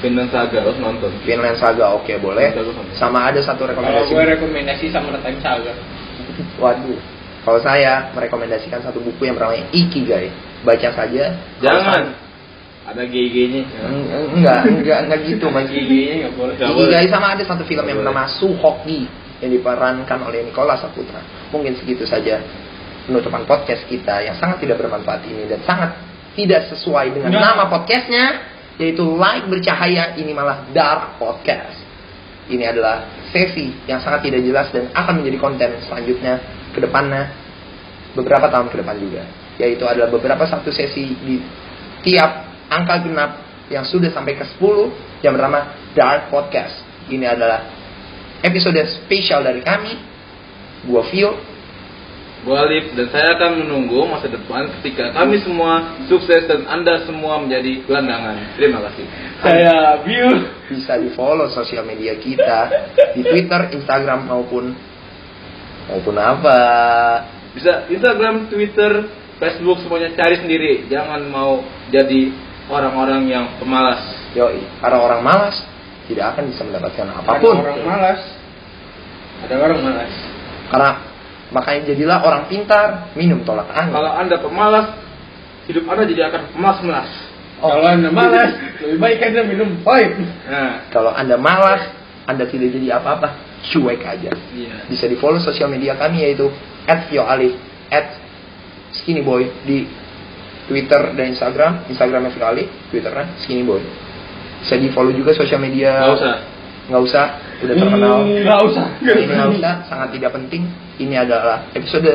Vinland 0.03 0.29
Saga, 0.29 0.59
harus 0.59 0.75
nonton. 0.77 1.09
Vinland 1.23 1.55
Saga, 1.55 1.95
oke 1.95 2.11
boleh. 2.19 2.51
Bagus, 2.51 2.75
bagus. 2.75 2.95
Sama 2.99 3.31
ada 3.31 3.39
satu 3.39 3.63
Kalau 3.63 3.71
rekomendasi. 3.79 4.11
gue 4.11 4.23
rekomendasi 4.35 4.85
sama 4.91 5.15
Time 5.23 5.39
Saga. 5.39 5.73
Waduh. 6.61 6.99
Kalau 7.43 7.59
saya 7.59 8.11
merekomendasikan 8.11 8.83
satu 8.83 8.99
buku 8.99 9.23
yang 9.27 9.35
bernama 9.39 9.55
Ikigai. 9.71 10.31
Baca 10.63 10.89
saja. 10.91 11.35
Jangan. 11.59 12.15
Ada 12.83 13.03
GG-nya. 13.07 13.63
Eng- 13.63 14.35
Enggak, 14.39 14.59
enggak, 14.67 14.99
enggak 15.07 15.19
gitu 15.23 15.47
mas. 15.47 15.67
Giginya 15.71 16.27
nggak 16.27 16.33
boleh. 16.35 16.55
Ikigai 16.59 17.07
boleh. 17.07 17.11
sama 17.11 17.27
ada 17.35 17.43
satu 17.47 17.63
film 17.63 17.83
yang 17.83 17.99
bernama 18.03 18.27
Suhoki 18.27 19.07
yang 19.39 19.51
diperankan 19.51 20.19
oleh 20.23 20.43
Nicholas 20.47 20.83
Saputra. 20.83 21.19
Mungkin 21.51 21.75
segitu 21.79 22.03
saja 22.07 22.39
penutupan 23.07 23.43
podcast 23.43 23.83
kita 23.91 24.23
yang 24.23 24.35
sangat 24.39 24.63
tidak 24.63 24.79
bermanfaat 24.79 25.27
ini 25.27 25.43
dan 25.47 25.59
sangat 25.67 25.95
tidak 26.39 26.71
sesuai 26.71 27.11
dengan 27.11 27.35
nama 27.35 27.67
podcastnya 27.67 28.52
yaitu 28.81 29.03
Light 29.17 29.45
Bercahaya 29.49 30.17
ini 30.17 30.33
malah 30.33 30.65
Dark 30.73 31.21
Podcast. 31.21 31.81
Ini 32.49 32.75
adalah 32.75 33.07
sesi 33.31 33.71
yang 33.87 34.03
sangat 34.03 34.27
tidak 34.27 34.43
jelas 34.43 34.67
dan 34.73 34.91
akan 34.91 35.23
menjadi 35.23 35.37
konten 35.39 35.69
selanjutnya 35.87 36.43
ke 36.75 36.79
depannya 36.83 37.31
beberapa 38.13 38.51
tahun 38.51 38.67
ke 38.69 38.75
depan 38.83 38.97
juga 38.99 39.23
yaitu 39.57 39.85
adalah 39.85 40.09
beberapa 40.09 40.43
satu 40.49 40.73
sesi 40.73 41.13
di 41.13 41.37
tiap 42.01 42.49
angka 42.69 43.05
genap 43.05 43.31
yang 43.69 43.85
sudah 43.85 44.09
sampai 44.11 44.35
ke 44.35 44.45
10 44.59 45.23
yang 45.23 45.33
bernama 45.37 45.89
Dark 45.93 46.33
Podcast. 46.33 46.83
Ini 47.07 47.25
adalah 47.25 47.63
episode 48.43 48.81
spesial 49.03 49.45
dari 49.45 49.61
kami. 49.63 49.93
Gua 50.89 51.05
Vio. 51.07 51.52
Gua 52.43 52.67
Alif 52.67 52.91
dan 52.91 53.07
saya 53.07 53.39
akan 53.39 53.63
menunggu 53.63 54.03
masa 54.03 54.27
depan 54.27 54.67
ketika 54.79 55.15
kami 55.15 55.39
semua 55.39 55.95
sukses 56.11 56.43
dan 56.43 56.67
Anda 56.67 57.07
semua 57.07 57.39
menjadi 57.39 57.87
gelandangan. 57.87 58.59
Terima 58.59 58.83
kasih. 58.83 59.05
Saya 59.39 60.03
View. 60.03 60.27
Bisa 60.67 60.99
di 60.99 61.15
follow 61.15 61.47
sosial 61.55 61.87
media 61.87 62.19
kita 62.19 62.67
di 63.15 63.23
Twitter, 63.23 63.71
Instagram 63.71 64.27
maupun 64.27 64.75
maupun 65.87 66.15
apa. 66.19 66.59
Bisa 67.55 67.87
Instagram, 67.87 68.51
Twitter, 68.51 69.07
Facebook 69.39 69.79
semuanya 69.79 70.11
cari 70.11 70.35
sendiri. 70.43 70.91
Jangan 70.91 71.23
mau 71.31 71.63
jadi 71.95 72.27
orang-orang 72.67 73.23
yang 73.31 73.45
pemalas. 73.55 74.03
Yoi, 74.35 74.67
para 74.83 74.99
orang 74.99 75.23
malas 75.23 75.63
tidak 76.11 76.35
akan 76.35 76.51
bisa 76.51 76.61
mendapatkan 76.67 77.07
Ada 77.07 77.23
apa 77.23 77.31
pun. 77.39 77.55
orang 77.55 77.79
malas. 77.87 78.21
Ada 79.47 79.55
orang 79.63 79.79
malas. 79.79 80.13
Karena 80.67 80.91
makanya 81.53 81.93
jadilah 81.93 82.19
orang 82.25 82.49
pintar, 82.49 83.13
minum 83.13 83.45
tolak 83.45 83.69
angin. 83.71 83.93
Kalau 83.93 84.11
Anda 84.11 84.35
pemalas, 84.41 84.87
hidup 85.69 85.85
Anda 85.87 86.03
jadi 86.09 86.27
akan 86.33 86.41
melas-melas. 86.57 87.09
Oh. 87.63 87.71
Kalau 87.71 87.87
anda 87.87 88.11
malas, 88.11 88.51
lebih 88.83 88.99
baik 88.99 89.23
anda 89.23 89.47
minum 89.47 89.79
pipe. 89.79 90.19
Nah, 90.51 90.91
Kalau 90.91 91.15
Anda 91.15 91.39
malas, 91.39 91.95
Anda 92.27 92.43
tidak 92.43 92.75
jadi 92.75 92.99
apa-apa, 92.99 93.39
cuek 93.71 94.03
aja. 94.03 94.35
iya. 94.51 94.83
Bisa 94.91 95.07
di 95.07 95.15
follow 95.15 95.39
sosial 95.39 95.71
media 95.71 95.95
kami 95.95 96.27
yaitu 96.27 96.51
@vioalif, 97.07 97.55
@skinnyboy 98.91 99.63
di 99.63 99.87
Twitter 100.67 101.15
dan 101.15 101.25
Instagram, 101.31 101.87
Instagramnya 101.91 102.31
Vio 102.35 102.45
Alif, 102.47 102.67
Twitternya 102.91 103.39
Skinnyboy. 103.43 103.81
Bisa 104.63 104.75
di 104.79 104.87
follow 104.95 105.11
juga 105.11 105.35
sosial 105.35 105.59
media. 105.59 105.91
Nggak 106.03 106.15
usah. 106.19 106.35
Nggak 106.83 107.01
usah, 107.07 107.25
udah 107.63 107.75
terkenal. 107.79 108.15
Nggak 108.27 108.59
usah. 108.67 108.85
Nggak 108.99 109.49
usah, 109.55 109.73
sangat 109.87 110.09
tidak 110.19 110.35
penting. 110.35 110.67
Ini 110.99 111.23
adalah 111.23 111.71
episode 111.71 112.11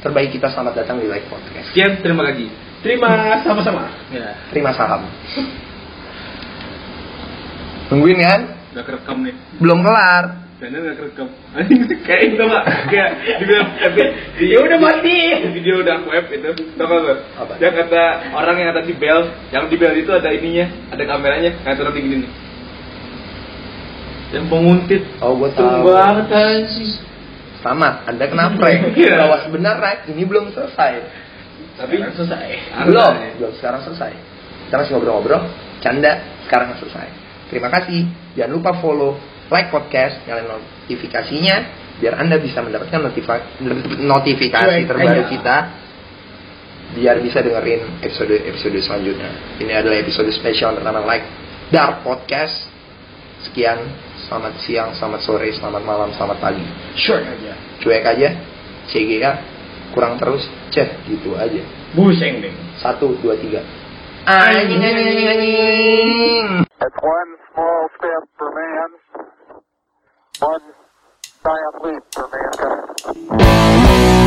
terbaik 0.00 0.30
kita. 0.30 0.54
Selamat 0.54 0.78
datang 0.78 1.02
di 1.02 1.10
Live 1.10 1.26
Podcast. 1.26 1.74
Sekian, 1.74 1.98
terima 1.98 2.22
kasih. 2.30 2.46
Terima 2.86 3.10
sama-sama. 3.42 3.90
Ya, 4.14 4.38
Terima 4.54 4.70
saham. 4.70 5.08
Tungguin 7.90 8.20
kan? 8.22 8.40
udah 8.74 8.82
kerekam 8.82 9.22
nih. 9.22 9.34
Belum 9.62 9.78
kelar. 9.86 10.24
Bener 10.58 10.78
nggak 10.82 10.96
kerekam? 10.98 11.28
Kayak 12.06 12.22
itu 12.26 12.42
nggak? 12.42 12.64
Kayak 12.90 13.10
di 13.38 13.44
film 13.46 13.66
tapi 13.78 14.02
di 14.34 14.44
Ya 14.50 14.58
udah 14.62 14.78
mati. 14.82 15.18
video 15.58 15.74
udah 15.82 15.96
web 16.06 16.26
itu. 16.30 16.50
Tahu 16.74 16.86
nggak? 16.86 17.02
Bang? 17.06 17.20
Apa? 17.38 17.52
Yang 17.62 17.74
kata 17.86 18.02
orang 18.34 18.54
yang 18.58 18.68
kata 18.74 18.82
di 18.86 18.94
bel, 18.94 19.20
yang 19.54 19.64
di 19.70 19.76
bel 19.78 19.94
itu 19.94 20.10
ada 20.10 20.30
ininya, 20.30 20.66
ada 20.90 21.02
kameranya, 21.06 21.50
kayak 21.62 21.76
turun 21.78 21.94
gini 21.94 22.16
nih. 22.26 22.30
Yang 24.34 24.46
penguntit. 24.50 25.02
Oh, 25.22 25.38
gue 25.38 25.50
tahu. 25.54 25.86
banget. 25.86 26.26
Selamat, 27.62 27.94
Anda 28.10 28.24
kena 28.28 28.52
prank. 28.58 28.92
Iya. 28.98 29.14
Bahwa 29.24 29.36
sebenarnya 29.46 29.92
ini 30.10 30.22
belum 30.26 30.50
selesai. 30.52 30.92
Tapi 31.74 31.94
Sekarang 31.98 32.14
selesai. 32.14 32.46
belum, 32.86 33.12
Anda- 33.14 33.34
belum 33.40 33.52
sekarang 33.58 33.80
selesai. 33.82 34.12
Kita 34.68 34.74
masih 34.80 34.92
ngobrol-ngobrol, 34.94 35.42
canda, 35.80 36.12
sekarang 36.46 36.74
selesai. 36.78 37.08
Terima 37.50 37.70
kasih. 37.70 38.04
Jangan 38.34 38.52
lupa 38.52 38.70
follow, 38.78 39.14
like 39.48 39.70
podcast, 39.70 40.22
nyalain 40.26 40.50
notifikasinya 40.50 41.56
biar 41.94 42.18
Anda 42.18 42.42
bisa 42.42 42.58
mendapatkan 42.58 42.98
notifikasi 44.02 44.78
terbaru 44.82 45.24
kita 45.30 45.56
biar 46.94 47.16
bisa 47.22 47.38
dengerin 47.42 48.02
episode-episode 48.02 48.78
selanjutnya. 48.82 49.30
Ini 49.62 49.72
adalah 49.78 49.98
episode 49.98 50.30
spesial 50.30 50.74
bernama 50.74 51.02
Like 51.02 51.26
Dark 51.70 52.02
Podcast 52.02 52.73
sekian. 53.54 53.78
Selamat 54.26 54.58
siang, 54.66 54.90
selamat 54.98 55.20
sore, 55.22 55.46
selamat 55.54 55.82
malam, 55.86 56.10
selamat 56.18 56.42
pagi. 56.42 56.66
Sure 56.98 57.22
aja. 57.22 57.54
Cuek 57.78 58.02
aja. 58.02 58.34
CGK 58.90 59.24
kurang 59.94 60.18
terus, 60.18 60.42
cek 60.74 61.06
gitu 61.06 61.38
aja. 61.38 61.62
Buseng 61.94 62.42
deh. 62.42 62.50
Satu, 62.82 63.14
dua, 63.22 63.38
tiga. 63.38 63.62
Anjing, 64.26 64.82
anjing, 64.82 65.28
anjing. 65.30 66.66
It's 66.66 66.98
one 66.98 67.30
small 67.54 67.82
step 67.94 68.22
for 68.34 68.50
man, 68.50 68.90
one 70.42 70.66
giant 71.46 71.76
leap 71.86 72.02
for 72.10 72.26
mankind. 72.26 74.23